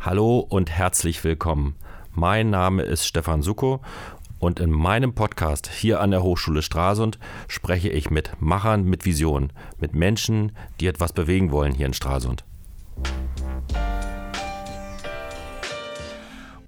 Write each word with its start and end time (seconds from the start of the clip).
Hallo 0.00 0.38
und 0.38 0.70
herzlich 0.70 1.24
willkommen. 1.24 1.74
Mein 2.12 2.50
Name 2.50 2.82
ist 2.84 3.04
Stefan 3.04 3.42
Suko 3.42 3.80
und 4.38 4.60
in 4.60 4.70
meinem 4.70 5.12
Podcast 5.12 5.68
hier 5.68 6.00
an 6.00 6.12
der 6.12 6.22
Hochschule 6.22 6.62
Stralsund 6.62 7.18
spreche 7.48 7.88
ich 7.88 8.08
mit 8.08 8.30
Machern 8.40 8.84
mit 8.84 9.04
Visionen, 9.04 9.52
mit 9.80 9.96
Menschen, 9.96 10.52
die 10.78 10.86
etwas 10.86 11.12
bewegen 11.12 11.50
wollen 11.50 11.74
hier 11.74 11.86
in 11.86 11.94
Stralsund. 11.94 12.44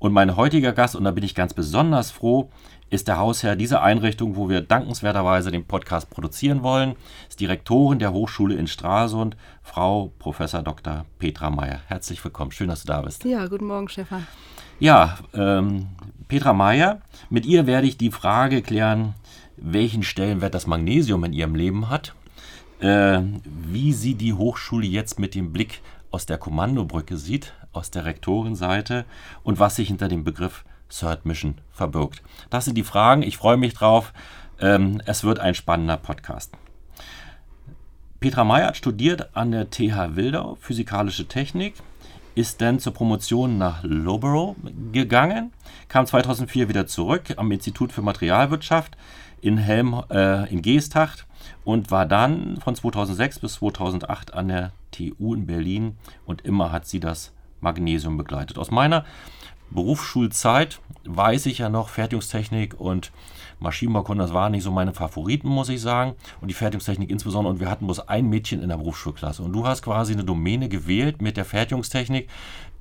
Und 0.01 0.15
mein 0.15 0.35
heutiger 0.35 0.73
Gast, 0.73 0.97
und 0.97 1.05
da 1.05 1.11
bin 1.11 1.25
ich 1.25 1.35
ganz 1.35 1.53
besonders 1.53 2.11
froh, 2.11 2.49
ist 2.89 3.07
der 3.07 3.19
Hausherr 3.19 3.55
dieser 3.55 3.83
Einrichtung, 3.83 4.35
wo 4.35 4.49
wir 4.49 4.63
dankenswerterweise 4.63 5.51
den 5.51 5.67
Podcast 5.67 6.09
produzieren 6.09 6.63
wollen, 6.63 6.97
ist 7.29 7.39
Direktorin 7.39 7.99
der 7.99 8.15
Hochschule 8.15 8.55
in 8.55 8.67
Stralsund, 8.67 9.37
Frau 9.63 10.11
Prof. 10.19 10.39
Dr. 10.39 11.05
Petra 11.19 11.51
Meyer. 11.51 11.81
Herzlich 11.87 12.25
willkommen, 12.25 12.51
schön, 12.51 12.69
dass 12.69 12.81
du 12.81 12.87
da 12.87 13.03
bist. 13.03 13.25
Ja, 13.25 13.47
guten 13.47 13.67
Morgen, 13.67 13.91
Stefan. 13.91 14.27
Ja, 14.79 15.19
ähm, 15.35 15.89
Petra 16.29 16.55
Meyer, 16.55 17.03
mit 17.29 17.45
ihr 17.45 17.67
werde 17.67 17.87
ich 17.87 17.99
die 17.99 18.11
Frage 18.11 18.63
klären, 18.63 19.13
welchen 19.59 20.03
Stellenwert 20.03 20.55
das 20.55 20.67
Magnesium 20.67 21.25
in 21.25 21.35
ihrem 21.35 21.55
Leben 21.55 21.91
hat, 21.91 22.15
äh, 22.81 23.21
wie 23.45 23.93
sie 23.93 24.15
die 24.15 24.33
Hochschule 24.33 24.87
jetzt 24.87 25.19
mit 25.19 25.35
dem 25.35 25.53
Blick 25.53 25.83
aus 26.11 26.25
der 26.25 26.39
Kommandobrücke 26.39 27.19
sieht, 27.19 27.53
aus 27.73 27.91
der 27.91 28.05
Rektorenseite 28.05 29.05
und 29.43 29.59
was 29.59 29.77
sich 29.77 29.89
hinter 29.89 30.09
dem 30.09 30.25
Begriff 30.25 30.65
Third 30.89 31.25
Mission 31.25 31.59
verbirgt. 31.71 32.23
Das 32.51 32.65
sind 32.65 32.77
die 32.77 32.83
Fragen. 32.83 33.23
Ich 33.23 33.37
freue 33.37 33.57
mich 33.57 33.75
drauf. 33.75 34.13
Ähm, 34.61 35.01
es 35.07 35.25
wird 35.25 35.39
ein 35.39 35.55
spannender 35.55 35.97
Podcast. 35.97 36.53
Petra 38.21 38.45
Meyer 38.45 38.75
studiert 38.75 39.35
an 39.35 39.51
der 39.51 39.71
TH 39.71 40.15
Wildau 40.15 40.59
Physikalische 40.61 41.27
Technik, 41.27 41.75
ist 42.35 42.61
dann 42.61 42.79
zur 42.79 42.93
Promotion 42.93 43.57
nach 43.57 43.83
Loughborough 43.83 44.57
gegangen, 44.93 45.53
kam 45.89 46.07
2004 46.07 46.69
wieder 46.69 46.87
zurück 46.87 47.23
am 47.37 47.51
Institut 47.51 47.93
für 47.93 48.03
Materialwirtschaft 48.03 48.99
in 49.41 49.57
Helm 49.57 50.03
äh, 50.11 50.53
in 50.53 50.61
Geesthacht 50.61 51.27
und 51.65 51.91
war 51.91 52.05
dann 52.05 52.59
von 52.59 52.75
2006 52.75 53.39
bis 53.39 53.55
2008 53.55 54.35
an 54.35 54.49
der 54.49 54.73
TU 54.91 55.35
in 55.35 55.47
Berlin 55.47 55.97
und 56.27 56.43
immer 56.43 56.73
hat 56.73 56.87
sie 56.87 57.01
das 57.01 57.33
Magnesium 57.61 58.17
begleitet. 58.17 58.59
Aus 58.59 58.71
meiner 58.71 59.05
Berufsschulzeit 59.71 60.81
weiß 61.05 61.47
ich 61.47 61.59
ja 61.59 61.69
noch, 61.69 61.89
Fertigungstechnik 61.89 62.79
und 62.79 63.13
Maschinenbaukunde, 63.61 64.25
das 64.25 64.33
waren 64.33 64.53
nicht 64.53 64.65
so 64.65 64.71
meine 64.71 64.95
Favoriten, 64.95 65.49
muss 65.49 65.69
ich 65.69 65.81
sagen. 65.81 66.15
Und 66.41 66.49
die 66.49 66.55
Fertigungstechnik 66.55 67.11
insbesondere. 67.11 67.53
Und 67.53 67.61
wir 67.61 67.71
hatten 67.71 67.85
bloß 67.87 68.09
ein 68.09 68.29
Mädchen 68.29 68.63
in 68.63 68.71
der 68.71 68.79
Berufsschulklasse. 68.79 69.43
Und 69.43 69.53
du 69.53 69.67
hast 69.67 69.83
quasi 69.83 70.15
eine 70.15 70.25
Domäne 70.25 70.69
gewählt 70.69 71.21
mit 71.21 71.37
der 71.37 71.45
Fertigungstechnik, 71.45 72.29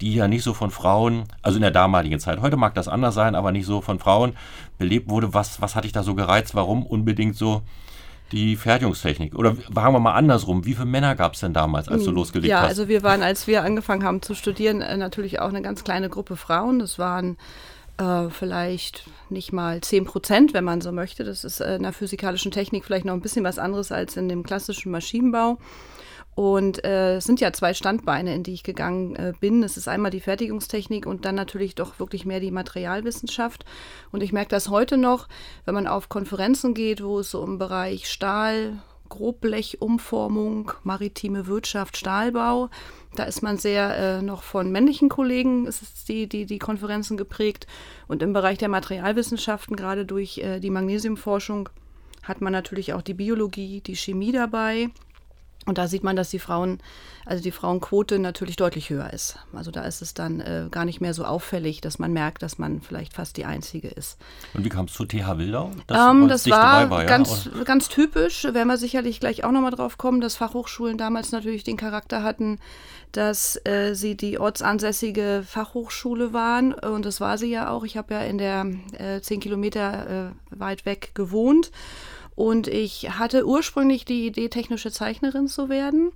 die 0.01 0.15
ja 0.15 0.27
nicht 0.27 0.43
so 0.43 0.53
von 0.53 0.71
Frauen, 0.71 1.25
also 1.41 1.57
in 1.57 1.61
der 1.61 1.71
damaligen 1.71 2.19
Zeit, 2.19 2.41
heute 2.41 2.55
mag 2.55 2.73
das 2.73 2.87
anders 2.87 3.13
sein, 3.13 3.35
aber 3.35 3.51
nicht 3.51 3.65
so 3.65 3.81
von 3.81 3.99
Frauen 3.99 4.33
belebt 4.77 5.09
wurde. 5.09 5.33
Was, 5.33 5.61
was 5.61 5.75
hat 5.75 5.83
dich 5.83 5.91
da 5.91 6.03
so 6.03 6.15
gereizt? 6.15 6.55
Warum 6.55 6.85
unbedingt 6.85 7.35
so 7.35 7.61
die 8.31 8.55
Fertigungstechnik? 8.55 9.35
Oder 9.35 9.55
sagen 9.73 9.93
wir 9.93 9.99
mal 9.99 10.13
andersrum, 10.13 10.65
wie 10.65 10.73
viele 10.73 10.85
Männer 10.85 11.15
gab 11.15 11.33
es 11.33 11.39
denn 11.39 11.53
damals, 11.53 11.87
als 11.87 12.03
du 12.03 12.09
hm, 12.09 12.15
losgelegt 12.15 12.49
ja, 12.49 12.57
hast? 12.57 12.63
Ja, 12.63 12.69
also 12.69 12.87
wir 12.87 13.03
waren, 13.03 13.23
als 13.23 13.47
wir 13.47 13.63
angefangen 13.63 14.03
haben 14.03 14.21
zu 14.21 14.35
studieren, 14.35 14.81
äh, 14.81 14.97
natürlich 14.97 15.39
auch 15.39 15.49
eine 15.49 15.61
ganz 15.61 15.83
kleine 15.83 16.09
Gruppe 16.09 16.35
Frauen. 16.35 16.79
Das 16.79 16.99
waren 16.99 17.37
äh, 17.97 18.29
vielleicht 18.29 19.03
nicht 19.29 19.51
mal 19.51 19.81
10 19.81 20.05
Prozent, 20.05 20.53
wenn 20.53 20.63
man 20.63 20.81
so 20.81 20.91
möchte. 20.91 21.23
Das 21.23 21.43
ist 21.43 21.59
äh, 21.59 21.75
in 21.75 21.83
der 21.83 21.93
physikalischen 21.93 22.51
Technik 22.51 22.85
vielleicht 22.85 23.05
noch 23.05 23.13
ein 23.13 23.21
bisschen 23.21 23.43
was 23.43 23.59
anderes 23.59 23.91
als 23.91 24.17
in 24.17 24.29
dem 24.29 24.43
klassischen 24.43 24.91
Maschinenbau. 24.91 25.57
Und 26.39 26.85
äh, 26.85 27.17
es 27.17 27.25
sind 27.25 27.41
ja 27.41 27.51
zwei 27.51 27.73
Standbeine, 27.73 28.33
in 28.33 28.43
die 28.43 28.53
ich 28.53 28.63
gegangen 28.63 29.13
äh, 29.17 29.33
bin. 29.41 29.61
Es 29.61 29.75
ist 29.75 29.89
einmal 29.89 30.09
die 30.09 30.21
Fertigungstechnik 30.21 31.05
und 31.05 31.25
dann 31.25 31.35
natürlich 31.35 31.75
doch 31.75 31.99
wirklich 31.99 32.25
mehr 32.25 32.39
die 32.39 32.49
Materialwissenschaft. 32.49 33.65
Und 34.13 34.23
ich 34.23 34.31
merke 34.31 34.51
das 34.51 34.69
heute 34.69 34.95
noch, 34.95 35.27
wenn 35.65 35.73
man 35.73 35.85
auf 35.85 36.07
Konferenzen 36.07 36.73
geht, 36.73 37.03
wo 37.03 37.19
es 37.19 37.31
so 37.31 37.43
im 37.43 37.57
Bereich 37.57 38.09
Stahl, 38.09 38.81
Grobblechumformung, 39.09 40.71
maritime 40.83 41.45
Wirtschaft, 41.47 41.97
Stahlbau. 41.97 42.69
Da 43.15 43.23
ist 43.23 43.43
man 43.43 43.57
sehr 43.57 43.97
äh, 43.97 44.21
noch 44.21 44.43
von 44.43 44.71
männlichen 44.71 45.09
Kollegen, 45.09 45.67
ist 45.67 46.07
die, 46.07 46.29
die, 46.29 46.45
die 46.45 46.59
Konferenzen 46.59 47.17
geprägt. 47.17 47.67
Und 48.07 48.23
im 48.23 48.31
Bereich 48.31 48.57
der 48.59 48.69
Materialwissenschaften, 48.69 49.75
gerade 49.75 50.05
durch 50.05 50.37
äh, 50.37 50.61
die 50.61 50.69
Magnesiumforschung, 50.69 51.67
hat 52.23 52.39
man 52.39 52.53
natürlich 52.53 52.93
auch 52.93 53.01
die 53.01 53.13
Biologie, 53.13 53.81
die 53.81 53.97
Chemie 53.97 54.31
dabei. 54.31 54.89
Und 55.65 55.77
da 55.77 55.87
sieht 55.87 56.03
man, 56.03 56.15
dass 56.15 56.29
die 56.29 56.39
Frauen, 56.39 56.79
also 57.25 57.43
die 57.43 57.51
Frauenquote 57.51 58.17
natürlich 58.17 58.55
deutlich 58.55 58.89
höher 58.89 59.11
ist. 59.11 59.37
Also 59.53 59.71
da 59.71 59.83
ist 59.83 60.01
es 60.01 60.13
dann 60.13 60.39
äh, 60.39 60.67
gar 60.71 60.85
nicht 60.85 61.01
mehr 61.01 61.13
so 61.13 61.25
auffällig, 61.25 61.81
dass 61.81 61.99
man 61.99 62.13
merkt, 62.13 62.41
dass 62.41 62.57
man 62.57 62.81
vielleicht 62.81 63.13
fast 63.13 63.37
die 63.37 63.45
Einzige 63.45 63.89
ist. 63.89 64.17
Und 64.53 64.63
wie 64.63 64.69
kam 64.69 64.85
es 64.85 64.93
zu 64.93 65.05
TH 65.05 65.37
Wildau? 65.37 65.71
Das, 65.85 66.11
ähm, 66.11 66.27
das 66.27 66.49
war, 66.49 66.89
war, 66.89 67.05
ganz, 67.05 67.49
ja, 67.53 67.63
ganz 67.65 67.89
typisch, 67.89 68.45
werden 68.45 68.67
wir 68.67 68.77
sicherlich 68.77 69.19
gleich 69.19 69.43
auch 69.43 69.51
nochmal 69.51 69.71
drauf 69.71 69.97
kommen, 69.97 70.21
dass 70.21 70.37
Fachhochschulen 70.37 70.97
damals 70.97 71.31
natürlich 71.31 71.63
den 71.63 71.77
Charakter 71.77 72.23
hatten, 72.23 72.59
dass 73.11 73.59
äh, 73.65 73.93
sie 73.95 74.15
die 74.15 74.39
ortsansässige 74.39 75.43
Fachhochschule 75.45 76.31
waren. 76.33 76.73
Und 76.73 77.05
das 77.05 77.19
war 77.19 77.37
sie 77.37 77.51
ja 77.51 77.69
auch. 77.69 77.83
Ich 77.83 77.97
habe 77.97 78.13
ja 78.13 78.21
in 78.21 78.37
der 78.37 78.65
äh, 78.97 79.21
zehn 79.21 79.39
Kilometer 79.39 80.31
äh, 80.31 80.59
weit 80.59 80.85
weg 80.85 81.11
gewohnt. 81.15 81.71
Und 82.39 82.69
ich 82.69 83.19
hatte 83.19 83.45
ursprünglich 83.45 84.05
die 84.05 84.25
Idee, 84.25 84.47
technische 84.47 84.93
Zeichnerin 84.93 85.49
zu 85.49 85.67
werden. 85.67 86.13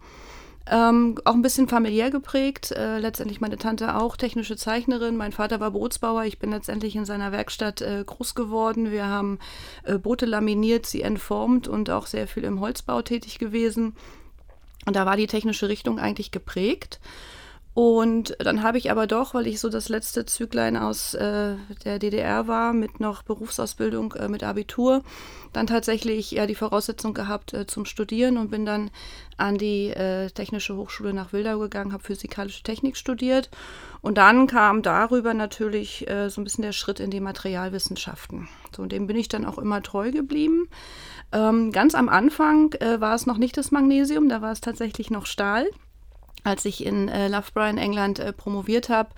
Ähm, 0.65 1.19
auch 1.25 1.33
ein 1.33 1.41
bisschen 1.41 1.67
familiär 1.67 2.11
geprägt. 2.11 2.71
Äh, 2.71 2.99
letztendlich 2.99 3.41
meine 3.41 3.57
Tante 3.57 3.97
auch 3.97 4.15
technische 4.15 4.55
Zeichnerin. 4.55 5.17
Mein 5.17 5.33
Vater 5.33 5.59
war 5.59 5.71
Bootsbauer. 5.71 6.23
Ich 6.23 6.39
bin 6.39 6.51
letztendlich 6.51 6.95
in 6.95 7.03
seiner 7.03 7.33
Werkstatt 7.33 7.81
äh, 7.81 8.05
groß 8.05 8.35
geworden. 8.35 8.89
Wir 8.89 9.05
haben 9.05 9.37
äh, 9.83 9.97
Boote 9.97 10.25
laminiert, 10.25 10.85
sie 10.85 11.01
entformt 11.01 11.67
und 11.67 11.89
auch 11.89 12.07
sehr 12.07 12.25
viel 12.25 12.45
im 12.45 12.61
Holzbau 12.61 13.01
tätig 13.01 13.37
gewesen. 13.37 13.93
Und 14.85 14.95
da 14.95 15.05
war 15.05 15.17
die 15.17 15.27
technische 15.27 15.67
Richtung 15.67 15.99
eigentlich 15.99 16.31
geprägt. 16.31 17.01
Und 17.73 18.35
dann 18.37 18.61
habe 18.61 18.77
ich 18.77 18.91
aber 18.91 19.07
doch, 19.07 19.33
weil 19.33 19.47
ich 19.47 19.59
so 19.59 19.67
das 19.67 19.89
letzte 19.89 20.25
Züglein 20.25 20.77
aus 20.77 21.15
äh, 21.15 21.55
der 21.85 21.97
DDR 21.97 22.47
war, 22.47 22.71
mit 22.71 22.99
noch 22.99 23.23
Berufsausbildung, 23.23 24.13
äh, 24.13 24.27
mit 24.27 24.43
Abitur, 24.43 25.01
dann 25.53 25.65
tatsächlich 25.65 26.29
ja 26.31 26.45
die 26.45 26.53
Voraussetzung 26.53 27.15
gehabt 27.15 27.53
äh, 27.53 27.65
zum 27.65 27.85
Studieren 27.85 28.37
und 28.37 28.51
bin 28.51 28.67
dann 28.67 28.91
an 29.37 29.57
die 29.57 29.89
äh, 29.89 30.29
Technische 30.29 30.75
Hochschule 30.75 31.13
nach 31.13 31.33
Wildau 31.33 31.57
gegangen, 31.57 31.93
habe 31.93 32.03
physikalische 32.03 32.61
Technik 32.61 32.95
studiert. 32.95 33.49
Und 34.01 34.19
dann 34.19 34.45
kam 34.45 34.83
darüber 34.83 35.33
natürlich 35.33 36.07
äh, 36.07 36.29
so 36.29 36.41
ein 36.41 36.43
bisschen 36.43 36.63
der 36.63 36.73
Schritt 36.73 36.99
in 36.99 37.09
die 37.09 37.21
Materialwissenschaften. 37.21 38.49
So, 38.75 38.83
und 38.83 38.91
dem 38.91 39.07
bin 39.07 39.17
ich 39.17 39.29
dann 39.29 39.45
auch 39.45 39.57
immer 39.57 39.81
treu 39.81 40.11
geblieben. 40.11 40.69
Ähm, 41.31 41.71
ganz 41.71 41.95
am 41.95 42.07
Anfang 42.07 42.73
äh, 42.73 43.01
war 43.01 43.15
es 43.15 43.25
noch 43.25 43.37
nicht 43.37 43.57
das 43.57 43.71
Magnesium, 43.71 44.29
da 44.29 44.43
war 44.43 44.51
es 44.51 44.61
tatsächlich 44.61 45.09
noch 45.09 45.25
Stahl 45.25 45.67
als 46.43 46.65
ich 46.65 46.85
in 46.85 47.07
äh, 47.07 47.27
Loughborough 47.27 47.69
in 47.69 47.77
England 47.77 48.19
äh, 48.19 48.33
promoviert 48.33 48.89
habe, 48.89 49.09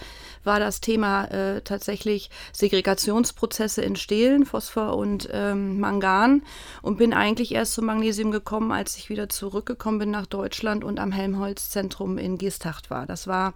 war 0.44 0.60
das 0.60 0.82
Thema 0.82 1.26
äh, 1.26 1.62
tatsächlich 1.62 2.30
Segregationsprozesse 2.54 3.82
in 3.82 3.96
Stehlen, 3.96 4.46
Phosphor 4.46 4.96
und 4.96 5.30
ähm, 5.32 5.80
Mangan 5.80 6.44
und 6.82 6.98
bin 6.98 7.14
eigentlich 7.14 7.54
erst 7.54 7.74
zum 7.74 7.86
Magnesium 7.86 8.32
gekommen, 8.32 8.72
als 8.72 8.98
ich 8.98 9.10
wieder 9.10 9.30
zurückgekommen 9.30 10.00
bin 10.00 10.12
nach 10.12 10.28
Deutschland 10.28 10.84
und 10.84 11.00
am 11.00 11.12
Helmholtz-Zentrum 11.12 12.18
in 12.18 12.38
Geesthacht 12.38 12.90
war. 12.90 13.06
Das 13.06 13.28
war 13.28 13.54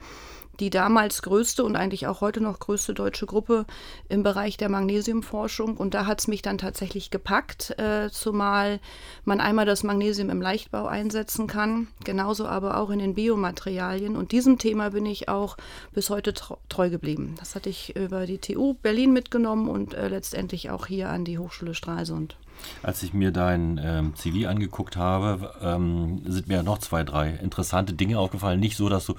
die 0.60 0.70
damals 0.70 1.22
größte 1.22 1.64
und 1.64 1.76
eigentlich 1.76 2.08
auch 2.08 2.22
heute 2.22 2.42
noch 2.42 2.60
größte 2.60 2.94
deutsche 2.94 3.26
Gruppe 3.26 3.66
im 4.08 4.24
Bereich 4.24 4.58
der 4.58 4.70
Magnesiumforschung. 4.70 5.78
Und 5.78 5.94
da 5.94 6.06
hat 6.06 6.20
es 6.20 6.28
mich 6.28 6.42
dann 6.42 6.58
tatsächlich 6.58 7.12
gepackt, 7.12 7.78
äh, 7.80 8.10
zumal 8.12 8.80
man 9.24 9.40
einmal 9.40 9.66
das 9.66 9.84
Magnesium 9.84 10.30
im 10.30 10.42
Leichtbau 10.42 10.88
einsetzen 10.88 11.48
kann, 11.48 11.88
genauso 12.04 12.46
aber 12.48 12.78
auch 12.78 12.90
in 12.90 13.00
den 13.00 13.16
Biomaterialien. 13.16 14.16
Und 14.16 14.32
diesem 14.32 14.58
Thema 14.58 14.92
bin 14.92 15.06
ich 15.06 15.30
auch 15.30 15.58
bis 15.94 16.10
heute 16.10 16.34
treu 16.34 16.90
geblieben. 16.90 17.36
Das 17.40 17.56
hatte 17.56 17.70
ich 17.70 17.96
über 17.96 18.26
die 18.26 18.40
TU 18.40 18.74
Berlin 18.74 19.14
mitgenommen 19.14 19.70
und 19.70 19.94
äh, 19.94 20.08
letztendlich 20.08 20.70
auch 20.70 20.88
hier 20.88 21.10
an 21.10 21.26
die 21.26 21.38
Hochschule 21.38 21.74
Stralsund. 21.74 22.36
Als 22.84 23.04
ich 23.04 23.14
mir 23.14 23.32
dein 23.32 23.80
ähm, 23.82 24.16
CV 24.16 24.48
angeguckt 24.48 24.98
habe, 24.98 25.54
ähm, 25.62 26.22
sind 26.26 26.48
mir 26.48 26.64
noch 26.64 26.80
zwei, 26.80 27.04
drei 27.04 27.30
interessante 27.30 27.94
Dinge 27.94 28.20
aufgefallen. 28.20 28.60
Nicht 28.60 28.78
so, 28.78 28.90
dass 28.90 29.06
du 29.06 29.16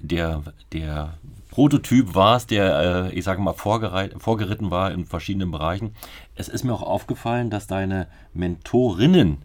der, 0.00 0.42
der 0.72 1.14
Prototyp 1.50 2.14
warst, 2.14 2.50
der, 2.50 3.08
äh, 3.10 3.14
ich 3.14 3.24
sage 3.24 3.40
mal, 3.42 3.54
vorgeritten 3.54 4.70
war 4.70 4.92
in 4.92 5.04
verschiedenen 5.04 5.50
Bereichen. 5.50 5.94
Es 6.34 6.48
ist 6.48 6.64
mir 6.64 6.72
auch 6.72 6.82
aufgefallen, 6.82 7.50
dass 7.50 7.66
deine 7.66 8.06
Mentorinnen 8.34 9.38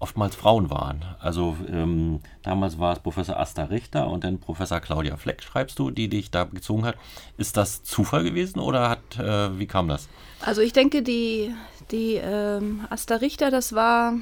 oftmals 0.00 0.34
Frauen 0.34 0.68
waren. 0.68 1.04
Also 1.20 1.56
ähm, 1.70 2.20
damals 2.42 2.78
war 2.78 2.92
es 2.92 2.98
Professor 2.98 3.38
Asta 3.38 3.64
Richter 3.64 4.08
und 4.08 4.24
dann 4.24 4.38
Professor 4.38 4.80
Claudia 4.80 5.16
Fleck, 5.16 5.42
schreibst 5.42 5.78
du, 5.78 5.90
die 5.90 6.08
dich 6.08 6.30
da 6.30 6.44
gezogen 6.44 6.84
hat. 6.84 6.96
Ist 7.38 7.56
das 7.56 7.84
Zufall 7.84 8.24
gewesen 8.24 8.58
oder 8.58 8.90
hat, 8.90 9.18
äh, 9.18 9.58
wie 9.58 9.66
kam 9.66 9.88
das? 9.88 10.08
Also 10.44 10.60
ich 10.60 10.74
denke, 10.74 11.02
die, 11.02 11.54
die 11.90 12.16
ähm, 12.16 12.84
Asta 12.90 13.16
Richter, 13.16 13.50
das 13.50 13.72
war 13.72 14.14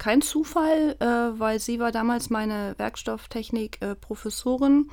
kein 0.00 0.22
Zufall, 0.22 0.96
äh, 0.98 1.38
weil 1.38 1.60
sie 1.60 1.78
war 1.78 1.92
damals 1.92 2.30
meine 2.30 2.74
Werkstofftechnik-Professorin. 2.78 4.90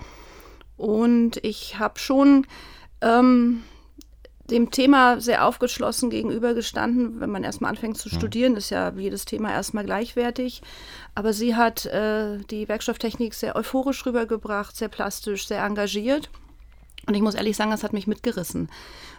Und 0.75 1.43
ich 1.43 1.79
habe 1.79 1.97
schon 1.97 2.45
ähm, 3.01 3.63
dem 4.51 4.69
Thema 4.69 5.19
sehr 5.19 5.45
aufgeschlossen 5.45 6.09
gegenübergestanden. 6.09 7.19
Wenn 7.19 7.31
man 7.31 7.43
erstmal 7.43 7.71
anfängt 7.71 7.97
zu 7.97 8.09
studieren, 8.09 8.55
ist 8.55 8.69
ja 8.69 8.93
jedes 8.95 9.25
Thema 9.25 9.51
erstmal 9.51 9.85
gleichwertig. 9.85 10.61
Aber 11.15 11.33
sie 11.33 11.55
hat 11.55 11.87
äh, 11.87 12.37
die 12.51 12.67
Werkstofftechnik 12.67 13.33
sehr 13.33 13.55
euphorisch 13.55 14.05
rübergebracht, 14.05 14.75
sehr 14.75 14.89
plastisch, 14.89 15.47
sehr 15.47 15.63
engagiert. 15.63 16.29
Und 17.07 17.13
ich 17.13 17.21
muss 17.21 17.35
ehrlich 17.35 17.55
sagen, 17.55 17.71
das 17.71 17.83
hat 17.83 17.93
mich 17.93 18.07
mitgerissen. 18.07 18.69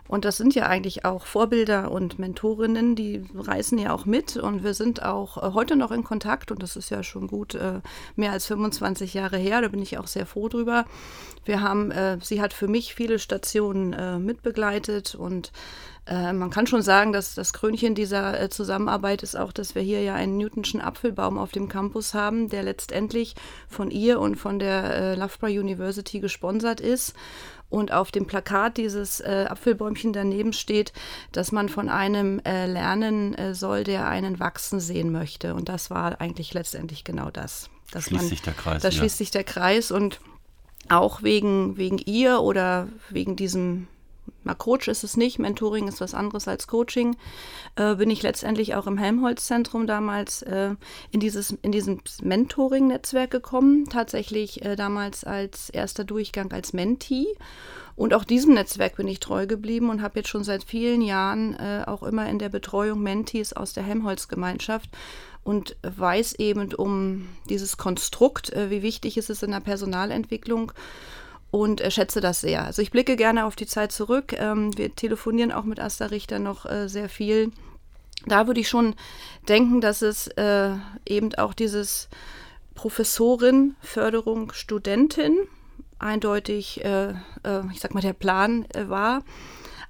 Und 0.08 0.24
das 0.24 0.38
sind 0.38 0.54
ja 0.54 0.66
eigentlich 0.66 1.04
auch 1.04 1.26
Vorbilder 1.26 1.90
und 1.90 2.18
Mentorinnen, 2.18 2.96
die 2.96 3.24
reisen 3.34 3.78
ja 3.78 3.92
auch 3.92 4.06
mit. 4.06 4.36
Und 4.36 4.64
wir 4.64 4.74
sind 4.74 5.02
auch 5.02 5.36
äh, 5.36 5.52
heute 5.52 5.76
noch 5.76 5.92
in 5.92 6.02
Kontakt. 6.02 6.50
Und 6.50 6.62
das 6.62 6.76
ist 6.76 6.90
ja 6.90 7.02
schon 7.02 7.28
gut 7.28 7.54
äh, 7.54 7.80
mehr 8.16 8.32
als 8.32 8.46
25 8.46 9.14
Jahre 9.14 9.36
her. 9.36 9.60
Da 9.60 9.68
bin 9.68 9.82
ich 9.82 9.98
auch 9.98 10.06
sehr 10.06 10.26
froh 10.26 10.48
drüber. 10.48 10.86
Wir 11.44 11.60
haben, 11.60 11.90
äh, 11.90 12.18
sie 12.22 12.40
hat 12.40 12.54
für 12.54 12.68
mich 12.68 12.94
viele 12.94 13.18
Stationen 13.18 13.78
mitbegleitet 14.24 15.14
und 15.14 15.52
äh, 16.08 16.32
man 16.32 16.50
kann 16.50 16.66
schon 16.66 16.82
sagen, 16.82 17.12
dass 17.12 17.34
das 17.34 17.52
Krönchen 17.52 17.94
dieser 17.94 18.40
äh, 18.40 18.48
Zusammenarbeit 18.48 19.22
ist 19.22 19.36
auch, 19.36 19.52
dass 19.52 19.74
wir 19.74 19.82
hier 19.82 20.02
ja 20.02 20.14
einen 20.14 20.36
Newtonschen 20.36 20.80
Apfelbaum 20.80 21.38
auf 21.38 21.52
dem 21.52 21.68
Campus 21.68 22.14
haben, 22.14 22.48
der 22.48 22.62
letztendlich 22.62 23.34
von 23.68 23.90
ihr 23.90 24.20
und 24.20 24.36
von 24.36 24.58
der 24.58 25.16
Loughborough 25.16 25.52
University 25.52 26.20
gesponsert 26.20 26.80
ist 26.80 27.14
und 27.70 27.92
auf 27.92 28.10
dem 28.10 28.26
Plakat 28.26 28.76
dieses 28.76 29.20
äh, 29.20 29.46
Apfelbäumchen 29.48 30.12
daneben 30.12 30.52
steht, 30.52 30.92
dass 31.32 31.52
man 31.52 31.68
von 31.68 31.88
einem 31.88 32.40
äh, 32.40 32.66
lernen 32.66 33.34
äh, 33.34 33.54
soll, 33.54 33.84
der 33.84 34.08
einen 34.08 34.40
wachsen 34.40 34.80
sehen 34.80 35.12
möchte. 35.12 35.54
Und 35.54 35.68
das 35.68 35.90
war 35.90 36.20
eigentlich 36.20 36.54
letztendlich 36.54 37.04
genau 37.04 37.30
das. 37.30 37.68
Da 37.90 38.00
schließt 38.00 38.22
man, 38.22 38.28
sich 38.28 38.42
der 38.42 38.54
Kreis. 38.54 38.82
Da 38.82 38.90
schließt 38.90 39.18
sich 39.18 39.30
der 39.30 39.44
Kreis 39.44 39.90
und 39.90 40.20
auch 40.88 41.22
wegen, 41.22 41.76
wegen 41.76 41.98
ihr 41.98 42.40
oder 42.40 42.88
wegen 43.10 43.36
diesem 43.36 43.88
na, 44.44 44.54
Coach 44.54 44.88
ist 44.88 45.04
es 45.04 45.16
nicht, 45.16 45.38
Mentoring 45.38 45.88
ist 45.88 46.00
was 46.00 46.14
anderes 46.14 46.48
als 46.48 46.66
Coaching, 46.66 47.16
äh, 47.76 47.94
bin 47.96 48.10
ich 48.10 48.22
letztendlich 48.22 48.74
auch 48.74 48.86
im 48.86 48.98
Helmholtz-Zentrum 48.98 49.86
damals 49.86 50.42
äh, 50.42 50.74
in, 51.10 51.20
dieses, 51.20 51.52
in 51.62 51.72
diesem 51.72 52.00
Mentoring-Netzwerk 52.22 53.30
gekommen, 53.30 53.88
tatsächlich 53.88 54.64
äh, 54.64 54.76
damals 54.76 55.24
als 55.24 55.70
erster 55.70 56.04
Durchgang 56.04 56.52
als 56.52 56.72
Mentee. 56.72 57.26
Und 57.96 58.14
auch 58.14 58.22
diesem 58.22 58.54
Netzwerk 58.54 58.96
bin 58.96 59.08
ich 59.08 59.18
treu 59.18 59.48
geblieben 59.48 59.90
und 59.90 60.02
habe 60.02 60.20
jetzt 60.20 60.28
schon 60.28 60.44
seit 60.44 60.62
vielen 60.62 61.02
Jahren 61.02 61.54
äh, 61.54 61.82
auch 61.84 62.04
immer 62.04 62.28
in 62.28 62.38
der 62.38 62.48
Betreuung 62.48 63.02
Mentees 63.02 63.52
aus 63.52 63.72
der 63.72 63.82
Helmholtz-Gemeinschaft 63.82 64.90
und 65.42 65.76
weiß 65.82 66.34
eben 66.34 66.72
um 66.74 67.28
dieses 67.48 67.76
Konstrukt, 67.76 68.52
äh, 68.52 68.70
wie 68.70 68.82
wichtig 68.82 69.16
ist 69.16 69.30
es 69.30 69.42
in 69.42 69.50
der 69.50 69.60
Personalentwicklung 69.60 70.72
und 71.50 71.80
äh, 71.80 71.90
schätze 71.90 72.20
das 72.20 72.40
sehr. 72.40 72.64
Also 72.64 72.82
ich 72.82 72.90
blicke 72.90 73.16
gerne 73.16 73.44
auf 73.44 73.56
die 73.56 73.66
Zeit 73.66 73.92
zurück. 73.92 74.34
Ähm, 74.38 74.76
wir 74.76 74.94
telefonieren 74.94 75.52
auch 75.52 75.64
mit 75.64 75.80
Asta 75.80 76.06
Richter 76.06 76.38
noch 76.38 76.66
äh, 76.66 76.88
sehr 76.88 77.08
viel. 77.08 77.52
Da 78.26 78.46
würde 78.46 78.60
ich 78.60 78.68
schon 78.68 78.94
denken, 79.48 79.80
dass 79.80 80.02
es 80.02 80.26
äh, 80.28 80.70
eben 81.06 81.34
auch 81.36 81.54
dieses 81.54 82.08
Professorin, 82.74 83.76
Förderung, 83.80 84.52
Studentin 84.52 85.36
eindeutig, 86.00 86.80
ich 86.80 87.80
sag 87.80 87.92
mal, 87.92 88.00
der 88.00 88.12
Plan 88.12 88.66
war. 88.72 89.24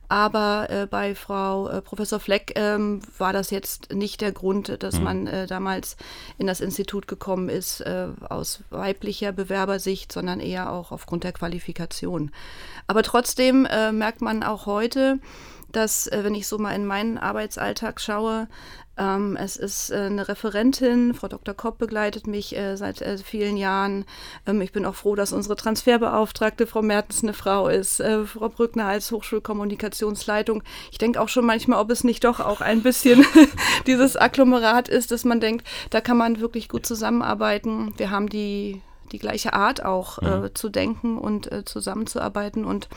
Aber 0.08 0.68
äh, 0.70 0.86
bei 0.86 1.14
Frau 1.14 1.68
äh, 1.68 1.82
Professor 1.82 2.18
Fleck 2.18 2.52
ähm, 2.56 3.00
war 3.18 3.32
das 3.32 3.50
jetzt 3.50 3.92
nicht 3.92 4.20
der 4.22 4.32
Grund, 4.32 4.82
dass 4.82 4.98
mhm. 4.98 5.04
man 5.04 5.26
äh, 5.26 5.46
damals 5.46 5.96
in 6.38 6.46
das 6.46 6.60
Institut 6.60 7.06
gekommen 7.06 7.48
ist 7.48 7.80
äh, 7.82 8.08
aus 8.28 8.60
weiblicher 8.70 9.32
Bewerbersicht, 9.32 10.10
sondern 10.10 10.40
eher 10.40 10.72
auch 10.72 10.92
aufgrund 10.92 11.24
der 11.24 11.32
Qualifikation. 11.32 12.30
Aber 12.86 13.02
trotzdem 13.02 13.66
äh, 13.66 13.92
merkt 13.92 14.22
man 14.22 14.42
auch 14.42 14.64
heute, 14.64 15.18
dass, 15.72 16.06
äh, 16.06 16.24
wenn 16.24 16.34
ich 16.34 16.48
so 16.48 16.58
mal 16.58 16.74
in 16.74 16.86
meinen 16.86 17.18
Arbeitsalltag 17.18 18.00
schaue, 18.00 18.48
ähm, 18.98 19.36
es 19.36 19.56
ist 19.56 19.90
äh, 19.90 19.96
eine 19.96 20.28
Referentin, 20.28 21.14
Frau 21.14 21.28
Dr. 21.28 21.54
Kopp 21.54 21.78
begleitet 21.78 22.26
mich 22.26 22.56
äh, 22.56 22.76
seit 22.76 23.00
äh, 23.00 23.16
vielen 23.18 23.56
Jahren. 23.56 24.04
Ähm, 24.46 24.60
ich 24.60 24.72
bin 24.72 24.84
auch 24.84 24.94
froh, 24.94 25.14
dass 25.14 25.32
unsere 25.32 25.56
Transferbeauftragte 25.56 26.66
Frau 26.66 26.82
Mertens 26.82 27.22
eine 27.22 27.32
Frau 27.32 27.68
ist, 27.68 28.00
äh, 28.00 28.24
Frau 28.24 28.48
Brückner 28.48 28.86
als 28.86 29.10
Hochschulkommunikationsleitung. 29.12 30.62
Ich 30.90 30.98
denke 30.98 31.20
auch 31.20 31.28
schon 31.28 31.46
manchmal, 31.46 31.80
ob 31.80 31.90
es 31.90 32.02
nicht 32.02 32.24
doch 32.24 32.40
auch 32.40 32.60
ein 32.60 32.82
bisschen 32.82 33.24
dieses 33.86 34.16
Agglomerat 34.16 34.88
ist, 34.88 35.12
dass 35.12 35.24
man 35.24 35.40
denkt, 35.40 35.66
da 35.90 36.00
kann 36.00 36.16
man 36.16 36.40
wirklich 36.40 36.68
gut 36.68 36.84
zusammenarbeiten. 36.84 37.94
Wir 37.96 38.10
haben 38.10 38.28
die, 38.28 38.82
die 39.12 39.18
gleiche 39.18 39.52
Art 39.52 39.84
auch 39.84 40.18
äh, 40.18 40.38
mhm. 40.38 40.54
zu 40.54 40.68
denken 40.68 41.18
und 41.18 41.50
äh, 41.52 41.64
zusammenzuarbeiten 41.64 42.64
und 42.64 42.88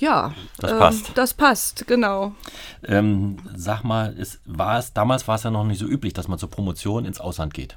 ja, 0.00 0.34
das 0.58 0.72
äh, 0.72 0.78
passt. 0.78 1.12
Das 1.14 1.34
passt, 1.34 1.86
genau. 1.86 2.32
Ähm, 2.84 3.36
sag 3.54 3.82
mal, 3.82 4.12
ist, 4.12 4.40
war 4.44 4.78
es, 4.78 4.92
damals 4.92 5.26
war 5.28 5.36
es 5.36 5.42
ja 5.42 5.50
noch 5.50 5.64
nicht 5.64 5.78
so 5.78 5.86
üblich, 5.86 6.12
dass 6.12 6.28
man 6.28 6.38
zur 6.38 6.50
Promotion 6.50 7.04
ins 7.04 7.20
Ausland 7.20 7.54
geht. 7.54 7.76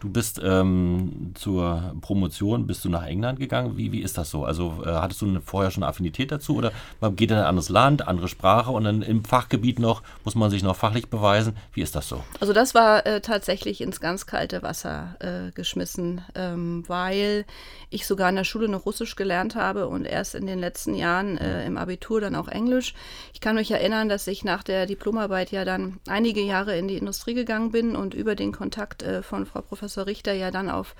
Du 0.00 0.08
bist 0.08 0.40
ähm, 0.42 1.34
zur 1.34 1.94
Promotion, 2.00 2.66
bist 2.66 2.86
du 2.86 2.88
nach 2.88 3.04
England 3.04 3.38
gegangen. 3.38 3.76
Wie, 3.76 3.92
wie 3.92 4.00
ist 4.00 4.16
das 4.16 4.30
so? 4.30 4.46
Also 4.46 4.82
äh, 4.82 4.88
hattest 4.88 5.20
du 5.20 5.26
eine, 5.26 5.42
vorher 5.42 5.70
schon 5.70 5.82
eine 5.82 5.90
Affinität 5.90 6.32
dazu 6.32 6.56
oder 6.56 6.72
man 7.02 7.16
geht 7.16 7.30
in 7.30 7.36
ein 7.36 7.44
anderes 7.44 7.68
Land, 7.68 8.08
andere 8.08 8.28
Sprache 8.28 8.70
und 8.70 8.84
dann 8.84 9.02
im 9.02 9.24
Fachgebiet 9.26 9.78
noch, 9.78 10.02
muss 10.24 10.34
man 10.34 10.50
sich 10.50 10.62
noch 10.62 10.74
fachlich 10.74 11.08
beweisen? 11.08 11.54
Wie 11.74 11.82
ist 11.82 11.94
das 11.96 12.08
so? 12.08 12.24
Also 12.40 12.54
das 12.54 12.74
war 12.74 13.04
äh, 13.04 13.20
tatsächlich 13.20 13.82
ins 13.82 14.00
ganz 14.00 14.24
kalte 14.24 14.62
Wasser 14.62 15.16
äh, 15.18 15.52
geschmissen, 15.52 16.22
ähm, 16.34 16.82
weil 16.86 17.44
ich 17.90 18.06
sogar 18.06 18.30
in 18.30 18.36
der 18.36 18.44
Schule 18.44 18.68
noch 18.68 18.86
Russisch 18.86 19.16
gelernt 19.16 19.54
habe 19.54 19.86
und 19.86 20.06
erst 20.06 20.34
in 20.34 20.46
den 20.46 20.60
letzten 20.60 20.94
Jahren 20.94 21.36
äh, 21.36 21.66
im 21.66 21.76
Abitur 21.76 22.22
dann 22.22 22.36
auch 22.36 22.48
Englisch. 22.48 22.94
Ich 23.34 23.42
kann 23.42 23.56
mich 23.56 23.70
erinnern, 23.70 24.08
dass 24.08 24.26
ich 24.26 24.44
nach 24.44 24.62
der 24.62 24.86
Diplomarbeit 24.86 25.50
ja 25.50 25.66
dann 25.66 26.00
einige 26.08 26.40
Jahre 26.40 26.78
in 26.78 26.88
die 26.88 26.96
Industrie 26.96 27.34
gegangen 27.34 27.70
bin 27.70 27.96
und 27.96 28.14
über 28.14 28.34
den 28.34 28.52
Kontakt 28.52 29.02
äh, 29.02 29.22
von 29.22 29.44
Frau 29.44 29.60
Professor 29.60 29.89
Professor 29.90 30.06
Richter 30.06 30.32
ja 30.32 30.52
dann 30.52 30.70
auf 30.70 30.94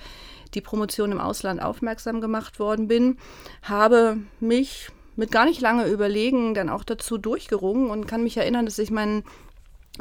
die 0.53 0.61
Promotion 0.61 1.13
im 1.13 1.21
Ausland 1.21 1.63
aufmerksam 1.63 2.21
gemacht 2.21 2.59
worden 2.59 2.89
bin, 2.89 3.19
habe 3.63 4.17
mich 4.41 4.89
mit 5.15 5.31
gar 5.31 5.45
nicht 5.45 5.61
lange 5.61 5.87
Überlegen 5.87 6.55
dann 6.55 6.69
auch 6.69 6.83
dazu 6.83 7.17
durchgerungen 7.17 7.89
und 7.89 8.09
kann 8.09 8.25
mich 8.25 8.37
erinnern, 8.37 8.65
dass 8.65 8.81
ich 8.81 8.91
meinen 8.91 9.23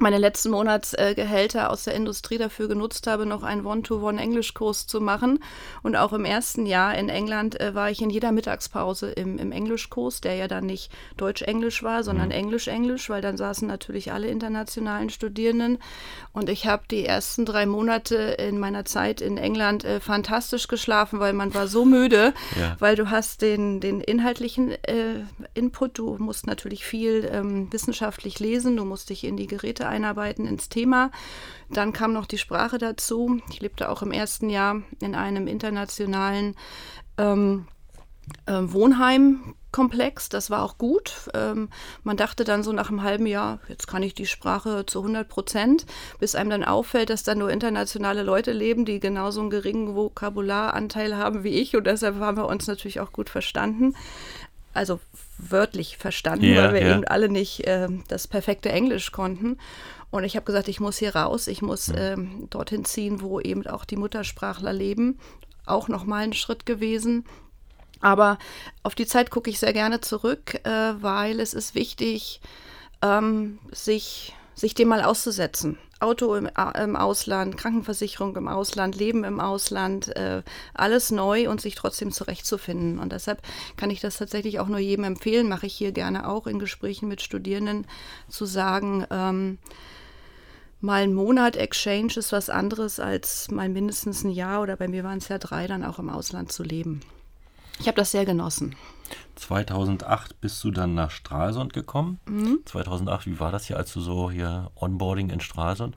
meine 0.01 0.17
letzten 0.17 0.51
Monatsgehälter 0.51 1.69
aus 1.69 1.83
der 1.83 1.93
Industrie 1.93 2.37
dafür 2.37 2.67
genutzt 2.67 3.07
habe, 3.07 3.25
noch 3.25 3.43
einen 3.43 3.65
One-to-One-Englischkurs 3.65 4.87
zu 4.87 5.01
machen. 5.01 5.39
Und 5.83 5.95
auch 5.95 6.13
im 6.13 6.25
ersten 6.25 6.65
Jahr 6.65 6.95
in 6.95 7.09
England 7.09 7.59
äh, 7.59 7.75
war 7.75 7.89
ich 7.89 8.01
in 8.01 8.09
jeder 8.09 8.31
Mittagspause 8.31 9.11
im, 9.11 9.37
im 9.37 9.51
Englischkurs, 9.51 10.21
der 10.21 10.35
ja 10.35 10.47
dann 10.47 10.65
nicht 10.65 10.91
Deutsch-Englisch 11.17 11.83
war, 11.83 12.03
sondern 12.03 12.27
mhm. 12.27 12.33
Englisch-Englisch, 12.33 13.09
weil 13.09 13.21
dann 13.21 13.37
saßen 13.37 13.67
natürlich 13.67 14.11
alle 14.11 14.27
internationalen 14.27 15.09
Studierenden. 15.09 15.79
Und 16.31 16.49
ich 16.49 16.67
habe 16.67 16.83
die 16.89 17.05
ersten 17.05 17.45
drei 17.45 17.65
Monate 17.65 18.15
in 18.15 18.59
meiner 18.59 18.85
Zeit 18.85 19.21
in 19.21 19.37
England 19.37 19.83
äh, 19.83 19.99
fantastisch 19.99 20.67
geschlafen, 20.67 21.19
weil 21.19 21.33
man 21.33 21.53
war 21.53 21.67
so 21.67 21.85
müde, 21.85 22.33
ja. 22.59 22.75
weil 22.79 22.95
du 22.95 23.09
hast 23.09 23.41
den, 23.41 23.79
den 23.79 24.01
inhaltlichen 24.01 24.71
äh, 24.83 25.25
Input, 25.53 25.97
du 25.97 26.17
musst 26.19 26.47
natürlich 26.47 26.85
viel 26.85 27.29
ähm, 27.31 27.71
wissenschaftlich 27.71 28.39
lesen, 28.39 28.77
du 28.77 28.85
musst 28.85 29.09
dich 29.09 29.23
in 29.23 29.37
die 29.37 29.47
Geräte 29.47 29.88
einarbeiten 29.89 30.45
ins 30.45 30.69
Thema. 30.69 31.11
Dann 31.69 31.93
kam 31.93 32.13
noch 32.13 32.25
die 32.25 32.37
Sprache 32.37 32.77
dazu. 32.77 33.39
Ich 33.49 33.61
lebte 33.61 33.89
auch 33.89 34.01
im 34.01 34.11
ersten 34.11 34.49
Jahr 34.49 34.81
in 35.01 35.15
einem 35.15 35.47
internationalen 35.47 36.55
ähm, 37.17 37.67
äh, 38.45 38.53
Wohnheimkomplex. 38.61 40.29
Das 40.29 40.49
war 40.49 40.63
auch 40.63 40.77
gut. 40.77 41.29
Ähm, 41.33 41.69
man 42.03 42.17
dachte 42.17 42.43
dann 42.43 42.63
so 42.63 42.71
nach 42.71 42.89
einem 42.89 43.03
halben 43.03 43.25
Jahr, 43.25 43.59
jetzt 43.67 43.87
kann 43.87 44.03
ich 44.03 44.13
die 44.13 44.25
Sprache 44.25 44.85
zu 44.85 44.99
100 44.99 45.27
Prozent, 45.27 45.85
bis 46.19 46.35
einem 46.35 46.49
dann 46.49 46.63
auffällt, 46.63 47.09
dass 47.09 47.23
da 47.23 47.35
nur 47.35 47.51
internationale 47.51 48.23
Leute 48.23 48.51
leben, 48.51 48.85
die 48.85 48.99
genauso 48.99 49.41
einen 49.41 49.49
geringen 49.49 49.95
Vokabularanteil 49.95 51.17
haben 51.17 51.43
wie 51.43 51.59
ich. 51.59 51.75
Und 51.75 51.85
deshalb 51.85 52.19
haben 52.19 52.37
wir 52.37 52.47
uns 52.47 52.67
natürlich 52.67 52.99
auch 52.99 53.11
gut 53.11 53.29
verstanden. 53.29 53.95
Also 54.73 54.99
wörtlich 55.39 55.97
verstanden, 55.97 56.45
ja, 56.45 56.65
weil 56.65 56.73
wir 56.73 56.87
ja. 56.87 56.95
eben 56.95 57.05
alle 57.05 57.29
nicht 57.29 57.65
äh, 57.65 57.87
das 58.07 58.27
perfekte 58.27 58.69
Englisch 58.69 59.11
konnten. 59.11 59.57
Und 60.11 60.23
ich 60.23 60.35
habe 60.35 60.45
gesagt, 60.45 60.67
ich 60.67 60.79
muss 60.79 60.97
hier 60.97 61.15
raus, 61.15 61.47
ich 61.47 61.61
muss 61.61 61.91
ähm, 61.95 62.47
dorthin 62.49 62.83
ziehen, 62.83 63.21
wo 63.21 63.39
eben 63.39 63.65
auch 63.67 63.85
die 63.85 63.95
Muttersprachler 63.95 64.73
leben. 64.73 65.19
Auch 65.65 65.87
nochmal 65.87 66.23
ein 66.23 66.33
Schritt 66.33 66.65
gewesen. 66.65 67.25
Aber 68.01 68.37
auf 68.81 68.95
die 68.95 69.05
Zeit 69.05 69.29
gucke 69.29 69.49
ich 69.49 69.59
sehr 69.59 69.73
gerne 69.73 70.01
zurück, 70.01 70.55
äh, 70.63 70.93
weil 71.01 71.39
es 71.39 71.53
ist 71.53 71.75
wichtig, 71.75 72.41
ähm, 73.01 73.59
sich, 73.71 74.33
sich 74.59 74.73
dem 74.73 74.89
mal 74.89 75.03
auszusetzen. 75.03 75.77
Auto 76.01 76.35
im, 76.35 76.49
im, 76.81 76.95
Ausland, 76.95 77.57
Krankenversicherung 77.57 78.35
im 78.35 78.47
Ausland, 78.47 78.95
Leben 78.95 79.23
im 79.23 79.39
Ausland, 79.39 80.15
äh, 80.15 80.43
alles 80.73 81.11
neu 81.11 81.49
und 81.49 81.61
sich 81.61 81.75
trotzdem 81.75 82.11
zurechtzufinden. 82.11 82.99
Und 82.99 83.11
deshalb 83.11 83.41
kann 83.77 83.89
ich 83.89 84.01
das 84.01 84.17
tatsächlich 84.17 84.59
auch 84.59 84.67
nur 84.67 84.79
jedem 84.79 85.05
empfehlen, 85.05 85.47
mache 85.47 85.65
ich 85.65 85.73
hier 85.73 85.91
gerne 85.91 86.27
auch 86.27 86.45
in 86.45 86.59
Gesprächen 86.59 87.07
mit 87.07 87.21
Studierenden, 87.21 87.87
zu 88.27 88.45
sagen, 88.45 89.05
ähm, 89.11 89.59
mal 90.81 91.03
ein 91.03 91.13
Monat 91.13 91.55
Exchange 91.55 92.13
ist 92.17 92.31
was 92.31 92.49
anderes 92.49 92.99
als 92.99 93.49
mal 93.51 93.69
mindestens 93.69 94.23
ein 94.23 94.29
Jahr 94.29 94.61
oder 94.61 94.75
bei 94.75 94.87
mir 94.87 95.03
waren 95.03 95.17
es 95.19 95.27
ja 95.29 95.37
drei, 95.37 95.67
dann 95.67 95.83
auch 95.83 95.99
im 95.99 96.09
Ausland 96.09 96.51
zu 96.51 96.63
leben. 96.63 97.01
Ich 97.79 97.87
habe 97.87 97.95
das 97.95 98.11
sehr 98.11 98.25
genossen. 98.25 98.75
2008 99.35 100.41
bist 100.41 100.63
du 100.63 100.71
dann 100.71 100.93
nach 100.95 101.11
Stralsund 101.11 101.73
gekommen. 101.73 102.19
Mhm. 102.27 102.59
2008, 102.65 103.25
wie 103.25 103.39
war 103.39 103.51
das 103.51 103.65
hier, 103.65 103.77
als 103.77 103.93
du 103.93 104.01
so 104.01 104.29
hier 104.29 104.71
Onboarding 104.75 105.29
in 105.29 105.39
Stralsund? 105.39 105.95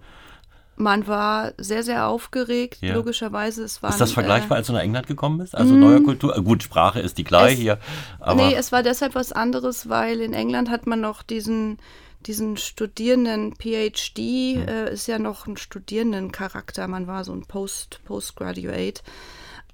Man 0.77 1.07
war 1.07 1.53
sehr, 1.59 1.83
sehr 1.83 2.07
aufgeregt, 2.07 2.79
ja. 2.81 2.95
logischerweise. 2.95 3.63
Es 3.63 3.83
waren, 3.83 3.91
ist 3.91 4.01
das 4.01 4.13
vergleichbar, 4.13 4.57
äh, 4.57 4.61
als 4.61 4.69
du 4.69 4.73
nach 4.73 4.81
England 4.81 5.07
gekommen 5.07 5.39
bist? 5.39 5.55
Also 5.55 5.75
neue 5.75 6.01
mhm. 6.01 6.05
Kultur? 6.05 6.35
Gut, 6.43 6.63
Sprache 6.63 7.01
ist 7.01 7.19
die 7.19 7.25
gleiche 7.25 7.61
hier. 7.61 7.79
Aber 8.21 8.43
nee, 8.43 8.55
es 8.55 8.73
war 8.73 8.83
deshalb 8.83 9.15
was 9.15 9.33
anderes, 9.33 9.89
weil 9.89 10.21
in 10.21 10.33
England 10.33 10.71
hat 10.71 10.87
man 10.87 11.01
noch 11.01 11.23
diesen, 11.23 11.79
diesen 12.25 12.57
Studierenden 12.57 13.55
PhD, 13.55 14.57
mhm. 14.57 14.69
äh, 14.69 14.93
ist 14.93 15.09
ja 15.09 15.19
noch 15.19 15.47
ein 15.47 15.59
Studierendencharakter. 15.59 16.89
Man 16.89 17.07
war 17.07 17.25
so 17.25 17.33
ein 17.33 17.43
Post, 17.43 18.01
Postgraduate. 18.05 19.03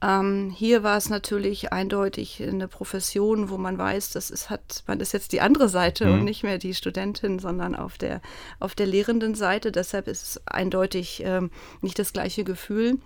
Ähm, 0.01 0.55
hier 0.57 0.85
war 0.85 0.97
es 0.97 1.09
natürlich 1.09 1.73
eindeutig 1.73 2.41
eine 2.41 2.69
Profession, 2.69 3.51
wo 3.51 3.59
man 3.59 3.79
weiß, 3.79 4.11
das 4.11 4.31
ist, 4.31 4.49
hat, 4.49 4.85
man 4.87 5.01
ist 5.01 5.13
jetzt 5.13 5.33
die 5.33 5.41
andere 5.41 5.69
Seite 5.69 6.07
mhm. 6.07 6.13
und 6.13 6.25
nicht 6.25 6.45
mehr 6.45 6.59
die 6.59 6.75
Studentin, 6.75 7.41
sondern 7.41 7.75
auf 7.75 7.99
der, 7.99 8.21
auf 8.61 8.77
der 8.77 8.87
lehrenden 8.87 9.35
Seite. 9.35 9.73
Deshalb 9.73 10.07
ist 10.07 10.23
es 10.23 10.47
eindeutig 10.47 11.23
ähm, 11.25 11.51
nicht 11.81 11.99
das 11.99 12.13
gleiche 12.13 12.45
Gefühl. 12.45 12.99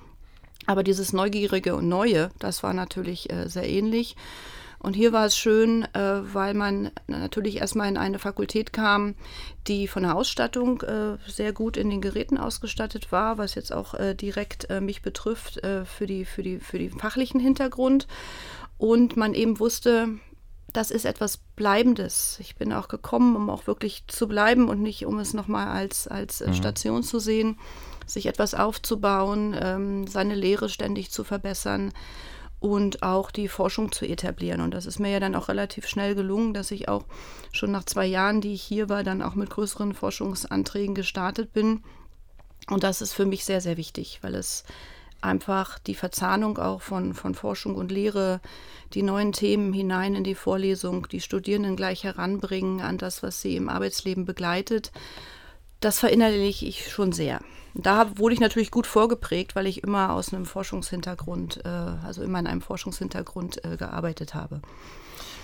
Aber 0.66 0.82
dieses 0.82 1.12
Neugierige 1.12 1.75
und 1.75 1.88
Neue, 1.88 2.30
das 2.38 2.62
war 2.62 2.75
natürlich 2.75 3.32
äh, 3.32 3.49
sehr 3.49 3.68
ähnlich. 3.68 4.14
Und 4.82 4.94
hier 4.94 5.12
war 5.12 5.26
es 5.26 5.36
schön, 5.36 5.84
äh, 5.94 6.34
weil 6.34 6.54
man 6.54 6.90
natürlich 7.06 7.58
erstmal 7.58 7.88
in 7.88 7.96
eine 7.96 8.18
Fakultät 8.18 8.72
kam, 8.72 9.14
die 9.68 9.86
von 9.86 10.02
der 10.02 10.16
Ausstattung 10.16 10.82
äh, 10.82 11.18
sehr 11.28 11.52
gut 11.52 11.76
in 11.76 11.88
den 11.88 12.00
Geräten 12.00 12.36
ausgestattet 12.36 13.12
war, 13.12 13.38
was 13.38 13.54
jetzt 13.54 13.72
auch 13.72 13.94
äh, 13.94 14.14
direkt 14.14 14.68
äh, 14.70 14.80
mich 14.80 15.00
betrifft 15.00 15.62
äh, 15.62 15.84
für, 15.84 16.06
die, 16.06 16.24
für, 16.24 16.42
die, 16.42 16.58
für 16.58 16.80
den 16.80 16.98
fachlichen 16.98 17.38
Hintergrund. 17.38 18.08
Und 18.76 19.16
man 19.16 19.34
eben 19.34 19.60
wusste, 19.60 20.08
das 20.72 20.90
ist 20.90 21.04
etwas 21.04 21.36
Bleibendes. 21.54 22.38
Ich 22.40 22.56
bin 22.56 22.72
auch 22.72 22.88
gekommen, 22.88 23.36
um 23.36 23.50
auch 23.50 23.68
wirklich 23.68 24.04
zu 24.08 24.26
bleiben 24.26 24.68
und 24.68 24.82
nicht, 24.82 25.06
um 25.06 25.20
es 25.20 25.32
nochmal 25.32 25.68
als, 25.68 26.08
als 26.08 26.40
äh, 26.40 26.48
mhm. 26.48 26.54
Station 26.54 27.02
zu 27.04 27.20
sehen, 27.20 27.56
sich 28.04 28.26
etwas 28.26 28.54
aufzubauen, 28.54 29.56
ähm, 29.56 30.08
seine 30.08 30.34
Lehre 30.34 30.68
ständig 30.68 31.12
zu 31.12 31.22
verbessern 31.22 31.92
und 32.62 33.02
auch 33.02 33.33
die 33.33 33.49
Forschung 33.49 33.90
zu 33.90 34.07
etablieren. 34.07 34.61
Und 34.61 34.73
das 34.73 34.87
ist 34.87 35.00
mir 35.00 35.11
ja 35.11 35.21
dann 35.21 35.35
auch 35.35 35.49
relativ 35.49 35.88
schnell 35.88 36.14
gelungen, 36.14 36.54
dass 36.54 36.71
ich 36.71 36.88
auch 36.88 37.04
schon 37.50 37.73
nach 37.73 37.85
zwei 37.85 38.07
Jahren, 38.07 38.40
die 38.40 38.54
ich 38.54 38.62
hier 38.62 38.88
war, 38.88 39.02
dann 39.02 39.21
auch 39.21 39.35
mit 39.35 39.50
größeren 39.50 39.95
Forschungsanträgen 39.95 40.95
gestartet 40.95 41.52
bin. 41.52 41.83
Und 42.69 42.85
das 42.85 43.02
ist 43.02 43.14
für 43.14 43.26
mich 43.26 43.45
sehr, 43.45 43.61
sehr 43.61 43.76
wichtig, 43.76 44.21
weil 44.23 44.37
es 44.37 44.62
einfach 45.21 45.81
die 45.81 45.97
Verzahnung 45.97 46.57
auch 46.59 46.83
von, 46.83 47.14
von 47.14 47.35
Forschung 47.35 47.75
und 47.75 47.90
Lehre, 47.90 48.40
die 48.95 49.02
neuen 49.02 49.33
Themen 49.33 49.73
hinein 49.73 50.14
in 50.14 50.23
die 50.23 50.37
Vorlesung, 50.37 51.09
die 51.09 51.21
Studierenden 51.21 51.75
gleich 51.75 52.04
heranbringen 52.04 52.81
an 52.81 52.97
das, 52.97 53.25
was 53.25 53.42
sie 53.42 53.57
im 53.57 53.69
Arbeitsleben 53.69 54.25
begleitet, 54.25 54.92
das 55.84 55.98
verinnerliche 55.98 56.66
ich 56.66 56.90
schon 56.90 57.12
sehr. 57.12 57.40
Da 57.74 58.18
wurde 58.18 58.34
ich 58.34 58.40
natürlich 58.40 58.70
gut 58.70 58.86
vorgeprägt, 58.86 59.56
weil 59.56 59.66
ich 59.66 59.82
immer 59.82 60.12
aus 60.12 60.32
einem 60.32 60.44
Forschungshintergrund, 60.44 61.64
äh, 61.64 61.68
also 61.68 62.22
immer 62.22 62.38
in 62.38 62.46
einem 62.46 62.60
Forschungshintergrund 62.60 63.64
äh, 63.64 63.76
gearbeitet 63.76 64.34
habe. 64.34 64.60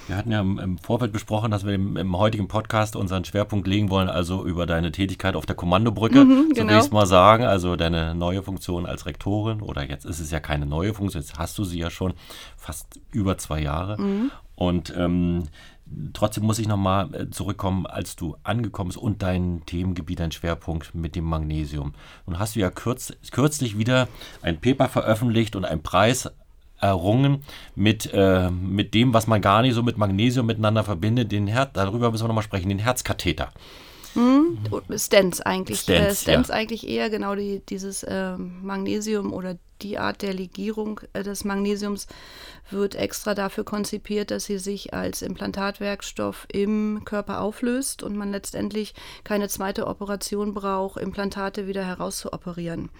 Wir 0.08 0.16
hatten 0.16 0.32
ja 0.32 0.40
im 0.40 0.78
Vorfeld 0.78 1.12
besprochen, 1.12 1.50
dass 1.50 1.66
wir 1.66 1.74
im, 1.74 1.98
im, 1.98 2.16
heutigen 2.16 2.48
Podcast 2.48 2.96
unseren 2.96 3.26
Schwerpunkt 3.26 3.66
legen 3.66 3.90
wollen, 3.90 4.08
also 4.08 4.46
über 4.46 4.64
deine 4.64 4.90
Tätigkeit 4.90 5.36
auf 5.36 5.44
der 5.44 5.54
Kommandobrücke, 5.54 6.24
mhm, 6.24 6.52
genau. 6.54 6.62
so 6.62 6.68
will 6.68 6.78
ich 6.78 6.84
es 6.84 6.90
mal 6.90 7.06
sagen, 7.06 7.44
also 7.44 7.76
deine 7.76 8.14
neue 8.14 8.42
Funktion 8.42 8.86
als 8.86 9.04
Rektorin 9.04 9.60
oder 9.60 9.86
jetzt 9.86 10.06
ist 10.06 10.18
es 10.18 10.30
ja 10.30 10.40
keine 10.40 10.64
neue 10.64 10.94
Funktion, 10.94 11.22
jetzt 11.22 11.38
hast 11.38 11.58
du 11.58 11.64
sie 11.64 11.78
ja 11.78 11.90
schon 11.90 12.14
fast 12.56 13.00
über 13.12 13.36
zwei 13.36 13.60
Jahre. 13.60 14.00
Mhm. 14.00 14.30
Und 14.54 14.94
ähm, 14.96 15.44
Trotzdem 16.12 16.44
muss 16.44 16.58
ich 16.58 16.68
nochmal 16.68 17.14
äh, 17.14 17.30
zurückkommen, 17.30 17.86
als 17.86 18.16
du 18.16 18.36
angekommen 18.42 18.88
bist 18.88 18.98
und 18.98 19.22
dein 19.22 19.62
Themengebiet, 19.66 20.20
dein 20.20 20.32
Schwerpunkt 20.32 20.94
mit 20.94 21.16
dem 21.16 21.24
Magnesium. 21.24 21.94
Nun 22.26 22.38
hast 22.38 22.56
du 22.56 22.60
ja 22.60 22.70
kürz, 22.70 23.12
kürzlich 23.30 23.78
wieder 23.78 24.08
ein 24.42 24.60
Paper 24.60 24.88
veröffentlicht 24.88 25.56
und 25.56 25.64
einen 25.64 25.82
Preis 25.82 26.30
errungen 26.80 27.42
mit, 27.74 28.10
äh, 28.12 28.50
mit 28.50 28.94
dem, 28.94 29.14
was 29.14 29.26
man 29.26 29.40
gar 29.40 29.62
nicht 29.62 29.74
so 29.74 29.82
mit 29.82 29.98
Magnesium 29.98 30.46
miteinander 30.46 30.84
verbindet. 30.84 31.32
Den 31.32 31.46
Her 31.46 31.66
darüber 31.66 32.10
müssen 32.10 32.24
wir 32.24 32.28
nochmal 32.28 32.44
sprechen, 32.44 32.68
den 32.68 32.78
Herzkatheter. 32.78 33.50
Hm? 34.14 34.58
Stents 34.96 35.40
eigentlich. 35.40 35.80
Stents, 35.80 36.20
äh, 36.20 36.22
Stents 36.22 36.48
ja. 36.48 36.54
eigentlich 36.54 36.88
eher 36.88 37.10
genau 37.10 37.34
die, 37.34 37.60
dieses 37.68 38.02
äh, 38.02 38.36
Magnesium 38.36 39.32
oder 39.32 39.56
die 39.82 39.98
Art 39.98 40.22
der 40.22 40.34
Legierung 40.34 41.00
äh, 41.12 41.22
des 41.22 41.44
Magnesiums 41.44 42.06
wird 42.70 42.94
extra 42.94 43.34
dafür 43.34 43.64
konzipiert, 43.64 44.30
dass 44.30 44.44
sie 44.44 44.58
sich 44.58 44.92
als 44.92 45.22
Implantatwerkstoff 45.22 46.46
im 46.52 47.02
Körper 47.04 47.40
auflöst 47.40 48.02
und 48.02 48.16
man 48.16 48.30
letztendlich 48.30 48.94
keine 49.24 49.48
zweite 49.48 49.86
Operation 49.86 50.54
braucht, 50.54 51.00
Implantate 51.00 51.66
wieder 51.66 51.84
herauszuoperieren. 51.84 52.90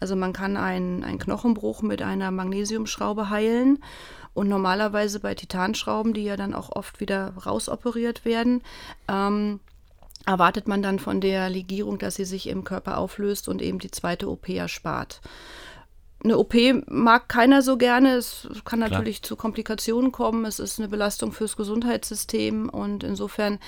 Also 0.00 0.16
man 0.16 0.32
kann 0.32 0.56
einen, 0.56 1.04
einen 1.04 1.20
Knochenbruch 1.20 1.82
mit 1.82 2.02
einer 2.02 2.32
Magnesiumschraube 2.32 3.30
heilen 3.30 3.78
und 4.34 4.48
normalerweise 4.48 5.20
bei 5.20 5.34
Titanschrauben, 5.34 6.12
die 6.12 6.24
ja 6.24 6.36
dann 6.36 6.54
auch 6.54 6.70
oft 6.74 6.98
wieder 7.00 7.34
rausoperiert 7.36 8.24
werden, 8.24 8.62
ähm, 9.06 9.60
erwartet 10.26 10.68
man 10.68 10.82
dann 10.82 10.98
von 10.98 11.20
der 11.20 11.50
Legierung, 11.50 11.98
dass 11.98 12.16
sie 12.16 12.24
sich 12.24 12.48
im 12.48 12.64
Körper 12.64 12.98
auflöst 12.98 13.48
und 13.48 13.62
eben 13.62 13.78
die 13.78 13.90
zweite 13.90 14.28
OP 14.28 14.48
erspart. 14.48 15.20
Eine 16.24 16.38
OP 16.38 16.54
mag 16.86 17.28
keiner 17.28 17.62
so 17.62 17.76
gerne. 17.76 18.14
Es 18.14 18.46
kann 18.64 18.78
natürlich 18.78 19.22
Klar. 19.22 19.28
zu 19.28 19.36
Komplikationen 19.36 20.12
kommen. 20.12 20.44
Es 20.44 20.60
ist 20.60 20.78
eine 20.78 20.88
Belastung 20.88 21.32
fürs 21.32 21.56
Gesundheitssystem 21.56 22.68
und 22.68 23.02
insofern 23.02 23.58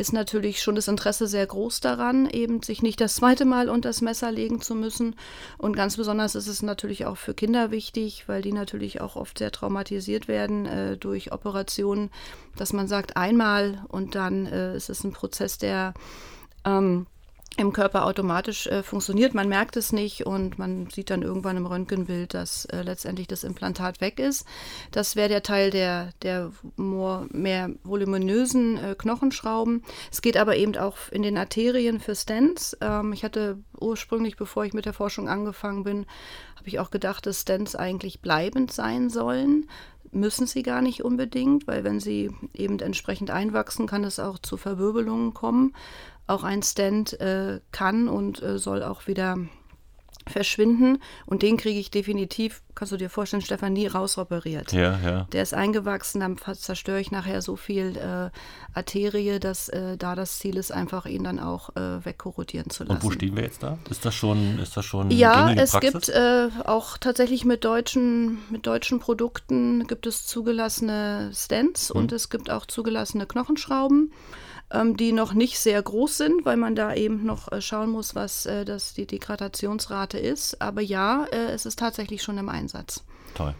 ist 0.00 0.14
natürlich 0.14 0.62
schon 0.62 0.74
das 0.74 0.88
Interesse 0.88 1.26
sehr 1.26 1.46
groß 1.46 1.80
daran, 1.80 2.28
eben 2.28 2.62
sich 2.62 2.82
nicht 2.82 3.00
das 3.02 3.16
zweite 3.16 3.44
Mal 3.44 3.68
unter 3.68 3.90
das 3.90 4.00
Messer 4.00 4.32
legen 4.32 4.62
zu 4.62 4.74
müssen. 4.74 5.14
Und 5.58 5.76
ganz 5.76 5.98
besonders 5.98 6.34
ist 6.34 6.46
es 6.46 6.62
natürlich 6.62 7.04
auch 7.04 7.18
für 7.18 7.34
Kinder 7.34 7.70
wichtig, 7.70 8.24
weil 8.26 8.40
die 8.40 8.52
natürlich 8.52 9.02
auch 9.02 9.14
oft 9.14 9.38
sehr 9.38 9.52
traumatisiert 9.52 10.26
werden 10.26 10.64
äh, 10.64 10.96
durch 10.96 11.32
Operationen, 11.32 12.10
dass 12.56 12.72
man 12.72 12.88
sagt 12.88 13.18
einmal 13.18 13.84
und 13.88 14.14
dann 14.14 14.46
äh, 14.46 14.74
ist 14.74 14.88
es 14.88 15.04
ein 15.04 15.12
Prozess, 15.12 15.58
der 15.58 15.92
ähm, 16.64 17.06
im 17.60 17.72
Körper 17.72 18.06
automatisch 18.06 18.66
äh, 18.66 18.82
funktioniert. 18.82 19.34
Man 19.34 19.48
merkt 19.48 19.76
es 19.76 19.92
nicht 19.92 20.26
und 20.26 20.58
man 20.58 20.88
sieht 20.90 21.10
dann 21.10 21.22
irgendwann 21.22 21.56
im 21.56 21.66
Röntgenbild, 21.66 22.34
dass 22.34 22.64
äh, 22.66 22.82
letztendlich 22.82 23.28
das 23.28 23.44
Implantat 23.44 24.00
weg 24.00 24.18
ist. 24.18 24.46
Das 24.90 25.14
wäre 25.14 25.28
der 25.28 25.42
Teil 25.42 25.70
der, 25.70 26.10
der 26.22 26.52
mehr 26.76 27.70
voluminösen 27.84 28.78
äh, 28.78 28.94
Knochenschrauben. 28.96 29.84
Es 30.10 30.22
geht 30.22 30.36
aber 30.36 30.56
eben 30.56 30.76
auch 30.76 30.96
in 31.10 31.22
den 31.22 31.36
Arterien 31.36 32.00
für 32.00 32.14
Stents. 32.14 32.76
Ähm, 32.80 33.12
ich 33.12 33.24
hatte 33.24 33.58
ursprünglich, 33.78 34.36
bevor 34.36 34.64
ich 34.64 34.72
mit 34.72 34.86
der 34.86 34.94
Forschung 34.94 35.28
angefangen 35.28 35.84
bin, 35.84 36.06
habe 36.56 36.68
ich 36.68 36.78
auch 36.78 36.90
gedacht, 36.90 37.26
dass 37.26 37.42
Stents 37.42 37.76
eigentlich 37.76 38.20
bleibend 38.20 38.72
sein 38.72 39.10
sollen 39.10 39.66
müssen 40.12 40.48
sie 40.48 40.64
gar 40.64 40.82
nicht 40.82 41.04
unbedingt, 41.04 41.68
weil 41.68 41.84
wenn 41.84 42.00
sie 42.00 42.32
eben 42.52 42.80
entsprechend 42.80 43.30
einwachsen, 43.30 43.86
kann 43.86 44.02
es 44.02 44.18
auch 44.18 44.40
zu 44.40 44.56
Verwirbelungen 44.56 45.34
kommen 45.34 45.72
auch 46.30 46.44
ein 46.44 46.62
Stand 46.62 47.20
äh, 47.20 47.60
kann 47.72 48.08
und 48.08 48.42
äh, 48.42 48.58
soll 48.58 48.82
auch 48.82 49.06
wieder 49.06 49.36
verschwinden. 50.26 50.98
Und 51.26 51.42
den 51.42 51.56
kriege 51.56 51.78
ich 51.78 51.90
definitiv, 51.90 52.62
kannst 52.74 52.92
du 52.92 52.96
dir 52.96 53.10
vorstellen, 53.10 53.42
Stefan, 53.42 53.72
nie 53.72 53.86
rausoperiert. 53.86 54.72
Ja, 54.72 54.98
ja. 54.98 55.26
Der 55.32 55.42
ist 55.42 55.54
eingewachsen, 55.54 56.20
dann 56.20 56.36
zerstöre 56.38 57.00
ich 57.00 57.10
nachher 57.10 57.42
so 57.42 57.56
viel 57.56 57.96
äh, 57.96 58.30
Arterie, 58.76 59.38
dass 59.40 59.68
äh, 59.68 59.96
da 59.96 60.14
das 60.14 60.38
Ziel 60.38 60.56
ist, 60.56 60.72
einfach 60.72 61.06
ihn 61.06 61.24
dann 61.24 61.38
auch 61.38 61.74
äh, 61.76 62.04
wegkorrodieren 62.04 62.70
zu 62.70 62.84
lassen. 62.84 62.96
Und 62.96 63.02
wo 63.02 63.10
stehen 63.10 63.36
wir 63.36 63.42
jetzt 63.42 63.62
da? 63.62 63.78
Ist 63.88 64.04
das 64.04 64.14
schon, 64.14 64.58
ist 64.58 64.76
das 64.76 64.84
schon 64.84 65.10
Ja, 65.10 65.52
es 65.52 65.72
Praxis? 65.72 65.92
gibt 65.92 66.08
äh, 66.10 66.48
auch 66.64 66.96
tatsächlich 66.98 67.44
mit 67.44 67.64
deutschen, 67.64 68.38
mit 68.50 68.66
deutschen 68.66 69.00
Produkten 69.00 69.86
gibt 69.86 70.06
es 70.06 70.26
zugelassene 70.26 71.30
Stents 71.34 71.90
hm. 71.90 71.96
und 71.96 72.12
es 72.12 72.30
gibt 72.30 72.50
auch 72.50 72.66
zugelassene 72.66 73.26
Knochenschrauben 73.26 74.12
die 74.96 75.12
noch 75.12 75.32
nicht 75.32 75.58
sehr 75.58 75.82
groß 75.82 76.16
sind, 76.16 76.44
weil 76.44 76.56
man 76.56 76.74
da 76.74 76.94
eben 76.94 77.24
noch 77.24 77.50
äh, 77.50 77.60
schauen 77.60 77.90
muss, 77.90 78.14
was 78.14 78.46
äh, 78.46 78.64
das, 78.64 78.94
die 78.94 79.06
Degradationsrate 79.06 80.18
ist. 80.18 80.62
Aber 80.62 80.80
ja, 80.80 81.24
äh, 81.32 81.52
es 81.52 81.66
ist 81.66 81.78
tatsächlich 81.78 82.22
schon 82.22 82.38
im 82.38 82.48
Einsatz. 82.48 83.04
Toll. 83.34 83.54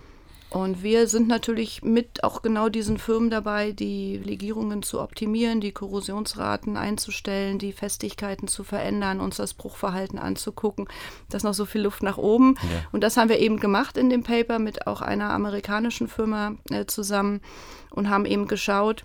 Und 0.51 0.83
wir 0.83 1.07
sind 1.07 1.29
natürlich 1.29 1.83
mit 1.83 2.25
auch 2.25 2.43
genau 2.43 2.69
diesen 2.69 2.99
Firmen 2.99 3.31
dabei, 3.31 3.71
die 3.71 4.17
Legierungen 4.17 4.83
zu 4.83 5.01
optimieren, 5.01 5.61
die 5.61 5.71
Korrosionsraten 5.71 6.77
einzustellen, 6.77 7.61
die 7.61 7.73
Festigkeiten 7.73 8.49
zu 8.49 8.65
verändern, 8.65 9.21
uns 9.21 9.37
das 9.37 9.55
Bruchverhalten 9.55 10.19
anzugucken. 10.19 10.89
Da 11.29 11.37
ist 11.37 11.45
noch 11.45 11.55
so 11.55 11.67
viel 11.67 11.83
Luft 11.83 12.03
nach 12.03 12.19
oben. 12.19 12.57
Ja. 12.63 12.85
Und 12.91 13.05
das 13.05 13.17
haben 13.17 13.29
wir 13.29 13.39
eben 13.39 13.61
gemacht 13.61 13.97
in 13.97 14.11
dem 14.11 14.25
Paper 14.25 14.59
mit 14.59 14.89
auch 14.89 15.03
einer 15.03 15.31
amerikanischen 15.31 16.09
Firma 16.09 16.57
äh, 16.71 16.85
zusammen 16.87 17.43
und 17.91 18.11
haben 18.11 18.27
eben 18.27 18.49
geschaut, 18.49 19.05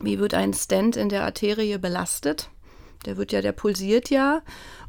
wie 0.00 0.18
wird 0.18 0.34
ein 0.34 0.52
Stent 0.52 0.96
in 0.96 1.08
der 1.08 1.24
Arterie 1.24 1.78
belastet? 1.78 2.50
Der 3.04 3.16
wird 3.16 3.32
ja, 3.32 3.40
der 3.40 3.52
pulsiert 3.52 4.10
ja. 4.10 4.42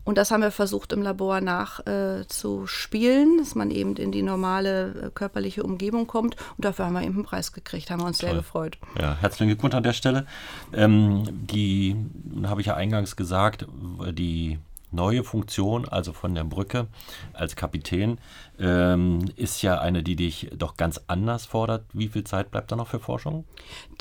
Und 0.04 0.18
das 0.18 0.32
haben 0.32 0.42
wir 0.42 0.52
versucht 0.52 0.94
im 0.94 1.02
Labor 1.02 1.42
nachzuspielen, 1.42 3.36
äh, 3.36 3.38
dass 3.40 3.56
man 3.56 3.72
eben 3.72 3.98
in 3.98 4.14
die 4.14 4.22
normale 4.22 5.08
äh, 5.08 5.10
körperliche 5.14 5.64
Umgebung 5.64 6.08
kommt. 6.08 6.38
Und 6.56 6.64
dafür 6.64 6.86
haben 6.86 6.94
wir 6.94 7.02
eben 7.04 7.16
einen 7.16 7.26
Preis 7.26 7.52
gekriegt, 7.52 7.92
haben 7.92 8.00
wir 8.00 8.08
uns 8.08 8.20
Toll. 8.20 8.30
sehr 8.30 8.38
gefreut. 8.38 8.78
Ja, 8.98 9.18
herzlichen 9.20 9.50
Glückwunsch 9.50 9.76
an 9.76 9.84
der 9.84 9.92
Stelle. 9.92 10.26
Ähm, 10.72 11.24
die, 11.30 11.98
habe 12.46 12.62
ich 12.62 12.68
ja 12.68 12.76
eingangs 12.76 13.18
gesagt, 13.18 13.68
die 14.14 14.60
neue 14.98 15.24
Funktion, 15.24 15.88
also 15.88 16.12
von 16.12 16.36
der 16.36 16.44
Brücke 16.44 16.88
als 17.32 17.56
Kapitän, 17.56 18.18
ähm, 18.60 19.20
ist 19.38 19.62
ja 19.62 19.80
eine, 19.80 20.04
die 20.04 20.18
dich 20.18 20.50
doch 20.58 20.76
ganz 20.76 21.00
anders 21.08 21.46
fordert. 21.46 21.86
Wie 21.94 22.10
viel 22.10 22.26
Zeit 22.26 22.52
bleibt 22.52 22.72
da 22.72 22.76
noch 22.76 22.90
für 22.90 23.00
Forschung? 23.00 23.46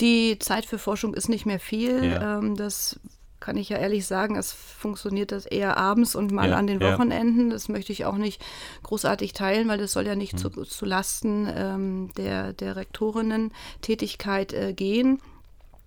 Die 0.00 0.38
Zeit 0.40 0.64
für 0.64 0.78
Forschung 0.78 1.14
ist 1.14 1.28
nicht 1.28 1.46
mehr 1.46 1.60
viel. 1.60 2.04
Ja. 2.04 2.38
Ähm, 2.38 2.56
das 2.56 2.98
kann 3.38 3.58
ich 3.58 3.68
ja 3.68 3.76
ehrlich 3.76 4.06
sagen, 4.06 4.36
es 4.36 4.52
funktioniert 4.52 5.30
das 5.30 5.46
eher 5.46 5.76
abends 5.76 6.16
und 6.16 6.32
mal 6.32 6.48
ja, 6.48 6.56
an 6.56 6.66
den 6.66 6.80
Wochenenden. 6.80 7.48
Ja. 7.48 7.52
Das 7.52 7.68
möchte 7.68 7.92
ich 7.92 8.04
auch 8.04 8.16
nicht 8.16 8.42
großartig 8.82 9.34
teilen, 9.34 9.68
weil 9.68 9.78
das 9.78 9.92
soll 9.92 10.06
ja 10.06 10.16
nicht 10.16 10.32
mhm. 10.32 10.38
zu, 10.38 10.50
zu 10.50 10.84
Lasten 10.84 11.46
ähm, 11.54 12.10
der, 12.16 12.54
der 12.54 12.74
Rektorinnen-Tätigkeit 12.74 14.52
äh, 14.52 14.72
gehen. 14.72 15.20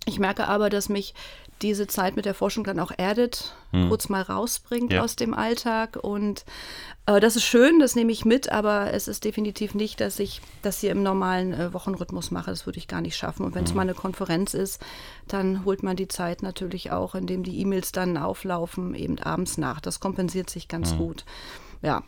Ich 0.06 0.18
merke 0.18 0.46
aber, 0.46 0.70
dass 0.70 0.88
mich 0.88 1.12
diese 1.60 1.86
Zeit 1.86 2.16
mit 2.16 2.24
der 2.24 2.34
Forschung 2.34 2.64
dann 2.64 2.80
auch 2.80 2.92
erdet, 2.96 3.54
hm. 3.72 3.88
kurz 3.88 4.08
mal 4.08 4.22
rausbringt 4.22 4.92
ja. 4.92 5.02
aus 5.02 5.16
dem 5.16 5.34
Alltag. 5.34 5.98
Und 6.00 6.44
äh, 7.06 7.20
das 7.20 7.36
ist 7.36 7.44
schön, 7.44 7.78
das 7.78 7.96
nehme 7.96 8.12
ich 8.12 8.24
mit, 8.24 8.50
aber 8.50 8.92
es 8.92 9.08
ist 9.08 9.24
definitiv 9.24 9.74
nicht, 9.74 10.00
dass 10.00 10.18
ich 10.18 10.40
das 10.62 10.80
hier 10.80 10.90
im 10.90 11.02
normalen 11.02 11.52
äh, 11.52 11.72
Wochenrhythmus 11.72 12.30
mache. 12.30 12.50
Das 12.50 12.66
würde 12.66 12.78
ich 12.78 12.88
gar 12.88 13.00
nicht 13.00 13.16
schaffen. 13.16 13.44
Und 13.44 13.54
wenn 13.54 13.64
es 13.64 13.70
hm. 13.70 13.76
mal 13.76 13.82
eine 13.82 13.94
Konferenz 13.94 14.54
ist, 14.54 14.80
dann 15.28 15.64
holt 15.64 15.82
man 15.82 15.96
die 15.96 16.08
Zeit 16.08 16.42
natürlich 16.42 16.90
auch, 16.90 17.14
indem 17.14 17.42
die 17.42 17.60
E-Mails 17.60 17.92
dann 17.92 18.16
auflaufen, 18.16 18.94
eben 18.94 19.18
abends 19.18 19.58
nach. 19.58 19.80
Das 19.80 20.00
kompensiert 20.00 20.50
sich 20.50 20.68
ganz 20.68 20.92
hm. 20.92 20.98
gut. 20.98 21.24
Ja, 21.82 22.02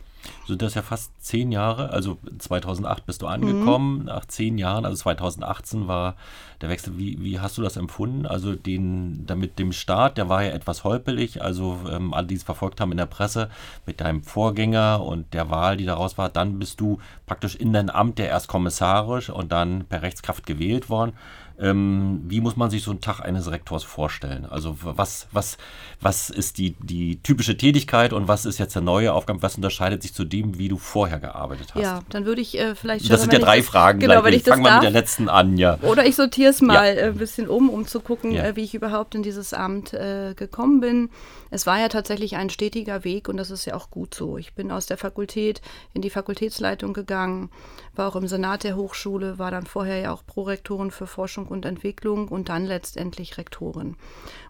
sind 0.47 0.61
das 0.61 0.73
ja 0.73 0.81
fast 0.81 1.11
zehn 1.23 1.51
Jahre. 1.51 1.89
Also 1.89 2.17
2008 2.37 3.05
bist 3.05 3.21
du 3.21 3.27
angekommen, 3.27 3.99
mhm. 3.99 4.05
nach 4.05 4.25
zehn 4.25 4.57
Jahren, 4.57 4.85
also 4.85 4.97
2018 4.97 5.87
war 5.87 6.15
der 6.61 6.69
Wechsel. 6.69 6.97
Wie, 6.97 7.21
wie 7.21 7.39
hast 7.39 7.57
du 7.57 7.61
das 7.61 7.77
empfunden? 7.77 8.25
Also 8.25 8.55
den, 8.55 9.25
damit 9.25 9.59
dem 9.59 9.71
Start, 9.71 10.17
der 10.17 10.29
war 10.29 10.43
ja 10.43 10.51
etwas 10.51 10.83
holpelig. 10.83 11.41
Also 11.41 11.79
ähm, 11.91 12.13
alle, 12.13 12.27
die 12.27 12.35
es 12.35 12.43
verfolgt 12.43 12.81
haben 12.81 12.91
in 12.91 12.97
der 12.97 13.05
Presse, 13.05 13.49
mit 13.85 14.01
deinem 14.01 14.23
Vorgänger 14.23 15.03
und 15.03 15.33
der 15.33 15.49
Wahl, 15.49 15.77
die 15.77 15.85
daraus 15.85 16.17
war, 16.17 16.29
dann 16.29 16.59
bist 16.59 16.79
du 16.79 16.99
praktisch 17.25 17.55
in 17.55 17.73
dein 17.73 17.89
Amt 17.89 18.17
der 18.17 18.29
erst 18.29 18.47
kommissarisch 18.47 19.29
und 19.29 19.51
dann 19.51 19.85
per 19.85 20.01
Rechtskraft 20.01 20.45
gewählt 20.45 20.89
worden. 20.89 21.13
Ähm, 21.59 22.21
wie 22.25 22.41
muss 22.41 22.55
man 22.55 22.69
sich 22.69 22.83
so 22.83 22.91
einen 22.91 23.01
Tag 23.01 23.19
eines 23.19 23.51
Rektors 23.51 23.83
vorstellen? 23.83 24.45
Also 24.45 24.77
was, 24.81 25.27
was, 25.31 25.57
was 26.01 26.29
ist 26.29 26.57
die, 26.57 26.75
die 26.81 27.21
typische 27.21 27.55
Tätigkeit 27.55 28.11
und 28.11 28.27
was 28.27 28.45
ist 28.45 28.57
jetzt 28.57 28.73
der 28.73 28.81
neue 28.81 29.13
Aufgabe? 29.13 29.41
Was 29.41 29.55
unterscheidet 29.55 30.01
sich 30.01 30.13
zu 30.13 30.25
dem, 30.25 30.57
wie 30.57 30.67
du 30.67 30.77
vorher 30.77 31.19
gearbeitet 31.19 31.75
hast? 31.75 31.81
Ja, 31.81 32.01
dann 32.09 32.25
würde 32.25 32.41
ich 32.41 32.57
äh, 32.59 32.75
vielleicht 32.75 33.05
schon, 33.05 33.11
Das 33.11 33.21
sind 33.21 33.33
ja 33.33 33.39
drei 33.39 33.57
das, 33.57 33.67
Fragen. 33.67 33.99
Genau, 33.99 34.21
gleich. 34.21 34.25
wenn 34.25 34.39
ich 34.39 34.43
Fangen 34.43 34.63
wir 34.63 34.73
mit 34.73 34.83
der 34.83 34.91
letzten 34.91 35.29
an, 35.29 35.57
ja. 35.57 35.77
Oder 35.83 36.05
ich 36.05 36.15
sortiere 36.15 36.49
es 36.49 36.61
mal 36.61 36.95
ja. 36.95 37.01
Äh, 37.01 37.07
ein 37.09 37.17
bisschen 37.17 37.47
um, 37.47 37.69
um 37.69 37.87
zu 37.87 37.99
gucken, 37.99 38.31
ja. 38.31 38.43
äh, 38.45 38.55
wie 38.55 38.63
ich 38.63 38.73
überhaupt 38.73 39.15
in 39.15 39.23
dieses 39.23 39.53
Amt 39.53 39.93
äh, 39.93 40.33
gekommen 40.35 40.79
bin. 40.79 41.09
Es 41.51 41.67
war 41.67 41.79
ja 41.79 41.87
tatsächlich 41.87 42.35
ein 42.35 42.49
stetiger 42.49 43.03
Weg 43.03 43.29
und 43.29 43.37
das 43.37 43.51
ist 43.51 43.65
ja 43.65 43.75
auch 43.75 43.91
gut 43.91 44.15
so. 44.15 44.39
Ich 44.39 44.53
bin 44.53 44.71
aus 44.71 44.87
der 44.87 44.97
Fakultät 44.97 45.61
in 45.93 46.01
die 46.01 46.09
Fakultätsleitung 46.09 46.93
gegangen, 46.93 47.51
war 47.95 48.07
auch 48.07 48.15
im 48.15 48.27
Senat 48.27 48.63
der 48.63 48.75
Hochschule, 48.75 49.39
war 49.39 49.51
dann 49.51 49.65
vorher 49.65 49.99
ja 49.99 50.13
auch 50.13 50.25
Prorektorin 50.25 50.91
für 50.91 51.07
Forschung 51.07 51.47
und 51.47 51.65
Entwicklung 51.65 52.27
und 52.27 52.49
dann 52.49 52.65
letztendlich 52.65 53.37
Rektorin. 53.37 53.95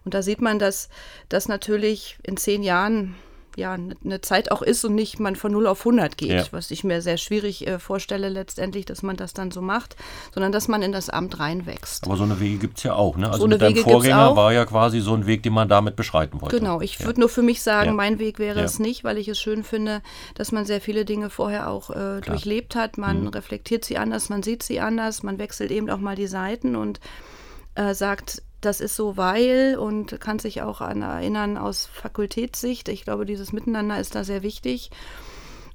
Und 0.04 0.14
da 0.14 0.22
sieht 0.22 0.40
man, 0.40 0.58
dass 0.58 0.88
das 1.28 1.48
natürlich 1.48 2.18
in 2.22 2.36
zehn 2.36 2.62
Jahren 2.62 3.14
ja, 3.56 3.72
eine 3.72 4.20
Zeit 4.20 4.50
auch 4.50 4.62
ist 4.62 4.84
und 4.84 4.94
nicht 4.94 5.20
man 5.20 5.36
von 5.36 5.52
0 5.52 5.66
auf 5.66 5.80
100 5.80 6.16
geht, 6.16 6.30
ja. 6.30 6.44
was 6.50 6.70
ich 6.70 6.84
mir 6.84 7.02
sehr 7.02 7.16
schwierig 7.16 7.66
äh, 7.66 7.78
vorstelle 7.78 8.28
letztendlich, 8.28 8.84
dass 8.84 9.02
man 9.02 9.16
das 9.16 9.32
dann 9.32 9.50
so 9.50 9.60
macht, 9.60 9.96
sondern 10.32 10.52
dass 10.52 10.68
man 10.68 10.82
in 10.82 10.92
das 10.92 11.10
Amt 11.10 11.38
reinwächst. 11.38 12.04
Aber 12.06 12.16
so 12.16 12.24
eine 12.24 12.40
Wege 12.40 12.58
gibt 12.58 12.78
es 12.78 12.84
ja 12.84 12.94
auch, 12.94 13.16
ne? 13.16 13.26
Also 13.26 13.40
so 13.40 13.48
mit 13.48 13.60
deinem 13.60 13.76
Wege 13.76 13.82
Vorgänger 13.82 14.36
war 14.36 14.52
ja 14.52 14.64
quasi 14.64 15.00
so 15.00 15.14
ein 15.14 15.26
Weg, 15.26 15.42
den 15.42 15.52
man 15.52 15.68
damit 15.68 15.96
beschreiten 15.96 16.40
wollte. 16.40 16.58
Genau, 16.58 16.80
ich 16.80 16.98
ja. 16.98 17.06
würde 17.06 17.20
nur 17.20 17.28
für 17.28 17.42
mich 17.42 17.62
sagen, 17.62 17.90
ja. 17.90 17.94
mein 17.94 18.18
Weg 18.18 18.38
wäre 18.38 18.60
es 18.60 18.78
nicht, 18.78 19.04
weil 19.04 19.18
ich 19.18 19.28
es 19.28 19.38
schön 19.38 19.64
finde, 19.64 20.02
dass 20.34 20.52
man 20.52 20.64
sehr 20.64 20.80
viele 20.80 21.04
Dinge 21.04 21.30
vorher 21.30 21.68
auch 21.70 21.90
äh, 21.90 22.20
durchlebt 22.20 22.76
hat, 22.76 22.98
man 22.98 23.22
mhm. 23.22 23.28
reflektiert 23.28 23.84
sie 23.84 23.98
anders, 23.98 24.28
man 24.28 24.42
sieht 24.42 24.62
sie 24.62 24.80
anders, 24.80 25.22
man 25.22 25.38
wechselt 25.38 25.70
eben 25.70 25.90
auch 25.90 25.98
mal 25.98 26.16
die 26.16 26.26
Seiten 26.26 26.76
und 26.76 27.00
äh, 27.74 27.94
sagt, 27.94 28.42
das 28.64 28.80
ist 28.80 28.96
so, 28.96 29.16
weil 29.16 29.76
und 29.78 30.20
kann 30.20 30.38
sich 30.38 30.62
auch 30.62 30.80
an 30.80 31.02
erinnern 31.02 31.56
aus 31.56 31.86
Fakultätssicht. 31.86 32.88
Ich 32.88 33.04
glaube, 33.04 33.26
dieses 33.26 33.52
Miteinander 33.52 33.98
ist 33.98 34.14
da 34.14 34.24
sehr 34.24 34.42
wichtig. 34.42 34.90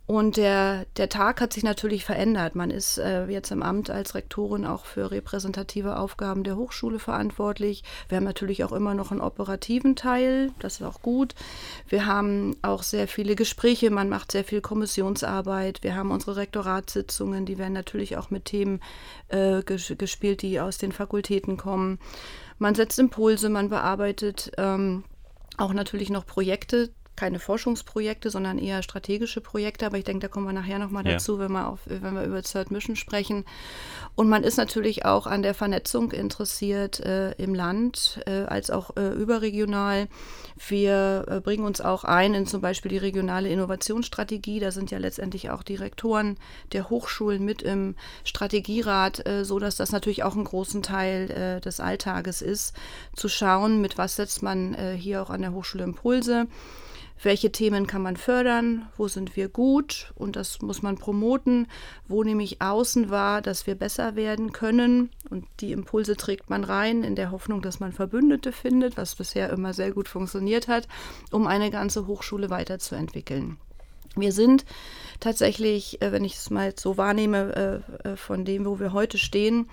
Und 0.10 0.38
der, 0.38 0.88
der 0.98 1.08
Tag 1.08 1.40
hat 1.40 1.54
sich 1.54 1.62
natürlich 1.62 2.04
verändert. 2.04 2.56
Man 2.56 2.72
ist 2.72 2.98
äh, 2.98 3.28
jetzt 3.28 3.52
im 3.52 3.62
Amt 3.62 3.92
als 3.92 4.16
Rektorin 4.16 4.66
auch 4.66 4.86
für 4.86 5.12
repräsentative 5.12 5.98
Aufgaben 5.98 6.44
der 6.44 6.56
Hochschule 6.56 6.98
verantwortlich. 6.98 7.84
Wir 8.08 8.16
haben 8.16 8.24
natürlich 8.24 8.64
auch 8.64 8.72
immer 8.72 8.96
noch 8.96 9.12
einen 9.12 9.22
operativen 9.22 9.96
Teil, 9.96 10.50
das 10.58 10.80
ist 10.80 10.82
auch 10.82 11.04
gut. 11.04 11.36
Wir 11.88 12.08
haben 12.08 12.56
auch 12.64 12.82
sehr 12.82 13.08
viele 13.08 13.36
Gespräche, 13.36 13.92
man 13.92 14.10
macht 14.10 14.32
sehr 14.32 14.44
viel 14.44 14.62
Kommissionsarbeit. 14.62 15.84
Wir 15.84 15.96
haben 15.96 16.10
unsere 16.10 16.38
Rektoratssitzungen, 16.38 17.46
die 17.46 17.60
werden 17.60 17.74
natürlich 17.74 18.18
auch 18.18 18.32
mit 18.32 18.46
Themen 18.46 18.80
äh, 19.28 19.62
gespielt, 19.62 20.42
die 20.42 20.60
aus 20.60 20.80
den 20.80 20.92
Fakultäten 20.92 21.56
kommen. 21.56 22.00
Man 22.60 22.76
setzt 22.76 23.00
Impulse, 23.00 23.50
man 23.50 23.70
bearbeitet 23.70 24.52
ähm, 24.58 25.06
auch 25.58 25.74
natürlich 25.74 26.10
noch 26.10 26.26
Projekte 26.26 26.94
keine 27.20 27.40
Forschungsprojekte, 27.40 28.30
sondern 28.30 28.58
eher 28.58 28.82
strategische 28.82 29.42
Projekte. 29.42 29.86
Aber 29.86 29.98
ich 29.98 30.06
denke, 30.06 30.22
da 30.22 30.28
kommen 30.30 30.46
wir 30.46 30.54
nachher 30.54 30.80
nochmal 30.80 31.06
ja. 31.06 31.14
dazu, 31.14 31.38
wenn 31.38 31.52
wir, 31.52 31.68
auf, 31.68 31.82
wenn 31.86 32.14
wir 32.14 32.24
über 32.24 32.42
Third 32.42 32.72
Mission 32.72 32.96
sprechen. 32.96 33.44
Und 34.16 34.30
man 34.30 34.44
ist 34.44 34.56
natürlich 34.56 35.04
auch 35.04 35.28
an 35.28 35.42
der 35.42 35.54
Vernetzung 35.54 36.12
interessiert 36.14 37.02
äh, 37.02 37.32
im 37.34 37.54
Land 37.54 38.22
äh, 38.26 38.44
als 38.44 38.72
auch 38.72 38.96
äh, 38.96 39.10
überregional. 39.10 40.08
Wir 40.70 41.26
äh, 41.28 41.40
bringen 41.42 41.66
uns 41.66 41.82
auch 41.82 42.06
ein 42.06 42.34
in 42.34 42.48
zum 42.48 42.62
Beispiel 42.62 42.90
die 42.90 42.98
regionale 42.98 43.50
Innovationsstrategie. 43.50 44.62
Da 44.62 44.72
sind 44.72 44.90
ja 44.90 44.98
letztendlich 44.98 45.50
auch 45.50 45.64
Direktoren 45.64 46.38
der 46.72 46.90
Hochschulen 46.90 47.44
mit 47.44 47.62
im 47.62 47.96
Strategierat, 48.24 49.28
äh, 49.28 49.44
so 49.44 49.60
dass 49.60 49.76
das 49.76 49.92
natürlich 49.92 50.24
auch 50.24 50.36
einen 50.36 50.46
großen 50.46 50.84
Teil 50.84 51.32
äh, 51.32 51.60
des 51.60 51.82
Alltages 51.82 52.42
ist, 52.42 52.74
zu 53.14 53.28
schauen, 53.28 53.82
mit 53.82 53.98
was 53.98 54.16
setzt 54.16 54.42
man 54.42 54.70
hier 54.96 55.22
auch 55.22 55.30
an 55.30 55.42
der 55.42 55.52
Hochschule 55.52 55.84
Impulse 55.84 56.48
welche 57.22 57.52
Themen 57.52 57.88
kann 57.88 58.02
man 58.02 58.18
fördern, 58.18 58.88
wo 58.96 59.08
sind 59.08 59.36
wir 59.36 59.50
gut? 59.50 60.12
Und 60.16 60.36
das 60.36 60.62
muss 60.62 60.82
man 60.82 60.98
promoten, 60.98 61.68
wo 62.08 62.24
nämlich 62.24 62.62
außen 62.62 63.10
war, 63.10 63.42
dass 63.42 63.68
wir 63.68 63.76
besser 63.76 64.16
werden 64.16 64.52
können? 64.52 65.10
Und 65.30 65.46
die 65.60 65.72
Impulse 65.72 66.16
trägt 66.16 66.50
man 66.50 66.64
rein 66.64 67.04
in 67.04 67.16
der 67.16 67.32
Hoffnung, 67.32 67.62
dass 67.62 67.80
man 67.80 67.92
Verbündete 67.92 68.52
findet, 68.52 68.98
was 68.98 69.16
bisher 69.16 69.50
immer 69.50 69.74
sehr 69.74 69.92
gut 69.92 70.08
funktioniert 70.08 70.68
hat, 70.68 70.88
um 71.32 71.48
eine 71.48 71.72
ganze 71.72 72.08
Hochschule 72.08 72.50
weiterzuentwickeln. 72.50 73.58
Wir 74.16 74.32
sind 74.32 74.66
tatsächlich, 75.20 76.02
äh, 76.02 76.12
wenn 76.12 76.26
ich 76.26 76.36
es 76.36 76.50
mal 76.50 76.74
so 76.78 76.98
wahrnehme, 76.98 77.84
äh, 78.04 78.10
äh, 78.10 78.16
von 78.18 78.44
dem, 78.44 78.66
wo 78.66 78.80
wir 78.80 78.94
heute 78.94 79.18
stehen, 79.18 79.70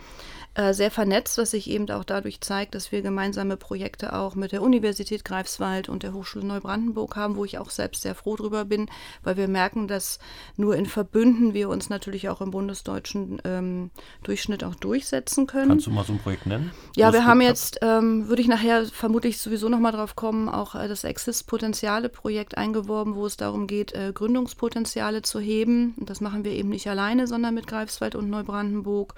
äh, 0.56 0.72
sehr 0.72 0.90
vernetzt, 0.90 1.36
was 1.36 1.50
sich 1.50 1.68
eben 1.68 1.90
auch 1.90 2.02
dadurch 2.02 2.40
zeigt, 2.40 2.74
dass 2.74 2.90
wir 2.90 3.02
gemeinsame 3.02 3.58
Projekte 3.58 4.14
auch 4.14 4.34
mit 4.34 4.52
der 4.52 4.62
Universität 4.62 5.22
Greifswald 5.22 5.90
und 5.90 6.02
der 6.02 6.14
Hochschule 6.14 6.46
Neubrandenburg 6.46 7.14
haben, 7.14 7.36
wo 7.36 7.44
ich 7.44 7.58
auch 7.58 7.68
selbst 7.68 8.00
sehr 8.00 8.14
froh 8.14 8.36
drüber 8.36 8.64
bin, 8.64 8.88
weil 9.22 9.36
wir 9.36 9.48
merken, 9.48 9.86
dass 9.86 10.18
nur 10.56 10.74
in 10.74 10.86
Verbünden 10.86 11.52
wir 11.52 11.68
uns 11.68 11.90
natürlich 11.90 12.30
auch 12.30 12.40
im 12.40 12.52
bundesdeutschen 12.52 13.42
ähm, 13.44 13.90
Durchschnitt 14.22 14.64
auch 14.64 14.74
durchsetzen 14.74 15.46
können. 15.46 15.68
Kannst 15.68 15.88
du 15.88 15.90
mal 15.90 16.04
so 16.04 16.14
ein 16.14 16.20
Projekt 16.20 16.46
nennen? 16.46 16.70
Ja, 16.96 17.12
wir 17.12 17.26
haben 17.26 17.42
jetzt, 17.42 17.80
ähm, 17.82 18.28
würde 18.28 18.40
ich 18.40 18.48
nachher 18.48 18.86
vermutlich 18.86 19.38
sowieso 19.38 19.68
nochmal 19.68 19.92
drauf 19.92 20.16
kommen, 20.16 20.48
auch 20.48 20.74
äh, 20.74 20.88
das 20.88 21.04
Exist-Potenziale-Projekt 21.04 22.56
eingeworben, 22.56 23.14
wo 23.14 23.26
es 23.26 23.36
darum 23.36 23.66
geht, 23.66 23.92
äh, 23.92 24.10
Gründungspotenziale 24.14 25.20
zu 25.20 25.38
heben. 25.38 25.94
Und 25.98 26.08
das 26.08 26.22
machen 26.22 26.44
wir 26.44 26.52
eben 26.52 26.70
nicht 26.70 26.88
alleine, 26.88 27.26
sondern 27.26 27.54
mit 27.54 27.66
Greifswald 27.66 28.14
und 28.14 28.30
Neubrandenburg. 28.30 29.14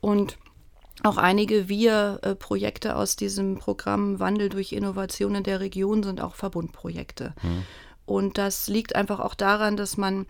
Und 0.00 0.38
auch 1.04 1.16
einige 1.16 1.68
Wir-Projekte 1.68 2.96
aus 2.96 3.16
diesem 3.16 3.58
Programm 3.58 4.20
Wandel 4.20 4.48
durch 4.48 4.72
Innovation 4.72 5.34
in 5.34 5.44
der 5.44 5.60
Region 5.60 6.02
sind 6.02 6.20
auch 6.20 6.34
Verbundprojekte. 6.34 7.34
Mhm. 7.42 7.62
Und 8.04 8.38
das 8.38 8.68
liegt 8.68 8.96
einfach 8.96 9.20
auch 9.20 9.34
daran, 9.34 9.76
dass 9.76 9.96
man 9.96 10.26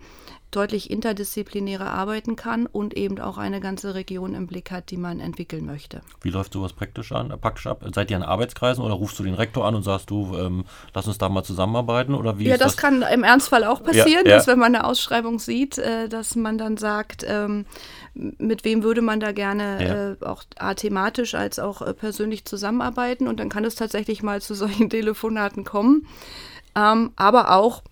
deutlich 0.55 0.89
interdisziplinärer 0.89 1.91
arbeiten 1.91 2.35
kann 2.35 2.65
und 2.65 2.95
eben 2.95 3.19
auch 3.19 3.37
eine 3.37 3.59
ganze 3.59 3.95
Region 3.95 4.35
im 4.35 4.47
Blick 4.47 4.71
hat, 4.71 4.91
die 4.91 4.97
man 4.97 5.19
entwickeln 5.19 5.65
möchte. 5.65 6.01
Wie 6.21 6.29
läuft 6.29 6.53
sowas 6.53 6.73
praktisch, 6.73 7.11
an, 7.11 7.29
praktisch 7.39 7.67
ab? 7.67 7.83
Seid 7.93 8.11
ihr 8.11 8.17
an 8.17 8.23
Arbeitskreisen 8.23 8.83
oder 8.83 8.93
rufst 8.93 9.19
du 9.19 9.23
den 9.23 9.33
Rektor 9.33 9.65
an 9.65 9.75
und 9.75 9.83
sagst 9.83 10.09
du, 10.09 10.35
ähm, 10.37 10.65
lass 10.93 11.07
uns 11.07 11.17
da 11.17 11.29
mal 11.29 11.43
zusammenarbeiten? 11.43 12.13
Oder 12.15 12.39
wie 12.39 12.45
ja, 12.45 12.57
das, 12.57 12.73
das, 12.73 12.77
kann 12.77 13.01
im 13.01 13.23
Ernstfall 13.23 13.63
auch 13.63 13.83
passieren, 13.83 14.25
ja, 14.25 14.31
ja. 14.31 14.37
dass 14.37 14.47
wenn 14.47 14.59
man 14.59 14.75
eine 14.75 14.85
Ausschreibung 14.85 15.39
sieht, 15.39 15.77
äh, 15.77 16.09
dass 16.09 16.35
man 16.35 16.57
dann 16.57 16.77
sagt, 16.77 17.25
ähm, 17.27 17.65
mit 18.13 18.63
wem 18.63 18.83
würde 18.83 19.01
man 19.01 19.19
da 19.19 19.31
gerne 19.31 19.83
ja. 19.83 20.11
äh, 20.11 20.15
auch 20.25 20.43
thematisch 20.75 21.35
als 21.35 21.59
auch 21.59 21.81
äh, 21.81 21.93
persönlich 21.93 22.45
zusammenarbeiten 22.45 23.27
und 23.27 23.39
dann 23.39 23.49
kann 23.49 23.65
es 23.65 23.75
tatsächlich 23.75 24.23
mal 24.23 24.41
zu 24.41 24.53
solchen 24.53 24.89
Telefonaten 24.89 25.63
kommen. 25.63 26.07
Ähm, 26.75 27.11
aber 27.15 27.55
auch 27.55 27.83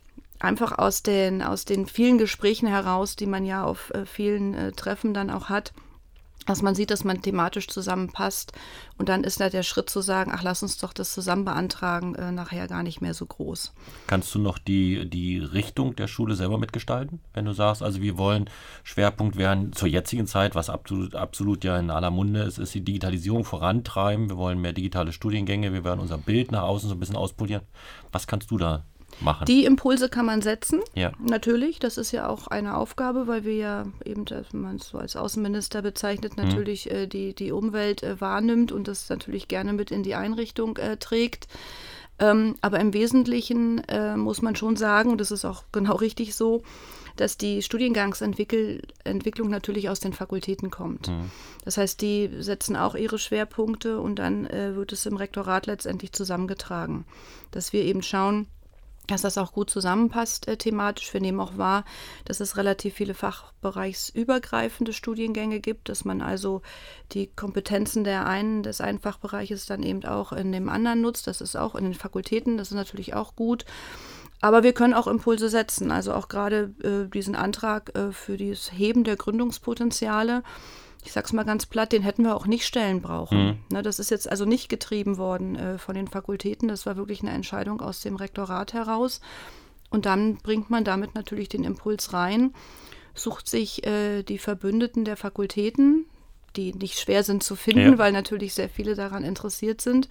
einfach 0.42 0.78
aus 0.78 1.04
den, 1.04 1.42
aus 1.42 1.66
den 1.66 1.86
vielen 1.86 2.18
Gesprächen 2.18 2.68
heraus, 2.68 3.16
die 3.16 3.28
man 3.28 3.46
ja 3.46 3.64
auf 3.64 3.92
äh, 3.92 4.06
vielen 4.06 4.54
äh, 4.54 4.72
Treffen 4.72 5.14
dann 5.14 5.30
auch 5.30 5.50
hat, 5.50 5.74
dass 6.48 6.62
man 6.62 6.74
sieht, 6.74 6.90
dass 6.90 7.04
man 7.04 7.22
thematisch 7.22 7.68
zusammenpasst. 7.68 8.52
Und 8.98 9.10
dann 9.10 9.24
ist 9.24 9.40
da 9.40 9.50
der 9.50 9.64
Schritt 9.64 9.90
zu 9.90 10.02
sagen, 10.02 10.32
ach, 10.34 10.44
lass 10.44 10.64
uns 10.64 10.78
doch 10.78 10.94
das 10.94 11.14
zusammen 11.14 11.46
beantragen, 11.46 12.16
äh, 12.16 12.32
nachher 12.32 12.68
gar 12.68 12.84
nicht 12.84 13.02
mehr 13.02 13.14
so 13.14 13.26
groß. 13.26 13.74
Kannst 14.08 14.34
du 14.34 14.40
noch 14.40 14.58
die, 14.58 15.10
die 15.10 15.38
Richtung 15.38 15.96
der 15.96 16.08
Schule 16.08 16.36
selber 16.36 16.58
mitgestalten? 16.58 17.22
Wenn 17.34 17.46
du 17.46 17.54
sagst, 17.54 17.84
also 17.84 18.02
wir 18.02 18.18
wollen 18.18 18.50
Schwerpunkt 18.84 19.38
werden 19.38 19.74
zur 19.74 19.88
jetzigen 19.88 20.26
Zeit, 20.26 20.56
was 20.56 20.70
absolut, 20.70 21.16
absolut 21.16 21.64
ja 21.64 21.78
in 21.78 21.92
aller 21.92 22.12
Munde 22.12 22.42
ist, 22.42 22.58
ist 22.58 22.74
die 22.74 22.84
Digitalisierung 22.84 23.46
vorantreiben. 23.46 24.30
Wir 24.30 24.38
wollen 24.38 24.60
mehr 24.60 24.74
digitale 24.74 25.14
Studiengänge, 25.14 25.74
wir 25.74 25.84
werden 25.84 26.00
unser 26.00 26.18
Bild 26.18 26.52
nach 26.52 26.64
außen 26.64 26.90
so 26.90 26.96
ein 26.96 27.00
bisschen 27.00 27.16
auspolieren. 27.16 27.64
Was 28.12 28.28
kannst 28.28 28.50
du 28.50 28.58
da 28.58 28.84
machen. 29.22 29.46
Die 29.46 29.66
Impulse 29.66 30.10
kann 30.10 30.26
man 30.26 30.42
setzen, 30.42 30.82
ja. 30.94 31.12
natürlich. 31.20 31.80
Das 31.80 31.98
ist 31.98 32.12
ja 32.12 32.28
auch 32.28 32.48
eine 32.48 32.76
Aufgabe, 32.78 33.28
weil 33.28 33.44
wir 33.44 33.56
ja 33.56 33.86
eben, 34.06 34.26
wenn 34.30 34.62
man 34.62 34.76
es 34.78 34.90
so 34.90 34.98
als 34.98 35.16
Außenminister 35.16 35.82
bezeichnet, 35.82 36.38
mhm. 36.38 36.44
natürlich 36.46 36.86
mhm. 36.86 36.92
äh, 36.92 37.08
die, 37.08 37.34
die 37.34 37.52
Umwelt 37.52 38.04
äh, 38.04 38.20
wahrnimmt 38.20 38.72
und 38.72 38.88
das 38.88 39.10
natürlich 39.10 39.48
gerne 39.48 39.74
mit 39.74 39.92
in 39.92 40.04
die 40.04 40.16
Einrichtung 40.16 40.78
äh, 40.78 40.98
trägt. 40.98 41.48
Ähm, 42.20 42.56
aber 42.62 42.80
im 42.80 42.94
Wesentlichen 42.94 43.80
äh, 43.88 44.16
muss 44.16 44.42
man 44.42 44.56
schon 44.56 44.76
sagen, 44.76 45.10
und 45.10 45.20
das 45.20 45.32
ist 45.32 45.44
auch 45.44 45.64
genau 45.72 45.96
richtig 45.98 46.36
so, 46.36 46.62
dass 47.16 47.38
die 47.38 47.62
Studiengangsentwicklung 47.62 49.50
natürlich 49.50 49.90
aus 49.90 50.00
den 50.00 50.14
Fakultäten 50.14 50.72
kommt. 50.72 51.10
Mhm. 51.10 51.32
Das 51.66 51.78
heißt, 51.78 52.02
die 52.02 52.30
setzen 52.40 52.76
auch 52.76 52.96
ihre 52.96 53.20
Schwerpunkte 53.20 54.00
und 54.00 54.18
dann 54.18 54.46
äh, 54.46 54.76
wird 54.76 54.92
es 54.92 55.06
im 55.06 55.18
Rektorat 55.18 55.66
letztendlich 55.66 56.14
zusammengetragen, 56.14 57.06
dass 57.52 57.74
wir 57.74 57.84
eben 57.84 58.02
schauen, 58.02 58.48
dass 59.08 59.22
das 59.22 59.38
auch 59.38 59.52
gut 59.52 59.70
zusammenpasst 59.70 60.48
äh, 60.48 60.58
thematisch. 60.58 61.14
Wir 61.14 61.22
nehmen 61.22 61.40
auch 61.40 61.58
wahr, 61.58 61.84
dass 62.26 62.40
es 62.40 62.58
relativ 62.58 62.96
viele 62.96 63.14
fachbereichsübergreifende 63.14 64.94
Studiengänge 64.94 65.60
gibt, 65.60 65.90
dass 65.90 66.06
man 66.06 66.22
also 66.22 66.62
die 67.12 67.28
Kompetenzen 67.28 68.04
der 68.04 68.26
einen, 68.26 68.64
des 68.64 68.82
einen 68.82 69.00
Fachbereiches 69.00 69.66
dann 69.66 69.84
eben 69.84 70.06
auch 70.06 70.32
in 70.32 70.52
dem 70.52 70.70
anderen 70.70 71.02
nutzt. 71.02 71.28
Das 71.28 71.42
ist 71.42 71.56
auch 71.56 71.76
in 71.76 71.86
den 71.86 71.94
Fakultäten, 71.94 72.58
das 72.58 72.70
ist 72.70 72.76
natürlich 72.76 73.14
auch 73.14 73.36
gut. 73.36 73.66
Aber 74.40 74.64
wir 74.64 74.74
können 74.74 74.96
auch 74.96 75.06
Impulse 75.06 75.50
setzen, 75.50 75.92
also 75.92 76.14
auch 76.14 76.28
gerade 76.28 76.74
äh, 76.84 77.08
diesen 77.08 77.36
Antrag 77.36 77.96
äh, 77.96 78.12
für 78.12 78.38
das 78.38 78.72
Heben 78.72 79.04
der 79.04 79.16
Gründungspotenziale 79.16 80.42
ich 81.04 81.12
sag's 81.12 81.34
mal 81.34 81.44
ganz 81.44 81.66
platt, 81.66 81.92
den 81.92 82.04
hätten 82.04 82.24
wir 82.24 82.36
auch 82.36 82.46
nicht 82.46 82.66
stellen 82.66 83.02
brauchen. 83.02 83.46
Mhm. 83.46 83.60
Ne, 83.70 83.82
das 83.82 84.00
ist 84.00 84.12
jetzt 84.12 84.30
also 84.30 84.46
nicht 84.46 84.70
getrieben 84.70 85.18
worden 85.18 85.56
äh, 85.56 85.78
von 85.78 85.96
den 85.96 86.08
Fakultäten. 86.08 86.68
Das 86.68 86.86
war 86.86 86.96
wirklich 86.96 87.22
eine 87.22 87.32
Entscheidung 87.32 87.82
aus 87.82 88.02
dem 88.02 88.16
Rektorat 88.16 88.74
heraus. 88.74 89.22
Und 89.90 90.06
dann 90.06 90.38
bringt 90.38 90.70
man 90.70 90.84
damit 90.84 91.16
natürlich 91.16 91.50
den 91.50 91.64
Impuls 91.64 92.14
rein, 92.14 92.54
sucht 93.14 93.48
sich 93.48 93.86
äh, 93.86 94.24
die 94.24 94.38
Verbündeten 94.38 95.04
der 95.04 95.18
Fakultäten, 95.18 96.06
die 96.56 96.74
nicht 96.74 97.00
schwer 97.00 97.24
sind 97.24 97.44
zu 97.44 97.56
finden, 97.56 97.94
ja. 97.94 97.98
weil 97.98 98.12
natürlich 98.12 98.54
sehr 98.54 98.70
viele 98.70 98.96
daran 98.96 99.24
interessiert 99.24 99.82
sind. 99.82 100.08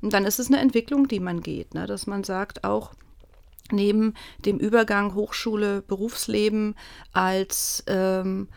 Und 0.00 0.12
dann 0.12 0.24
ist 0.24 0.38
es 0.38 0.48
eine 0.48 0.60
Entwicklung, 0.60 1.08
die 1.08 1.20
man 1.20 1.42
geht, 1.42 1.74
ne? 1.74 1.86
dass 1.86 2.06
man 2.06 2.24
sagt, 2.24 2.64
auch 2.64 2.92
neben 3.70 4.14
dem 4.44 4.58
Übergang 4.58 5.14
Hochschule, 5.14 5.82
Berufsleben 5.82 6.74
als 7.12 7.84
ähm, 7.86 8.48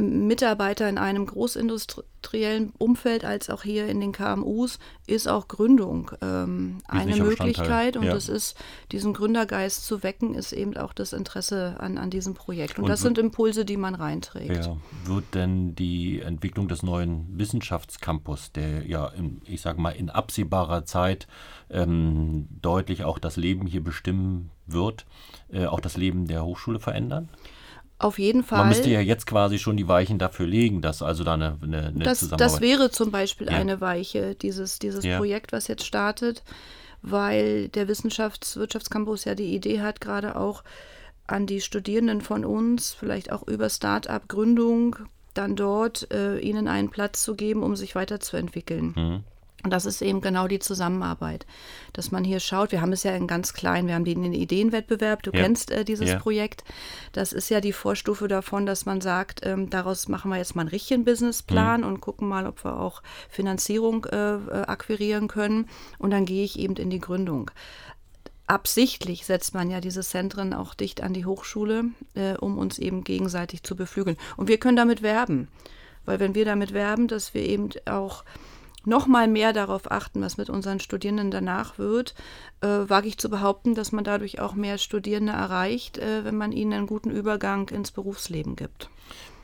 Mitarbeiter 0.00 0.88
in 0.88 0.98
einem 0.98 1.26
großindustriellen 1.26 2.72
Umfeld 2.78 3.24
als 3.24 3.50
auch 3.50 3.62
hier 3.62 3.86
in 3.88 4.00
den 4.00 4.12
KMUs 4.12 4.78
ist 5.06 5.28
auch 5.28 5.48
Gründung 5.48 6.10
ähm, 6.22 6.78
eine 6.88 7.16
Möglichkeit. 7.16 7.96
Und 7.96 8.04
ja. 8.04 8.12
das 8.14 8.28
ist, 8.28 8.56
diesen 8.92 9.12
Gründergeist 9.12 9.84
zu 9.84 10.02
wecken, 10.02 10.34
ist 10.34 10.52
eben 10.52 10.76
auch 10.76 10.92
das 10.92 11.12
Interesse 11.12 11.76
an, 11.78 11.98
an 11.98 12.10
diesem 12.10 12.34
Projekt. 12.34 12.78
Und, 12.78 12.84
und 12.84 12.90
das 12.90 13.00
sind 13.00 13.18
Impulse, 13.18 13.64
die 13.64 13.76
man 13.76 13.94
reinträgt. 13.94 14.66
Ja. 14.66 14.76
Wird 15.04 15.34
denn 15.34 15.74
die 15.74 16.20
Entwicklung 16.20 16.68
des 16.68 16.82
neuen 16.82 17.26
Wissenschaftscampus, 17.38 18.52
der 18.52 18.86
ja, 18.86 19.08
in, 19.08 19.42
ich 19.44 19.60
sage 19.60 19.80
mal, 19.80 19.90
in 19.90 20.10
absehbarer 20.10 20.84
Zeit 20.84 21.26
ähm, 21.68 22.48
deutlich 22.62 23.04
auch 23.04 23.18
das 23.18 23.36
Leben 23.36 23.66
hier 23.66 23.82
bestimmen 23.82 24.50
wird, 24.66 25.06
äh, 25.52 25.66
auch 25.66 25.80
das 25.80 25.96
Leben 25.96 26.26
der 26.26 26.44
Hochschule 26.44 26.80
verändern? 26.80 27.28
Auf 28.00 28.18
jeden 28.18 28.42
Fall. 28.42 28.60
Man 28.60 28.68
müsste 28.68 28.88
ja 28.88 29.00
jetzt 29.00 29.26
quasi 29.26 29.58
schon 29.58 29.76
die 29.76 29.86
Weichen 29.86 30.18
dafür 30.18 30.46
legen, 30.46 30.80
dass 30.80 31.02
also 31.02 31.22
da 31.22 31.34
eine, 31.34 31.58
eine, 31.62 31.88
eine 31.88 32.04
das, 32.04 32.20
Zusammenarbeit... 32.20 32.54
Das 32.54 32.60
wäre 32.62 32.90
zum 32.90 33.10
Beispiel 33.10 33.48
ja. 33.48 33.58
eine 33.58 33.82
Weiche, 33.82 34.34
dieses, 34.34 34.78
dieses 34.78 35.04
ja. 35.04 35.18
Projekt, 35.18 35.52
was 35.52 35.68
jetzt 35.68 35.84
startet, 35.84 36.42
weil 37.02 37.68
der 37.68 37.88
Wissenschafts-Wirtschaftscampus 37.88 39.26
ja 39.26 39.34
die 39.34 39.54
Idee 39.54 39.82
hat, 39.82 40.00
gerade 40.00 40.36
auch 40.36 40.64
an 41.26 41.46
die 41.46 41.60
Studierenden 41.60 42.22
von 42.22 42.46
uns, 42.46 42.94
vielleicht 42.94 43.30
auch 43.32 43.46
über 43.46 43.68
Start-up-Gründung, 43.68 44.96
dann 45.34 45.54
dort 45.54 46.10
äh, 46.10 46.38
ihnen 46.38 46.68
einen 46.68 46.88
Platz 46.88 47.22
zu 47.22 47.34
geben, 47.34 47.62
um 47.62 47.76
sich 47.76 47.94
weiterzuentwickeln. 47.94 48.94
Mhm. 48.96 49.24
Und 49.62 49.70
das 49.72 49.84
ist 49.84 50.00
eben 50.00 50.20
genau 50.20 50.48
die 50.48 50.58
Zusammenarbeit, 50.58 51.46
dass 51.92 52.10
man 52.10 52.24
hier 52.24 52.40
schaut. 52.40 52.72
Wir 52.72 52.80
haben 52.80 52.92
es 52.92 53.02
ja 53.02 53.14
in 53.14 53.26
ganz 53.26 53.52
klein, 53.52 53.86
wir 53.86 53.94
haben 53.94 54.04
den 54.04 54.32
Ideenwettbewerb, 54.32 55.22
du 55.22 55.30
ja. 55.32 55.42
kennst 55.42 55.70
äh, 55.70 55.84
dieses 55.84 56.10
ja. 56.10 56.18
Projekt. 56.18 56.64
Das 57.12 57.32
ist 57.32 57.50
ja 57.50 57.60
die 57.60 57.72
Vorstufe 57.72 58.28
davon, 58.28 58.64
dass 58.64 58.86
man 58.86 59.00
sagt, 59.00 59.40
ähm, 59.44 59.68
daraus 59.68 60.08
machen 60.08 60.30
wir 60.30 60.38
jetzt 60.38 60.56
mal 60.56 60.62
einen 60.62 60.70
richtigen 60.70 61.04
Businessplan 61.04 61.82
mhm. 61.82 61.86
und 61.86 62.00
gucken 62.00 62.28
mal, 62.28 62.46
ob 62.46 62.64
wir 62.64 62.80
auch 62.80 63.02
Finanzierung 63.28 64.06
äh, 64.06 64.36
äh, 64.36 64.62
akquirieren 64.66 65.28
können. 65.28 65.68
Und 65.98 66.10
dann 66.10 66.24
gehe 66.24 66.44
ich 66.44 66.58
eben 66.58 66.76
in 66.76 66.90
die 66.90 67.00
Gründung. 67.00 67.50
Absichtlich 68.46 69.26
setzt 69.26 69.54
man 69.54 69.70
ja 69.70 69.80
diese 69.80 70.00
Zentren 70.00 70.54
auch 70.54 70.74
dicht 70.74 71.02
an 71.02 71.12
die 71.12 71.24
Hochschule, 71.24 71.84
äh, 72.14 72.32
um 72.34 72.58
uns 72.58 72.78
eben 72.78 73.04
gegenseitig 73.04 73.62
zu 73.62 73.76
beflügeln. 73.76 74.16
Und 74.36 74.48
wir 74.48 74.58
können 74.58 74.76
damit 74.76 75.02
werben, 75.02 75.48
weil 76.04 76.18
wenn 76.18 76.34
wir 76.34 76.44
damit 76.44 76.72
werben, 76.72 77.06
dass 77.06 77.32
wir 77.32 77.42
eben 77.42 77.68
auch 77.84 78.24
noch 78.90 79.06
mal 79.06 79.28
mehr 79.28 79.54
darauf 79.54 79.90
achten, 79.90 80.20
was 80.20 80.36
mit 80.36 80.50
unseren 80.50 80.80
Studierenden 80.80 81.30
danach 81.30 81.78
wird, 81.78 82.14
äh, 82.60 82.66
wage 82.66 83.08
ich 83.08 83.16
zu 83.16 83.30
behaupten, 83.30 83.74
dass 83.74 83.92
man 83.92 84.04
dadurch 84.04 84.40
auch 84.40 84.54
mehr 84.54 84.76
Studierende 84.76 85.32
erreicht, 85.32 85.96
äh, 85.96 86.24
wenn 86.24 86.36
man 86.36 86.52
ihnen 86.52 86.74
einen 86.74 86.86
guten 86.86 87.10
Übergang 87.10 87.70
ins 87.70 87.92
Berufsleben 87.92 88.56
gibt. 88.56 88.90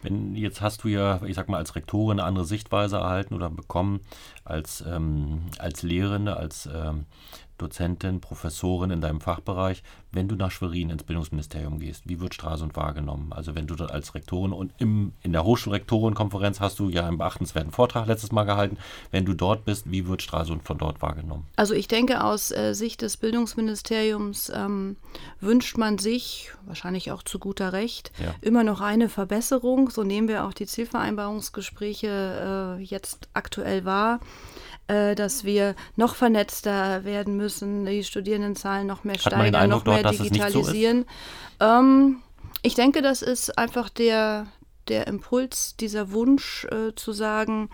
Wenn, 0.03 0.35
jetzt 0.35 0.61
hast 0.61 0.85
du 0.85 0.89
ja, 0.89 1.23
ich 1.25 1.35
sag 1.35 1.49
mal, 1.49 1.57
als 1.57 1.75
Rektorin 1.75 2.21
eine 2.21 2.29
andere 2.29 2.45
Sichtweise 2.45 2.97
erhalten 2.97 3.35
oder 3.35 3.49
bekommen 3.49 4.01
als, 4.45 4.85
ähm, 4.87 5.47
als 5.59 5.83
Lehrende, 5.83 6.37
als 6.37 6.69
ähm, 6.73 7.07
Dozentin, 7.59 8.21
Professorin 8.21 8.91
in 8.91 9.01
deinem 9.01 9.21
Fachbereich, 9.21 9.83
wenn 10.13 10.29
du 10.29 10.37
nach 10.37 10.51
Schwerin 10.51 10.91
ins 10.91 11.05
Bildungsministerium 11.05 11.79
gehst? 11.79 12.03
Wie 12.07 12.21
wird 12.21 12.35
Stralsund 12.35 12.77
wahrgenommen? 12.77 13.33
Also 13.33 13.55
wenn 13.55 13.67
du 13.67 13.75
dort 13.75 13.91
als 13.91 14.15
Rektorin 14.15 14.53
und 14.53 14.73
im, 14.79 15.13
in 15.23 15.33
der 15.33 15.45
Hochschulrektorenkonferenz 15.45 16.61
hast 16.61 16.79
du 16.79 16.89
ja 16.89 17.07
einen 17.07 17.19
beachtenswerten 17.19 17.73
Vortrag 17.73 18.07
letztes 18.07 18.33
Mal 18.33 18.45
gehalten. 18.45 18.79
Wenn 19.11 19.25
du 19.25 19.35
dort 19.35 19.65
bist, 19.65 19.91
wie 19.91 20.07
wird 20.07 20.23
Stralsund 20.23 20.65
von 20.65 20.79
dort 20.79 21.03
wahrgenommen? 21.03 21.47
Also 21.57 21.75
ich 21.75 21.89
denke, 21.89 22.25
aus 22.25 22.51
äh, 22.51 22.75
Sicht 22.75 23.03
des 23.03 23.17
Bildungsministeriums 23.17 24.51
ähm, 24.55 24.97
wünscht 25.41 25.79
man 25.79 25.99
sich, 25.99 26.53
wahrscheinlich 26.67 27.13
auch 27.13 27.23
zu 27.23 27.39
guter 27.39 27.73
Recht, 27.73 28.13
ja. 28.19 28.35
immer 28.41 28.65
noch 28.65 28.81
eine 28.81 29.09
Verbesserung. 29.09 29.91
So 29.91 30.03
nehmen 30.03 30.29
wir 30.29 30.45
auch 30.45 30.53
die 30.53 30.67
Zielvereinbarungsgespräche 30.67 32.79
äh, 32.79 32.83
jetzt 32.83 33.29
aktuell 33.35 33.85
wahr. 33.85 34.21
Äh, 34.89 35.17
dass 35.17 35.43
wir 35.43 35.75
noch 35.97 36.15
vernetzter 36.15 37.05
werden 37.05 37.37
müssen, 37.37 37.85
die 37.87 38.05
Studierendenzahlen 38.05 38.87
noch 38.87 39.03
mehr 39.03 39.19
steigern, 39.19 39.69
noch 39.69 39.85
mehr 39.85 40.05
dort, 40.05 40.15
digitalisieren. 40.21 41.07
So 41.59 41.67
ähm, 41.67 42.23
ich 42.63 42.77
denke, 42.77 43.03
das 43.03 43.21
ist 43.21 43.59
einfach 43.59 43.89
der, 43.89 44.47
der 44.87 45.09
Impuls, 45.09 45.75
dieser 45.75 46.13
Wunsch 46.13 46.67
äh, 46.67 46.95
zu 46.95 47.11
sagen, 47.11 47.69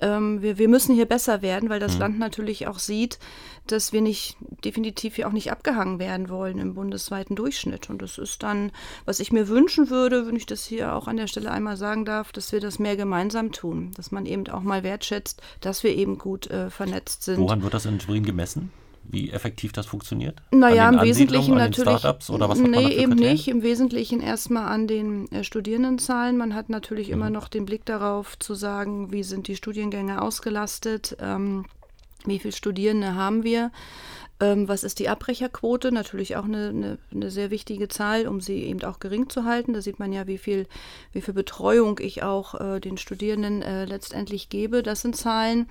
ähm, 0.00 0.42
wir, 0.42 0.58
wir 0.58 0.68
müssen 0.68 0.94
hier 0.94 1.06
besser 1.06 1.42
werden, 1.42 1.68
weil 1.68 1.80
das 1.80 1.94
mhm. 1.94 2.00
Land 2.00 2.18
natürlich 2.18 2.66
auch 2.66 2.78
sieht, 2.78 3.18
dass 3.66 3.92
wir 3.92 4.00
nicht 4.00 4.36
definitiv 4.64 5.16
hier 5.16 5.26
auch 5.26 5.32
nicht 5.32 5.50
abgehangen 5.50 5.98
werden 5.98 6.28
wollen 6.28 6.58
im 6.58 6.74
bundesweiten 6.74 7.36
Durchschnitt. 7.36 7.90
Und 7.90 8.02
das 8.02 8.18
ist 8.18 8.42
dann, 8.42 8.70
was 9.04 9.20
ich 9.20 9.32
mir 9.32 9.48
wünschen 9.48 9.90
würde, 9.90 10.26
wenn 10.26 10.36
ich 10.36 10.46
das 10.46 10.64
hier 10.64 10.94
auch 10.94 11.08
an 11.08 11.16
der 11.16 11.26
Stelle 11.26 11.50
einmal 11.50 11.76
sagen 11.76 12.04
darf, 12.04 12.32
dass 12.32 12.52
wir 12.52 12.60
das 12.60 12.78
mehr 12.78 12.96
gemeinsam 12.96 13.52
tun, 13.52 13.92
dass 13.96 14.12
man 14.12 14.26
eben 14.26 14.46
auch 14.48 14.62
mal 14.62 14.82
wertschätzt, 14.82 15.42
dass 15.60 15.82
wir 15.82 15.94
eben 15.94 16.18
gut 16.18 16.48
äh, 16.48 16.70
vernetzt 16.70 17.24
sind. 17.24 17.38
Woran 17.38 17.62
wird 17.62 17.74
das 17.74 17.86
in 17.86 18.00
Schwerin 18.00 18.24
gemessen? 18.24 18.70
Wie 19.10 19.30
effektiv 19.30 19.72
das 19.72 19.86
funktioniert? 19.86 20.40
Naja, 20.50 20.88
im 20.88 21.00
Wesentlichen 21.00 21.54
natürlich. 21.54 21.98
Startups 21.98 22.30
oder 22.30 22.48
was 22.48 22.58
nee, 22.58 22.94
eben 22.94 23.14
nicht. 23.14 23.48
Im 23.48 23.62
Wesentlichen 23.62 24.20
erstmal 24.20 24.66
an 24.66 24.86
den 24.86 25.30
äh, 25.32 25.44
Studierendenzahlen. 25.44 26.36
Man 26.36 26.54
hat 26.54 26.68
natürlich 26.68 27.08
mhm. 27.08 27.14
immer 27.14 27.30
noch 27.30 27.48
den 27.48 27.66
Blick 27.66 27.84
darauf 27.84 28.38
zu 28.38 28.54
sagen, 28.54 29.12
wie 29.12 29.22
sind 29.22 29.48
die 29.48 29.56
Studiengänge 29.56 30.22
ausgelastet, 30.22 31.16
ähm, 31.20 31.66
wie 32.24 32.38
viele 32.38 32.52
Studierende 32.52 33.14
haben 33.14 33.44
wir. 33.44 33.70
Ähm, 34.38 34.68
was 34.68 34.84
ist 34.84 34.98
die 34.98 35.08
Abbrecherquote? 35.08 35.92
Natürlich 35.92 36.36
auch 36.36 36.44
eine, 36.44 36.68
eine, 36.68 36.98
eine, 37.10 37.30
sehr 37.30 37.50
wichtige 37.50 37.88
Zahl, 37.88 38.28
um 38.28 38.42
sie 38.42 38.64
eben 38.64 38.82
auch 38.84 38.98
gering 38.98 39.30
zu 39.30 39.44
halten. 39.44 39.72
Da 39.72 39.80
sieht 39.80 39.98
man 39.98 40.12
ja, 40.12 40.26
wie 40.26 40.36
viel, 40.36 40.66
wie 41.12 41.22
viel 41.22 41.32
Betreuung 41.32 41.98
ich 42.02 42.22
auch 42.22 42.54
äh, 42.60 42.78
den 42.78 42.98
Studierenden 42.98 43.62
äh, 43.62 43.86
letztendlich 43.86 44.50
gebe. 44.50 44.82
Das 44.82 45.00
sind 45.00 45.16
Zahlen. 45.16 45.68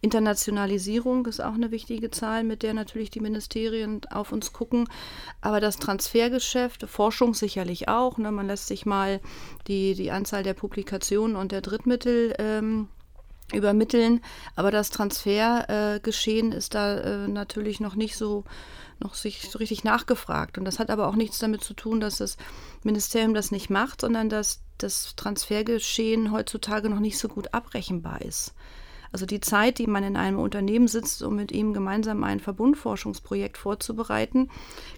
Internationalisierung 0.00 1.26
ist 1.26 1.40
auch 1.40 1.54
eine 1.54 1.70
wichtige 1.70 2.10
Zahl, 2.10 2.42
mit 2.42 2.62
der 2.62 2.72
natürlich 2.72 3.10
die 3.10 3.20
Ministerien 3.20 4.00
auf 4.10 4.32
uns 4.32 4.54
gucken. 4.54 4.88
Aber 5.42 5.60
das 5.60 5.78
Transfergeschäft, 5.78 6.88
Forschung 6.88 7.34
sicherlich 7.34 7.88
auch. 7.88 8.16
Ne? 8.16 8.32
Man 8.32 8.46
lässt 8.46 8.68
sich 8.68 8.86
mal 8.86 9.20
die, 9.66 9.94
die 9.94 10.10
Anzahl 10.10 10.42
der 10.42 10.54
Publikationen 10.54 11.36
und 11.36 11.52
der 11.52 11.60
Drittmittel 11.60 12.34
ähm, 12.38 12.88
übermitteln. 13.52 14.20
Aber 14.54 14.70
das 14.70 14.90
Transfergeschehen 14.90 16.52
äh, 16.52 16.56
ist 16.56 16.74
da 16.74 16.98
äh, 16.98 17.28
natürlich 17.28 17.80
noch 17.80 17.94
nicht 17.94 18.16
so 18.16 18.44
noch 18.98 19.14
sich 19.14 19.50
so 19.50 19.58
richtig 19.58 19.84
nachgefragt. 19.84 20.56
Und 20.58 20.64
das 20.64 20.78
hat 20.78 20.90
aber 20.90 21.08
auch 21.08 21.16
nichts 21.16 21.38
damit 21.38 21.62
zu 21.62 21.74
tun, 21.74 22.00
dass 22.00 22.18
das 22.18 22.36
Ministerium 22.82 23.34
das 23.34 23.50
nicht 23.50 23.68
macht, 23.68 24.00
sondern 24.00 24.28
dass 24.28 24.62
das 24.78 25.14
Transfergeschehen 25.16 26.32
heutzutage 26.32 26.88
noch 26.88 27.00
nicht 27.00 27.18
so 27.18 27.28
gut 27.28 27.52
abrechenbar 27.52 28.22
ist. 28.22 28.54
Also 29.12 29.26
die 29.26 29.40
Zeit, 29.40 29.78
die 29.78 29.86
man 29.86 30.04
in 30.04 30.16
einem 30.16 30.38
Unternehmen 30.38 30.88
sitzt, 30.88 31.22
um 31.22 31.36
mit 31.36 31.52
ihm 31.52 31.72
gemeinsam 31.72 32.24
ein 32.24 32.40
Verbundforschungsprojekt 32.40 33.58
vorzubereiten, 33.58 34.50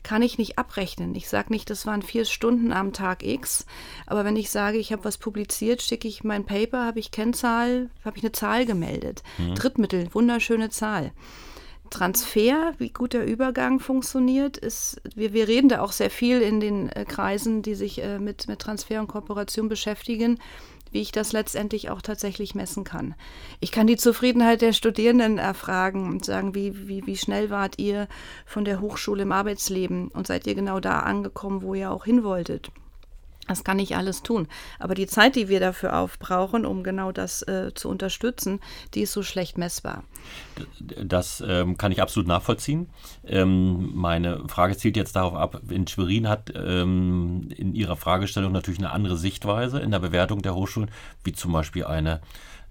kann 0.03 0.23
ich 0.23 0.38
nicht 0.38 0.59
abrechnen. 0.59 1.14
Ich 1.14 1.29
sage 1.29 1.53
nicht, 1.53 1.71
das 1.71 1.87
waren 1.87 2.03
vier 2.03 2.25
Stunden 2.25 2.73
am 2.73 2.92
Tag 2.92 3.25
X, 3.25 3.66
aber 4.07 4.25
wenn 4.25 4.37
ich 4.37 4.51
sage, 4.51 4.79
ich 4.79 4.92
habe 4.92 5.05
was 5.05 5.18
publiziert, 5.18 5.83
schicke 5.83 6.09
ich 6.09 6.25
mein 6.25 6.44
Paper, 6.44 6.85
habe 6.85 6.99
ich 6.99 7.11
Kennzahl, 7.11 7.90
habe 8.05 8.16
ich 8.16 8.23
eine 8.23 8.33
Zahl 8.33 8.66
gemeldet. 8.66 9.23
Mhm. 9.38 9.55
Drittmittel, 9.55 10.09
wunderschöne 10.12 10.71
Zahl. 10.71 11.12
Transfer, 11.90 12.75
wie 12.79 12.90
gut 12.90 13.12
der 13.12 13.27
Übergang 13.27 13.81
funktioniert, 13.81 14.57
ist, 14.57 15.01
wir, 15.14 15.33
wir 15.33 15.49
reden 15.49 15.68
da 15.68 15.81
auch 15.81 15.92
sehr 15.92 16.11
viel 16.11 16.40
in 16.40 16.61
den 16.61 16.90
äh, 16.90 17.05
Kreisen, 17.07 17.62
die 17.62 17.75
sich 17.75 18.03
äh, 18.03 18.18
mit, 18.18 18.49
mit 18.49 18.59
Transfer 18.59 19.01
und 19.01 19.09
Kooperation 19.09 19.68
beschäftigen 19.68 20.38
wie 20.92 21.01
ich 21.01 21.12
das 21.12 21.33
letztendlich 21.33 21.90
auch 21.90 22.03
tatsächlich 22.03 22.55
messen 22.55 22.85
kann. 22.85 23.14
Ich 23.61 23.72
kann 23.72 23.87
die 23.87 23.96
Zufriedenheit 23.96 24.62
der 24.62 24.72
Studierenden 24.72 25.38
erfragen 25.38 26.09
und 26.09 26.24
sagen, 26.24 26.55
wie, 26.55 26.88
wie, 26.88 27.07
wie 27.07 27.16
schnell 27.16 27.51
wart 27.51 27.79
ihr 27.79 28.09
von 28.46 28.64
der 28.64 28.81
Hochschule 28.81 29.22
im 29.22 29.33
Arbeitsleben 29.33 30.09
und 30.09 30.27
seid 30.27 30.46
ihr 30.46 30.55
genau 30.55 30.81
da 30.81 31.01
angekommen, 31.01 31.62
wo 31.62 31.74
ihr 31.74 31.90
auch 31.90 32.05
hin 32.05 32.24
wolltet. 32.24 32.70
Das 33.49 33.65
kann 33.65 33.79
ich 33.79 33.97
alles 33.97 34.23
tun. 34.23 34.47
Aber 34.79 34.95
die 34.95 35.07
Zeit, 35.07 35.35
die 35.35 35.49
wir 35.49 35.59
dafür 35.59 35.99
aufbrauchen, 35.99 36.65
um 36.67 36.83
genau 36.83 37.13
das 37.13 37.43
äh, 37.43 37.73
zu 37.75 37.89
unterstützen, 37.89 38.61
die 38.95 39.03
ist 39.03 39.13
so 39.13 39.23
schlecht 39.23 39.59
messbar. 39.59 40.05
Das 41.03 41.43
ähm, 41.47 41.79
kann 41.79 41.91
ich 41.91 42.03
absolut 42.03 42.29
nachvollziehen. 42.29 42.91
Ähm, 43.27 43.91
meine 43.95 44.47
Frage 44.49 44.77
zielt 44.77 44.97
jetzt 44.97 45.17
darauf 45.17 45.35
ab, 45.35 45.63
in 45.71 45.87
Schwerin 45.89 46.29
hat 46.29 46.53
ähm, 46.55 47.49
in 47.57 47.75
ihrer 47.75 47.97
Fragestellung 47.97 48.53
natürlich 48.53 48.81
eine 48.81 48.91
andere 48.91 49.17
Sichtweise 49.17 49.81
in 49.81 49.91
der 49.91 49.99
Bewertung 49.99 50.43
der 50.43 50.55
Hochschulen, 50.55 50.91
wie 51.25 51.33
zum 51.33 51.53
Beispiel 51.53 51.85
eine 51.85 52.21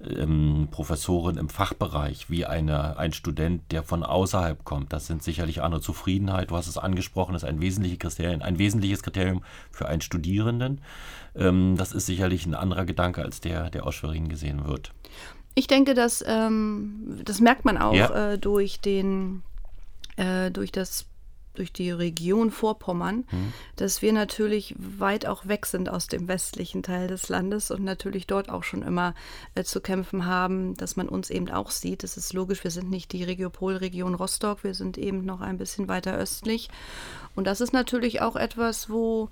ähm, 0.01 0.67
Professorin 0.71 1.37
im 1.37 1.49
Fachbereich 1.49 2.29
wie 2.29 2.45
eine, 2.45 2.97
ein 2.97 3.13
Student, 3.13 3.71
der 3.71 3.83
von 3.83 4.03
außerhalb 4.03 4.63
kommt. 4.63 4.93
Das 4.93 5.07
sind 5.07 5.23
sicherlich 5.23 5.61
andere 5.61 5.81
Zufriedenheit. 5.81 6.51
Du 6.51 6.55
hast 6.55 6.67
es 6.67 6.77
angesprochen, 6.77 7.35
ist 7.35 7.43
ein, 7.43 7.61
wesentliche 7.61 7.97
Kriterien, 7.97 8.41
ein 8.41 8.59
wesentliches 8.59 9.01
Kriterium 9.01 9.43
für 9.71 9.87
einen 9.87 10.01
Studierenden. 10.01 10.81
Ähm, 11.35 11.75
das 11.77 11.93
ist 11.93 12.05
sicherlich 12.05 12.45
ein 12.45 12.55
anderer 12.55 12.85
Gedanke 12.85 13.23
als 13.23 13.41
der, 13.41 13.69
der 13.69 13.85
aus 13.85 13.95
Schwerin 13.95 14.29
gesehen 14.29 14.65
wird. 14.67 14.93
Ich 15.55 15.67
denke, 15.67 15.95
dass 15.95 16.23
ähm, 16.27 17.21
das 17.25 17.41
merkt 17.41 17.65
man 17.65 17.79
auch 17.79 17.95
ja. 17.95 18.33
äh, 18.33 18.37
durch 18.37 18.79
den 18.79 19.41
äh, 20.17 20.51
durch 20.51 20.71
das 20.71 21.07
durch 21.57 21.73
die 21.73 21.91
Region 21.91 22.51
Vorpommern, 22.51 23.25
mhm. 23.31 23.53
dass 23.75 24.01
wir 24.01 24.13
natürlich 24.13 24.75
weit 24.77 25.25
auch 25.25 25.47
weg 25.47 25.65
sind 25.65 25.89
aus 25.89 26.07
dem 26.07 26.27
westlichen 26.27 26.83
Teil 26.83 27.07
des 27.07 27.29
Landes 27.29 27.71
und 27.71 27.83
natürlich 27.83 28.27
dort 28.27 28.49
auch 28.49 28.63
schon 28.63 28.81
immer 28.81 29.13
äh, 29.55 29.63
zu 29.63 29.81
kämpfen 29.81 30.25
haben, 30.25 30.75
dass 30.75 30.95
man 30.95 31.09
uns 31.09 31.29
eben 31.29 31.49
auch 31.49 31.71
sieht. 31.71 32.03
Das 32.03 32.17
ist 32.17 32.33
logisch, 32.33 32.63
wir 32.63 32.71
sind 32.71 32.89
nicht 32.89 33.11
die 33.13 33.23
Regiopolregion 33.23 34.15
Rostock, 34.15 34.63
wir 34.63 34.73
sind 34.73 34.97
eben 34.97 35.25
noch 35.25 35.41
ein 35.41 35.57
bisschen 35.57 35.87
weiter 35.87 36.15
östlich. 36.15 36.69
Und 37.35 37.45
das 37.47 37.61
ist 37.61 37.73
natürlich 37.73 38.21
auch 38.21 38.35
etwas, 38.35 38.89
wo 38.89 39.29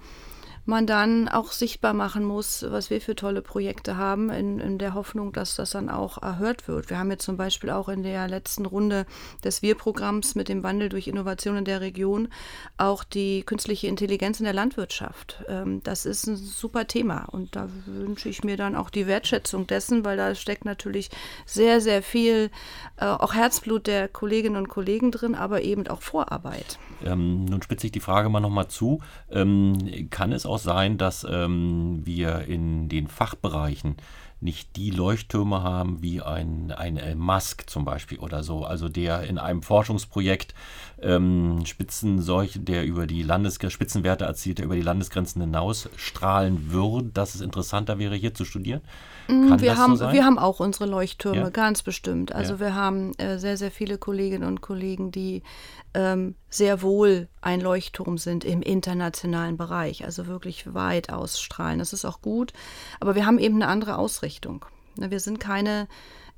man 0.66 0.88
dann 0.88 1.28
auch 1.28 1.52
sichtbar 1.52 1.94
machen 1.94 2.24
muss, 2.24 2.66
was 2.68 2.90
wir 2.90 3.00
für 3.00 3.16
tolle 3.16 3.42
Projekte 3.42 3.98
haben, 3.98 4.30
in, 4.30 4.60
in 4.60 4.78
der 4.78 4.94
Hoffnung, 4.94 5.32
dass 5.32 5.56
das 5.56 5.72
dann 5.72 5.90
auch 5.90 6.22
erhört 6.22 6.68
wird. 6.68 6.90
Wir 6.90 6.98
haben 6.98 7.12
jetzt 7.12 7.26
zum 7.26 7.38
Beispiel 7.38 7.70
auch 7.70 7.88
in 7.90 8.04
der 8.04 8.28
letzten 8.28 8.66
Runde 8.66 9.06
des 9.44 9.62
Wir-Programms 9.62 10.36
mit 10.36 10.50
dem 10.50 10.64
Wandel 10.64 10.90
durch 10.90 11.08
Innovation 11.08 11.58
in 11.58 11.66
der 11.66 11.82
Region 11.82 12.30
auch 12.78 13.04
die 13.04 13.44
künstliche 13.44 13.88
Intelligenz 13.88 14.40
in 14.40 14.46
der 14.46 14.54
Landwirtschaft. 14.54 15.44
Ähm, 15.48 15.82
das 15.84 16.06
ist 16.06 16.28
ein 16.28 16.36
super 16.36 16.88
Thema 16.88 17.26
und 17.32 17.56
da 17.56 17.70
wünsche 17.86 18.30
ich 18.30 18.44
mir 18.44 18.58
dann 18.58 18.76
auch 18.76 18.90
die 18.90 19.08
Wertschätzung 19.08 19.68
dessen, 19.68 20.04
weil 20.04 20.18
da 20.18 20.34
steckt 20.36 20.66
natürlich 20.66 21.10
sehr, 21.46 21.80
sehr 21.80 22.02
viel 22.02 22.50
äh, 22.98 23.06
auch 23.06 23.34
Herzblut 23.34 23.88
der 23.88 24.08
Kolleginnen 24.08 24.58
und 24.58 24.70
Kollegen 24.70 25.12
drin, 25.12 25.36
aber 25.36 25.62
eben 25.62 25.88
auch 25.88 26.02
Vorarbeit. 26.02 26.80
Ähm, 27.04 27.46
nun 27.46 27.62
spitze 27.62 27.88
ich 27.88 27.92
die 27.92 28.00
Frage 28.00 28.30
mal 28.30 28.40
nochmal 28.40 28.68
zu. 28.68 29.02
Ähm, 29.30 30.08
kann 30.10 30.32
es 30.32 30.46
auch 30.46 30.55
sein, 30.58 30.98
dass 30.98 31.26
ähm, 31.30 32.02
wir 32.04 32.46
in 32.46 32.90
den 32.90 33.08
Fachbereichen 33.08 33.98
nicht 34.40 34.76
die 34.76 34.92
Leuchttürme 34.92 35.64
haben 35.64 36.02
wie 36.02 36.22
ein, 36.22 36.72
ein 36.72 37.18
Musk 37.18 37.70
zum 37.70 37.86
Beispiel 37.86 38.20
oder 38.20 38.44
so, 38.44 38.66
also 38.66 38.90
der 38.90 39.24
in 39.24 39.38
einem 39.38 39.62
Forschungsprojekt 39.62 40.54
ähm, 41.02 41.66
Spitzenseuche, 41.66 42.60
der 42.60 42.86
über 42.86 43.08
die 43.08 43.24
Landes 43.24 43.60
Spitzenwerte 43.68 44.26
erzielt, 44.26 44.60
der 44.60 44.66
über 44.66 44.76
die 44.76 44.82
Landesgrenzen 44.82 45.42
hinaus 45.42 45.90
strahlen 45.96 46.72
würde, 46.72 47.10
dass 47.10 47.36
es 47.36 47.42
interessanter 47.42 48.00
wäre, 48.00 48.16
hier 48.16 48.34
zu 48.34 48.46
studieren? 48.46 48.82
Mm, 49.28 49.50
Kann 49.50 49.62
wir, 49.62 49.78
haben, 49.78 49.98
so 49.98 50.12
wir 50.12 50.24
haben 50.24 50.38
auch 50.38 50.60
unsere 50.60 50.86
Leuchttürme, 50.86 51.38
ja. 51.38 51.50
ganz 51.50 51.84
bestimmt. 51.84 52.34
Also 52.34 52.54
ja. 52.54 52.60
wir 52.60 52.76
haben 52.76 53.14
äh, 53.16 53.40
sehr, 53.40 53.58
sehr 53.58 53.72
viele 53.72 53.98
Kolleginnen 53.98 54.48
und 54.48 54.62
Kollegen, 54.62 55.12
die 55.12 55.44
ähm, 55.94 56.36
sehr 56.50 56.82
wohl 56.82 57.28
ein 57.42 57.62
Leuchtturm 57.62 58.18
sind 58.18 58.44
im 58.44 58.62
internationalen 58.62 59.58
Bereich, 59.58 60.06
also 60.06 60.28
wirklich 60.28 60.74
weit 60.74 61.10
ausstrahlen. 61.10 61.80
Das 61.80 61.94
ist 61.94 62.06
auch 62.06 62.22
gut, 62.22 62.54
aber 63.00 63.16
wir 63.16 63.26
haben 63.26 63.40
eben 63.40 63.56
eine 63.56 63.68
andere 63.68 63.98
Ausrichtung. 63.98 64.35
Ne, 64.98 65.12
wir 65.12 65.20
sind 65.20 65.40
keine 65.40 65.88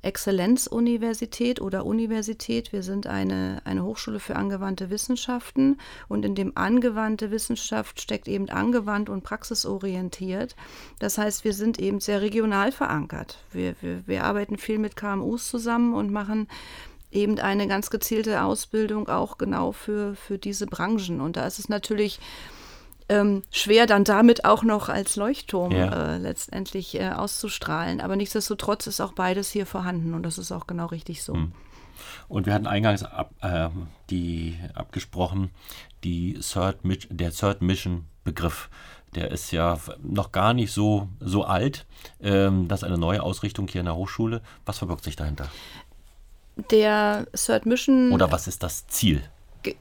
Exzellenzuniversität 0.00 1.60
oder 1.60 1.84
Universität. 1.84 2.72
Wir 2.72 2.84
sind 2.84 3.08
eine, 3.08 3.60
eine 3.64 3.82
Hochschule 3.82 4.20
für 4.20 4.36
angewandte 4.36 4.90
Wissenschaften 4.90 5.78
und 6.06 6.24
in 6.24 6.36
dem 6.36 6.56
angewandte 6.56 7.32
Wissenschaft 7.32 8.00
steckt 8.00 8.28
eben 8.28 8.48
angewandt 8.48 9.10
und 9.10 9.24
praxisorientiert. 9.24 10.54
Das 11.00 11.18
heißt, 11.18 11.44
wir 11.44 11.52
sind 11.52 11.80
eben 11.80 11.98
sehr 12.00 12.22
regional 12.22 12.70
verankert. 12.70 13.38
Wir, 13.52 13.74
wir, 13.80 14.06
wir 14.06 14.24
arbeiten 14.24 14.56
viel 14.56 14.78
mit 14.78 14.94
KMUs 14.94 15.48
zusammen 15.48 15.94
und 15.94 16.12
machen 16.12 16.46
eben 17.10 17.40
eine 17.40 17.66
ganz 17.66 17.90
gezielte 17.90 18.42
Ausbildung 18.42 19.08
auch 19.08 19.36
genau 19.36 19.72
für, 19.72 20.14
für 20.14 20.38
diese 20.38 20.66
Branchen. 20.66 21.20
Und 21.20 21.36
da 21.36 21.46
ist 21.46 21.58
es 21.58 21.68
natürlich 21.68 22.20
ähm, 23.08 23.42
schwer 23.50 23.86
dann 23.86 24.04
damit 24.04 24.44
auch 24.44 24.62
noch 24.62 24.88
als 24.88 25.16
Leuchtturm 25.16 25.72
ja. 25.72 26.14
äh, 26.14 26.18
letztendlich 26.18 26.94
äh, 26.94 27.10
auszustrahlen. 27.10 28.00
Aber 28.00 28.16
nichtsdestotrotz 28.16 28.86
ist 28.86 29.00
auch 29.00 29.12
beides 29.12 29.50
hier 29.50 29.66
vorhanden 29.66 30.14
und 30.14 30.22
das 30.22 30.38
ist 30.38 30.52
auch 30.52 30.66
genau 30.66 30.86
richtig 30.86 31.22
so. 31.22 31.34
Hm. 31.34 31.52
Und 32.28 32.46
wir 32.46 32.54
hatten 32.54 32.66
eingangs 32.66 33.02
ab, 33.02 33.32
äh, 33.40 33.68
die 34.10 34.58
abgesprochen, 34.74 35.50
die 36.04 36.38
Third, 36.40 36.78
der 37.10 37.32
Third 37.32 37.62
Mission 37.62 38.04
Begriff. 38.24 38.68
Der 39.14 39.30
ist 39.30 39.50
ja 39.52 39.78
noch 40.02 40.32
gar 40.32 40.52
nicht 40.52 40.70
so, 40.70 41.08
so 41.18 41.44
alt. 41.44 41.86
Ähm, 42.20 42.68
das 42.68 42.82
ist 42.82 42.84
eine 42.84 42.98
neue 42.98 43.22
Ausrichtung 43.22 43.66
hier 43.66 43.80
in 43.80 43.86
der 43.86 43.96
Hochschule. 43.96 44.42
Was 44.66 44.78
verbirgt 44.78 45.04
sich 45.04 45.16
dahinter? 45.16 45.48
Der 46.70 47.26
Third 47.34 47.64
Mission. 47.64 48.12
Oder 48.12 48.30
was 48.30 48.46
ist 48.46 48.62
das 48.62 48.86
Ziel? 48.86 49.22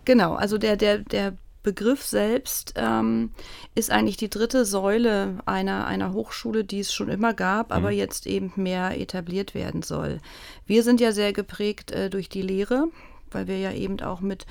Genau, 0.06 0.36
also 0.36 0.58
der, 0.58 0.78
der, 0.78 1.00
der 1.00 1.34
Begriff 1.67 2.06
selbst 2.06 2.75
ähm, 2.77 3.32
ist 3.75 3.91
eigentlich 3.91 4.15
die 4.15 4.30
dritte 4.30 4.63
Säule 4.63 5.39
einer, 5.45 5.86
einer 5.86 6.13
Hochschule, 6.13 6.63
die 6.63 6.80
es 6.80 6.93
schon 6.93 7.10
immer 7.10 7.34
gab, 7.34 7.71
mhm. 7.71 7.75
aber 7.75 7.91
jetzt 7.91 8.25
eben 8.25 8.53
mehr 8.56 8.97
etabliert 8.97 9.53
werden 9.53 9.82
soll. 9.82 10.21
Wir 10.65 10.82
sind 10.82 11.01
ja 11.01 11.12
sehr 11.12 11.34
geprägt 11.34 11.91
äh, 11.91 12.10
durch 12.10 12.30
die 12.30 12.41
Lehre, 12.41 12.88
weil 13.32 13.47
wir 13.47 13.58
ja 13.58 13.73
eben 13.73 13.99
auch 13.99 14.21
mit 14.21 14.45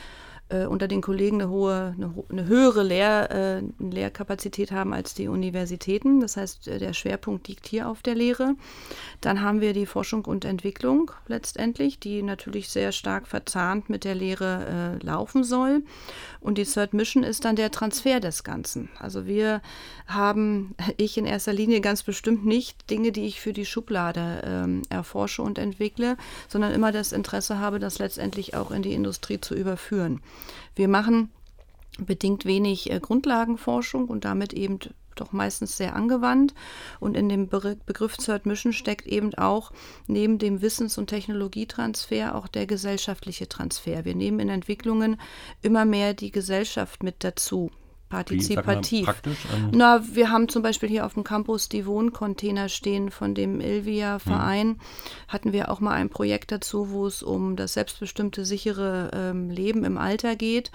äh, 0.48 0.66
unter 0.66 0.86
den 0.86 1.00
Kollegen 1.00 1.40
eine 1.40 1.50
hohe, 1.50 1.94
eine, 1.96 2.12
eine 2.28 2.46
höhere 2.46 2.82
Lehr, 2.82 3.30
äh, 3.30 3.62
Lehrkapazität 3.82 4.70
haben 4.70 4.92
als 4.92 5.14
die 5.14 5.28
Universitäten. 5.28 6.20
Das 6.20 6.36
heißt, 6.36 6.68
äh, 6.68 6.78
der 6.78 6.92
Schwerpunkt 6.92 7.48
liegt 7.48 7.66
hier 7.66 7.88
auf 7.88 8.02
der 8.02 8.14
Lehre. 8.14 8.54
Dann 9.20 9.40
haben 9.40 9.60
wir 9.60 9.72
die 9.72 9.86
Forschung 9.86 10.24
und 10.24 10.44
Entwicklung 10.44 11.10
letztendlich, 11.26 11.98
die 11.98 12.22
natürlich 12.22 12.68
sehr 12.68 12.92
stark 12.92 13.26
verzahnt 13.26 13.90
mit 13.90 14.04
der 14.04 14.14
Lehre 14.14 14.98
äh, 15.02 15.04
laufen 15.04 15.42
soll. 15.42 15.82
Und 16.40 16.58
die 16.58 16.64
Third 16.64 16.94
Mission 16.94 17.24
ist 17.24 17.44
dann 17.44 17.56
der 17.56 17.72
Transfer 17.72 18.20
des 18.20 18.44
Ganzen. 18.44 18.88
Also 19.00 19.26
wir 19.26 19.62
haben, 20.06 20.76
ich 20.96 21.18
in 21.18 21.26
erster 21.26 21.52
Linie 21.52 21.80
ganz 21.80 22.04
bestimmt 22.04 22.46
nicht 22.46 22.88
Dinge, 22.88 23.10
die 23.10 23.26
ich 23.26 23.40
für 23.40 23.52
die 23.52 23.66
Schublade 23.66 24.42
ähm, 24.44 24.82
erforsche 24.90 25.42
und 25.42 25.58
entwickle, 25.58 26.16
sondern 26.48 26.72
immer 26.72 26.92
das 26.92 27.10
Interesse 27.10 27.58
habe, 27.58 27.80
das 27.80 27.98
letztendlich 27.98 28.54
auch 28.54 28.70
in 28.70 28.82
die 28.82 28.92
Industrie 28.92 29.40
zu 29.40 29.56
überführen. 29.56 30.20
Wir 30.74 30.88
machen 30.88 31.30
bedingt 31.98 32.44
wenig 32.44 32.90
äh, 32.90 33.00
Grundlagenforschung 33.00 34.08
und 34.08 34.24
damit 34.24 34.52
eben 34.52 34.78
doch 35.14 35.32
meistens 35.32 35.76
sehr 35.76 35.96
angewandt. 35.96 36.54
Und 37.00 37.16
in 37.16 37.28
dem 37.28 37.48
Begriff 37.48 38.16
Third 38.18 38.46
Mission 38.46 38.72
steckt 38.72 39.06
eben 39.06 39.34
auch 39.34 39.72
neben 40.06 40.38
dem 40.38 40.60
Wissens- 40.60 40.98
und 40.98 41.08
Technologietransfer 41.08 42.34
auch 42.34 42.48
der 42.48 42.66
gesellschaftliche 42.66 43.48
Transfer. 43.48 44.04
Wir 44.04 44.14
nehmen 44.14 44.40
in 44.40 44.48
Entwicklungen 44.48 45.18
immer 45.62 45.84
mehr 45.84 46.14
die 46.14 46.30
Gesellschaft 46.30 47.02
mit 47.02 47.24
dazu 47.24 47.70
partizipativ. 48.08 49.08
Ähm 49.54 49.70
Na, 49.72 50.02
wir 50.12 50.30
haben 50.30 50.48
zum 50.48 50.62
Beispiel 50.62 50.88
hier 50.88 51.06
auf 51.06 51.14
dem 51.14 51.24
Campus 51.24 51.68
die 51.68 51.86
Wohncontainer 51.86 52.68
stehen 52.68 53.10
von 53.10 53.34
dem 53.34 53.60
Ilvia-Verein. 53.60 54.68
Hm. 54.68 54.80
Hatten 55.28 55.52
wir 55.52 55.70
auch 55.70 55.80
mal 55.80 55.92
ein 55.92 56.08
Projekt 56.08 56.52
dazu, 56.52 56.90
wo 56.90 57.06
es 57.06 57.22
um 57.22 57.56
das 57.56 57.74
selbstbestimmte, 57.74 58.44
sichere 58.44 59.10
ähm, 59.12 59.50
Leben 59.50 59.84
im 59.84 59.98
Alter 59.98 60.36
geht. 60.36 60.70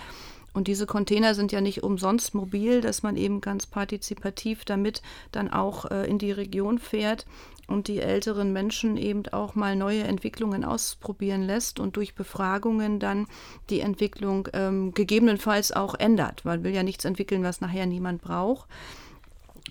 Und 0.54 0.68
diese 0.68 0.86
Container 0.86 1.34
sind 1.34 1.54
ja 1.54 1.62
nicht 1.62 1.82
umsonst 1.82 2.34
mobil, 2.34 2.82
dass 2.82 3.04
man 3.04 3.16
eben 3.16 3.40
ganz 3.40 3.66
partizipativ 3.66 4.66
damit 4.66 5.02
dann 5.32 5.50
auch 5.52 5.90
äh, 5.90 6.10
in 6.10 6.18
die 6.18 6.32
Region 6.32 6.78
fährt 6.78 7.26
und 7.72 7.88
die 7.88 8.00
älteren 8.00 8.54
Menschen 8.54 8.98
eben 8.98 9.24
auch 9.32 9.56
mal 9.56 9.76
neue 9.76 10.04
Entwicklungen 10.04 10.64
ausprobieren 10.64 11.44
lässt 11.44 11.80
und 11.80 11.96
durch 11.96 12.16
Befragungen 12.16 13.00
dann 13.00 13.28
die 13.70 13.80
Entwicklung 13.80 14.48
ähm, 14.54 14.94
gegebenenfalls 14.94 15.72
auch 15.72 15.96
ändert. 15.96 16.46
Man 16.46 16.64
will 16.64 16.74
ja 16.74 16.84
nichts 16.84 17.06
entwickeln, 17.06 17.44
was 17.44 17.62
nachher 17.62 17.86
niemand 17.86 18.22
braucht. 18.22 18.68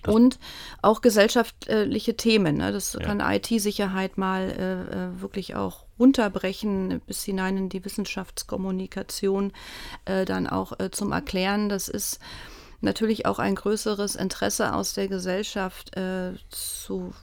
Das 0.03 0.15
und 0.15 0.39
auch 0.81 1.01
gesellschaftliche 1.01 2.15
Themen. 2.17 2.57
Ne? 2.57 2.71
Das 2.71 2.93
ja. 2.93 2.99
kann 2.99 3.19
IT-Sicherheit 3.19 4.17
mal 4.17 4.49
äh, 4.49 4.73
äh, 4.73 5.21
wirklich 5.21 5.55
auch 5.55 5.85
runterbrechen 5.99 7.01
bis 7.05 7.23
hinein 7.23 7.57
in 7.57 7.69
die 7.69 7.85
Wissenschaftskommunikation, 7.85 9.51
äh, 10.05 10.25
dann 10.25 10.47
auch 10.47 10.79
äh, 10.79 10.89
zum 10.89 11.11
Erklären. 11.11 11.69
Das 11.69 11.87
ist 11.87 12.19
natürlich 12.81 13.27
auch 13.27 13.37
ein 13.37 13.55
größeres 13.55 14.15
Interesse 14.15 14.73
aus 14.73 14.93
der 14.93 15.07
Gesellschaft 15.07 15.95
äh, 15.95 16.33
zu 16.49 17.13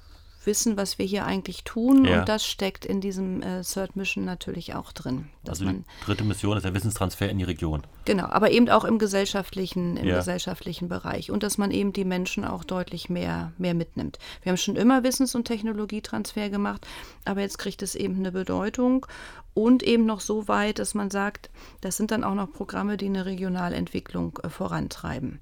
wissen, 0.44 0.76
was 0.76 0.98
wir 0.98 1.06
hier 1.06 1.26
eigentlich 1.26 1.64
tun. 1.64 2.04
Ja. 2.04 2.20
Und 2.20 2.28
das 2.28 2.46
steckt 2.46 2.84
in 2.84 3.00
diesem 3.00 3.42
äh, 3.42 3.62
Third 3.62 3.96
Mission 3.96 4.24
natürlich 4.24 4.74
auch 4.74 4.92
drin. 4.92 5.28
also 5.46 5.64
die 5.64 5.84
dritte 6.04 6.24
Mission 6.24 6.56
ist 6.56 6.62
der 6.62 6.74
Wissenstransfer 6.74 7.28
in 7.28 7.38
die 7.38 7.44
Region. 7.44 7.82
Genau, 8.04 8.26
aber 8.26 8.50
eben 8.50 8.68
auch 8.68 8.84
im 8.84 8.98
gesellschaftlichen, 8.98 9.96
im 9.96 10.06
ja. 10.06 10.16
gesellschaftlichen 10.16 10.88
Bereich. 10.88 11.30
Und 11.30 11.42
dass 11.42 11.58
man 11.58 11.70
eben 11.70 11.92
die 11.92 12.04
Menschen 12.04 12.44
auch 12.44 12.64
deutlich 12.64 13.10
mehr, 13.10 13.52
mehr 13.58 13.74
mitnimmt. 13.74 14.18
Wir 14.42 14.50
haben 14.50 14.56
schon 14.56 14.76
immer 14.76 15.02
Wissens- 15.02 15.34
und 15.34 15.44
Technologietransfer 15.44 16.50
gemacht, 16.50 16.86
aber 17.24 17.40
jetzt 17.40 17.58
kriegt 17.58 17.82
es 17.82 17.94
eben 17.94 18.16
eine 18.16 18.32
Bedeutung 18.32 19.06
und 19.54 19.82
eben 19.82 20.06
noch 20.06 20.20
so 20.20 20.46
weit, 20.48 20.78
dass 20.78 20.94
man 20.94 21.10
sagt, 21.10 21.50
das 21.80 21.96
sind 21.96 22.10
dann 22.10 22.24
auch 22.24 22.34
noch 22.34 22.52
Programme, 22.52 22.96
die 22.96 23.06
eine 23.06 23.26
Regionalentwicklung 23.26 24.38
äh, 24.42 24.48
vorantreiben. 24.48 25.40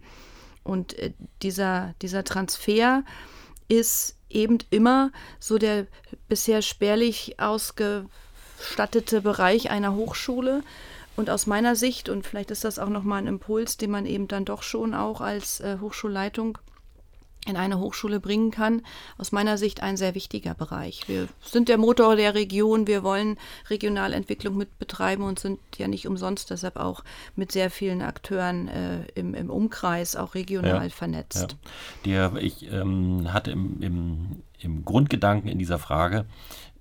Und 0.65 0.99
äh, 0.99 1.13
dieser, 1.43 1.95
dieser 2.03 2.25
Transfer 2.25 3.05
ist 3.69 4.17
eben 4.29 4.59
immer 4.71 5.11
so 5.39 5.59
der 5.59 5.87
bisher 6.29 6.63
spärlich 6.63 7.39
ausgestattete 7.39 9.21
Bereich 9.21 9.71
einer 9.71 9.95
Hochschule. 9.95 10.63
Und 11.17 11.31
aus 11.31 11.47
meiner 11.47 11.77
Sicht, 11.77 12.11
und 12.11 12.27
vielleicht 12.27 12.51
ist 12.51 12.65
das 12.65 12.79
auch 12.79 12.91
nochmal 12.91 13.23
ein 13.23 13.27
Impuls, 13.27 13.79
den 13.79 13.91
man 13.91 14.05
eben 14.05 14.29
dann 14.29 14.45
doch 14.45 14.63
schon 14.63 14.95
auch 14.95 15.23
als 15.23 15.61
äh, 15.61 15.79
Hochschulleitung 15.81 16.59
in 17.47 17.57
eine 17.57 17.79
Hochschule 17.79 18.21
bringen 18.21 18.51
kann, 18.51 18.83
aus 19.19 19.33
meiner 19.33 19.59
Sicht 19.59 19.83
ein 19.83 19.97
sehr 19.97 20.15
wichtiger 20.15 20.55
Bereich. 20.55 21.03
Wir 21.07 21.29
sind 21.43 21.69
der 21.69 21.79
Motor 21.79 22.17
der 22.17 22.35
Region, 22.35 22.87
wir 22.87 23.03
wollen 23.03 23.39
Regionalentwicklung 23.71 24.57
mit 24.57 24.79
betreiben 24.79 25.23
und 25.23 25.39
sind 25.39 25.59
ja 25.77 25.89
nicht 25.89 26.07
umsonst 26.07 26.51
deshalb 26.51 26.77
auch 26.77 27.05
mit 27.35 27.53
sehr 27.53 27.71
vielen 27.71 28.03
Akteuren 28.03 28.69
äh, 28.69 29.05
im, 29.15 29.35
im, 29.35 29.51
Umkreis 29.51 30.17
auch 30.17 30.35
regional 30.35 30.85
ja, 30.85 30.91
vernetzt. 30.91 31.57
Ja. 32.05 32.31
Der, 32.33 32.43
ich 32.43 32.71
ähm, 32.71 33.33
hatte 33.33 33.53
im, 33.53 33.81
im, 33.81 34.43
im 34.59 34.85
Grundgedanken 34.85 35.49
in 35.49 35.59
dieser 35.59 35.79
Frage 35.79 36.27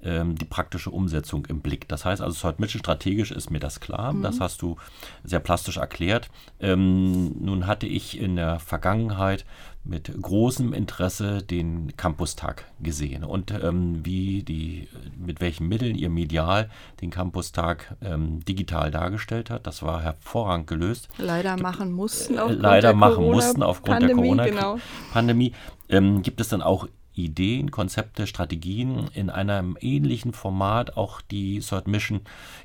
ähm, 0.05 0.35
die 0.35 0.45
praktische 0.45 0.91
Umsetzung 0.91 1.45
im 1.47 1.61
Blick. 1.61 1.87
Das 1.87 2.05
heißt 2.05 2.21
also, 2.21 2.47
heute 2.47 2.67
strategisch 2.69 3.31
ist 3.31 3.49
mir 3.49 3.59
das 3.59 3.79
klar. 3.79 4.13
Mhm. 4.13 4.21
Das 4.21 4.39
hast 4.39 4.61
du 4.61 4.77
sehr 5.23 5.39
plastisch 5.39 5.77
erklärt. 5.77 6.29
Ähm, 6.59 7.35
nun 7.39 7.67
hatte 7.67 7.87
ich 7.87 8.19
in 8.19 8.35
der 8.35 8.59
Vergangenheit 8.59 9.45
mit 9.85 10.11
großem 10.19 10.73
Interesse 10.73 11.43
den 11.43 11.95
Campustag 11.95 12.65
gesehen 12.79 13.23
und 13.23 13.51
ähm, 13.51 14.03
wie 14.03 14.41
die, 14.41 14.87
mit 15.15 15.41
welchen 15.41 15.67
Mitteln 15.67 15.95
ihr 15.95 16.09
medial 16.09 16.69
den 17.01 17.11
Campustag 17.11 17.95
ähm, 18.01 18.43
digital 18.45 18.89
dargestellt 18.89 19.51
hat. 19.51 19.67
Das 19.67 19.83
war 19.83 20.01
hervorragend 20.01 20.67
gelöst. 20.67 21.07
Leider 21.17 21.55
machen 21.57 21.91
mussten 21.91 22.35
äh, 22.35 22.39
aufgrund 22.39 22.61
leider 22.61 22.87
der 22.89 22.95
machen 22.95 23.25
mussten 23.25 23.61
aufgrund 23.61 23.99
Pandemie, 23.99 24.35
der 24.35 24.53
Corona-Pandemie. 24.53 25.49
Genau. 25.51 25.59
Ähm, 25.87 26.23
gibt 26.23 26.41
es 26.41 26.49
dann 26.49 26.63
auch 26.63 26.87
Ideen, 27.15 27.71
Konzepte, 27.71 28.27
Strategien 28.27 29.09
in 29.13 29.29
einem 29.29 29.77
ähnlichen 29.79 30.33
Format 30.33 30.97
auch 30.97 31.21
die 31.21 31.59
Third 31.59 31.87
Mission 31.87 32.21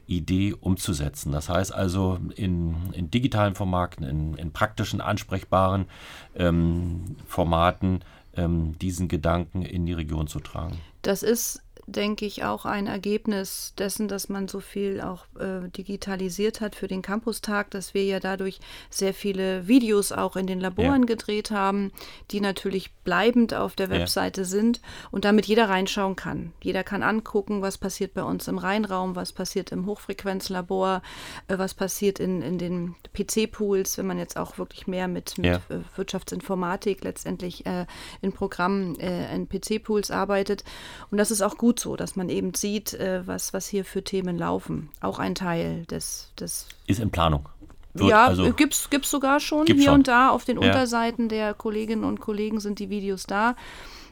Idee 0.06 0.54
umzusetzen. 0.58 1.32
Das 1.32 1.48
heißt 1.48 1.72
also 1.72 2.18
in, 2.36 2.76
in 2.92 3.10
digitalen 3.10 3.54
Formaten, 3.54 4.04
in, 4.04 4.34
in 4.34 4.52
praktischen, 4.52 5.00
ansprechbaren 5.00 5.86
ähm, 6.34 7.16
Formaten 7.26 8.00
ähm, 8.34 8.78
diesen 8.78 9.08
Gedanken 9.08 9.62
in 9.62 9.86
die 9.86 9.92
Region 9.92 10.26
zu 10.26 10.40
tragen. 10.40 10.78
Das 11.02 11.22
ist 11.22 11.62
denke 11.90 12.24
ich, 12.24 12.44
auch 12.44 12.64
ein 12.64 12.86
Ergebnis 12.86 13.74
dessen, 13.78 14.08
dass 14.08 14.28
man 14.28 14.48
so 14.48 14.60
viel 14.60 15.00
auch 15.00 15.24
äh, 15.38 15.68
digitalisiert 15.68 16.60
hat 16.60 16.74
für 16.74 16.88
den 16.88 17.02
Campustag, 17.02 17.70
dass 17.70 17.94
wir 17.94 18.04
ja 18.04 18.20
dadurch 18.20 18.60
sehr 18.88 19.14
viele 19.14 19.66
Videos 19.66 20.12
auch 20.12 20.36
in 20.36 20.46
den 20.46 20.60
Laboren 20.60 21.02
ja. 21.02 21.06
gedreht 21.06 21.50
haben, 21.50 21.92
die 22.30 22.40
natürlich 22.40 22.92
bleibend 23.04 23.54
auf 23.54 23.74
der 23.74 23.90
Webseite 23.90 24.42
ja. 24.42 24.46
sind 24.46 24.80
und 25.10 25.24
damit 25.24 25.46
jeder 25.46 25.68
reinschauen 25.68 26.16
kann. 26.16 26.52
Jeder 26.62 26.84
kann 26.84 27.02
angucken, 27.02 27.62
was 27.62 27.78
passiert 27.78 28.14
bei 28.14 28.22
uns 28.22 28.46
im 28.48 28.58
Rheinraum, 28.58 29.16
was 29.16 29.32
passiert 29.32 29.72
im 29.72 29.86
Hochfrequenzlabor, 29.86 31.02
äh, 31.48 31.58
was 31.58 31.74
passiert 31.74 32.20
in, 32.20 32.42
in 32.42 32.58
den 32.58 32.94
PC-Pools, 33.12 33.98
wenn 33.98 34.06
man 34.06 34.18
jetzt 34.18 34.36
auch 34.36 34.58
wirklich 34.58 34.86
mehr 34.86 35.08
mit, 35.08 35.38
mit 35.38 35.46
ja. 35.46 35.56
Äh, 35.68 35.80
Wirtschaftsinformatik 35.96 37.02
letztendlich 37.02 37.66
äh, 37.66 37.86
in 38.20 38.32
Programmen, 38.32 38.98
äh, 39.00 39.34
in 39.34 39.48
PC-Pools 39.48 40.10
arbeitet. 40.10 40.64
Und 41.10 41.18
das 41.18 41.30
ist 41.30 41.42
auch 41.42 41.56
gut 41.56 41.79
so, 41.80 41.96
dass 41.96 42.16
man 42.16 42.28
eben 42.28 42.54
sieht, 42.54 42.94
äh, 42.94 43.26
was, 43.26 43.52
was 43.52 43.66
hier 43.66 43.84
für 43.84 44.04
Themen 44.04 44.38
laufen. 44.38 44.90
Auch 45.00 45.18
ein 45.18 45.34
Teil 45.34 45.84
des. 45.86 46.30
des 46.38 46.66
ist 46.86 47.00
in 47.00 47.10
Planung. 47.10 47.48
Wird 47.94 48.10
ja, 48.10 48.26
also, 48.26 48.52
gibt 48.52 48.74
es 48.74 49.10
sogar 49.10 49.40
schon 49.40 49.66
hier 49.66 49.82
schon. 49.82 49.94
und 49.94 50.08
da. 50.08 50.30
Auf 50.30 50.44
den 50.44 50.60
ja. 50.60 50.68
Unterseiten 50.68 51.28
der 51.28 51.54
Kolleginnen 51.54 52.04
und 52.04 52.20
Kollegen 52.20 52.60
sind 52.60 52.78
die 52.78 52.88
Videos 52.88 53.24
da. 53.24 53.56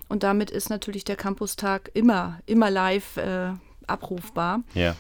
Und 0.09 0.23
damit 0.23 0.51
ist 0.51 0.71
natürlich 0.71 1.05
der 1.05 1.17
Campustag 1.17 1.91
immer, 1.95 2.41
immer 2.47 2.71
live 2.71 3.19
äh, 3.19 3.51
abrufbar. 3.87 4.63
Ja. 4.75 4.97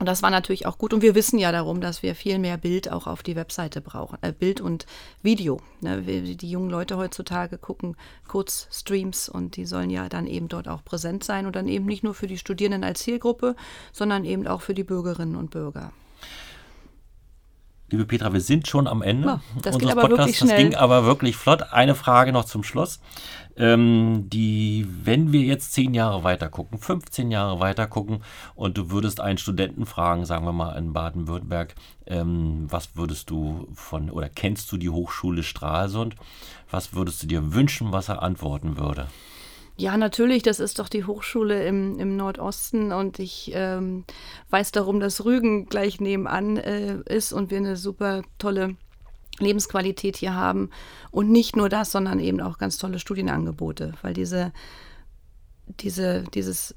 Und 0.00 0.06
das 0.06 0.22
war 0.22 0.30
natürlich 0.30 0.66
auch 0.66 0.76
gut. 0.76 0.92
Und 0.92 1.02
wir 1.02 1.14
wissen 1.14 1.38
ja 1.38 1.52
darum, 1.52 1.80
dass 1.80 2.02
wir 2.02 2.16
viel 2.16 2.40
mehr 2.40 2.56
Bild 2.56 2.90
auch 2.90 3.06
auf 3.06 3.22
die 3.22 3.36
Webseite 3.36 3.80
brauchen. 3.80 4.18
Äh, 4.22 4.32
Bild 4.32 4.60
und 4.60 4.86
Video. 5.22 5.60
Ne? 5.80 6.02
Die 6.02 6.50
jungen 6.50 6.68
Leute 6.68 6.96
heutzutage 6.96 7.58
gucken 7.58 7.96
Kurzstreams 8.26 9.28
und 9.28 9.56
die 9.56 9.66
sollen 9.66 9.90
ja 9.90 10.08
dann 10.08 10.26
eben 10.26 10.48
dort 10.48 10.66
auch 10.66 10.84
präsent 10.84 11.22
sein 11.22 11.46
und 11.46 11.54
dann 11.54 11.68
eben 11.68 11.86
nicht 11.86 12.02
nur 12.02 12.14
für 12.14 12.26
die 12.26 12.38
Studierenden 12.38 12.82
als 12.82 13.00
Zielgruppe, 13.00 13.54
sondern 13.92 14.24
eben 14.24 14.48
auch 14.48 14.62
für 14.62 14.74
die 14.74 14.84
Bürgerinnen 14.84 15.36
und 15.36 15.50
Bürger. 15.50 15.92
Liebe 17.90 18.06
Petra, 18.06 18.32
wir 18.32 18.40
sind 18.40 18.66
schon 18.66 18.88
am 18.88 19.02
Ende 19.02 19.40
oh, 19.40 19.60
das 19.62 19.76
unseres 19.76 19.94
Podcasts. 19.94 20.40
Das 20.40 20.56
ging 20.56 20.74
aber 20.74 21.04
wirklich 21.04 21.36
flott. 21.36 21.62
Eine 21.70 21.94
Frage 21.94 22.32
noch 22.32 22.44
zum 22.44 22.64
Schluss. 22.64 22.98
Ähm, 23.56 24.28
die, 24.30 24.86
wenn 25.04 25.32
wir 25.32 25.42
jetzt 25.42 25.72
zehn 25.72 25.94
Jahre 25.94 26.24
weiter 26.24 26.48
gucken, 26.48 26.78
15 26.78 27.30
Jahre 27.30 27.60
weiter 27.60 27.86
gucken 27.86 28.22
und 28.54 28.76
du 28.76 28.90
würdest 28.90 29.20
einen 29.20 29.38
Studenten 29.38 29.86
fragen, 29.86 30.24
sagen 30.24 30.44
wir 30.44 30.52
mal 30.52 30.76
in 30.76 30.92
Baden-Württemberg, 30.92 31.74
ähm, 32.06 32.66
was 32.68 32.96
würdest 32.96 33.30
du 33.30 33.68
von 33.74 34.10
oder 34.10 34.28
kennst 34.28 34.72
du 34.72 34.76
die 34.76 34.90
Hochschule 34.90 35.42
Stralsund? 35.42 36.16
Was 36.70 36.94
würdest 36.94 37.22
du 37.22 37.26
dir 37.28 37.54
wünschen, 37.54 37.92
was 37.92 38.08
er 38.08 38.22
antworten 38.22 38.76
würde? 38.76 39.06
Ja, 39.76 39.96
natürlich, 39.96 40.44
das 40.44 40.60
ist 40.60 40.78
doch 40.78 40.88
die 40.88 41.04
Hochschule 41.04 41.66
im, 41.66 41.98
im 41.98 42.16
Nordosten 42.16 42.92
und 42.92 43.18
ich 43.18 43.50
ähm, 43.54 44.04
weiß 44.50 44.70
darum, 44.70 45.00
dass 45.00 45.24
Rügen 45.24 45.66
gleich 45.66 46.00
nebenan 46.00 46.56
äh, 46.56 46.98
ist 47.06 47.32
und 47.32 47.50
wir 47.50 47.58
eine 47.58 47.76
super 47.76 48.22
tolle 48.38 48.76
Lebensqualität 49.38 50.16
hier 50.16 50.34
haben. 50.34 50.70
Und 51.10 51.30
nicht 51.30 51.56
nur 51.56 51.68
das, 51.68 51.90
sondern 51.90 52.20
eben 52.20 52.40
auch 52.40 52.58
ganz 52.58 52.78
tolle 52.78 52.98
Studienangebote, 52.98 53.94
weil 54.02 54.14
diese, 54.14 54.52
diese, 55.80 56.24
dieses 56.34 56.74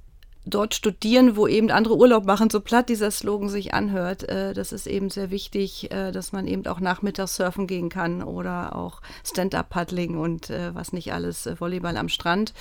dort 0.50 0.74
studieren, 0.74 1.36
wo 1.36 1.48
eben 1.48 1.72
andere 1.72 1.98
Urlaub 1.98 2.26
machen, 2.26 2.50
so 2.50 2.62
platt 2.62 2.90
dieser 2.90 3.12
Slogan 3.12 3.50
sich 3.50 3.74
anhört. 3.74 4.24
Äh, 4.24 4.54
das 4.54 4.72
ist 4.72 4.88
eben 4.88 5.10
sehr 5.10 5.30
wichtig, 5.30 5.92
äh, 5.92 6.12
dass 6.12 6.32
man 6.32 6.48
eben 6.48 6.66
auch 6.68 6.80
nachmittags 6.80 7.36
surfen 7.36 7.68
gehen 7.68 7.90
kann 7.90 8.24
oder 8.24 8.76
auch 8.76 9.02
Stand-up-Paddling 9.24 10.18
und 10.18 10.50
äh, 10.50 10.74
was 10.74 10.94
nicht 10.94 11.14
alles, 11.14 11.46
äh, 11.46 11.60
Volleyball 11.60 11.98
am 11.98 12.10
Strand. 12.10 12.54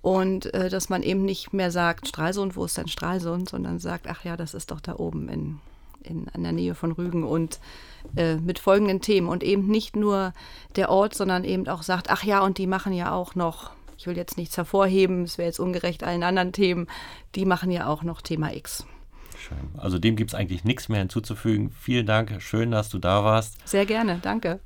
Und 0.00 0.52
äh, 0.54 0.70
dass 0.70 0.88
man 0.88 1.02
eben 1.02 1.24
nicht 1.24 1.52
mehr 1.52 1.70
sagt, 1.70 2.08
Stralsund, 2.08 2.56
wo 2.56 2.64
ist 2.64 2.78
denn 2.78 2.88
Stralsund, 2.88 3.48
sondern 3.48 3.78
sagt, 3.78 4.06
ach 4.08 4.24
ja, 4.24 4.36
das 4.36 4.54
ist 4.54 4.70
doch 4.70 4.80
da 4.80 4.96
oben 4.96 5.28
in, 5.28 5.58
in, 6.02 6.26
in 6.34 6.42
der 6.44 6.52
Nähe 6.52 6.74
von 6.74 6.92
Rügen 6.92 7.24
und 7.24 7.58
äh, 8.16 8.36
mit 8.36 8.58
folgenden 8.58 9.00
Themen. 9.00 9.28
Und 9.28 9.42
eben 9.42 9.66
nicht 9.66 9.96
nur 9.96 10.32
der 10.76 10.90
Ort, 10.90 11.14
sondern 11.14 11.44
eben 11.44 11.68
auch 11.68 11.82
sagt, 11.82 12.10
ach 12.10 12.24
ja, 12.24 12.40
und 12.40 12.58
die 12.58 12.66
machen 12.66 12.92
ja 12.92 13.12
auch 13.12 13.34
noch 13.34 13.70
ich 13.98 14.06
will 14.06 14.16
jetzt 14.16 14.38
nichts 14.38 14.56
hervorheben, 14.56 15.24
es 15.24 15.38
wäre 15.38 15.48
jetzt 15.48 15.58
ungerecht 15.58 16.04
allen 16.04 16.22
anderen 16.22 16.52
Themen, 16.52 16.86
die 17.34 17.44
machen 17.44 17.70
ja 17.70 17.88
auch 17.88 18.04
noch 18.04 18.22
Thema 18.22 18.54
X. 18.54 18.86
Schön. 19.36 19.58
Also 19.76 19.98
dem 19.98 20.16
gibt 20.16 20.30
es 20.30 20.34
eigentlich 20.34 20.64
nichts 20.64 20.88
mehr 20.88 21.00
hinzuzufügen. 21.00 21.70
Vielen 21.70 22.06
Dank, 22.06 22.40
schön, 22.40 22.70
dass 22.70 22.88
du 22.88 22.98
da 22.98 23.24
warst. 23.24 23.56
Sehr 23.68 23.86
gerne, 23.86 24.20
danke. 24.22 24.60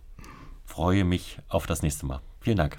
Freue 0.64 1.04
mich 1.04 1.38
auf 1.48 1.66
das 1.66 1.82
nächste 1.82 2.06
Mal. 2.06 2.20
Vielen 2.40 2.56
Dank. 2.56 2.78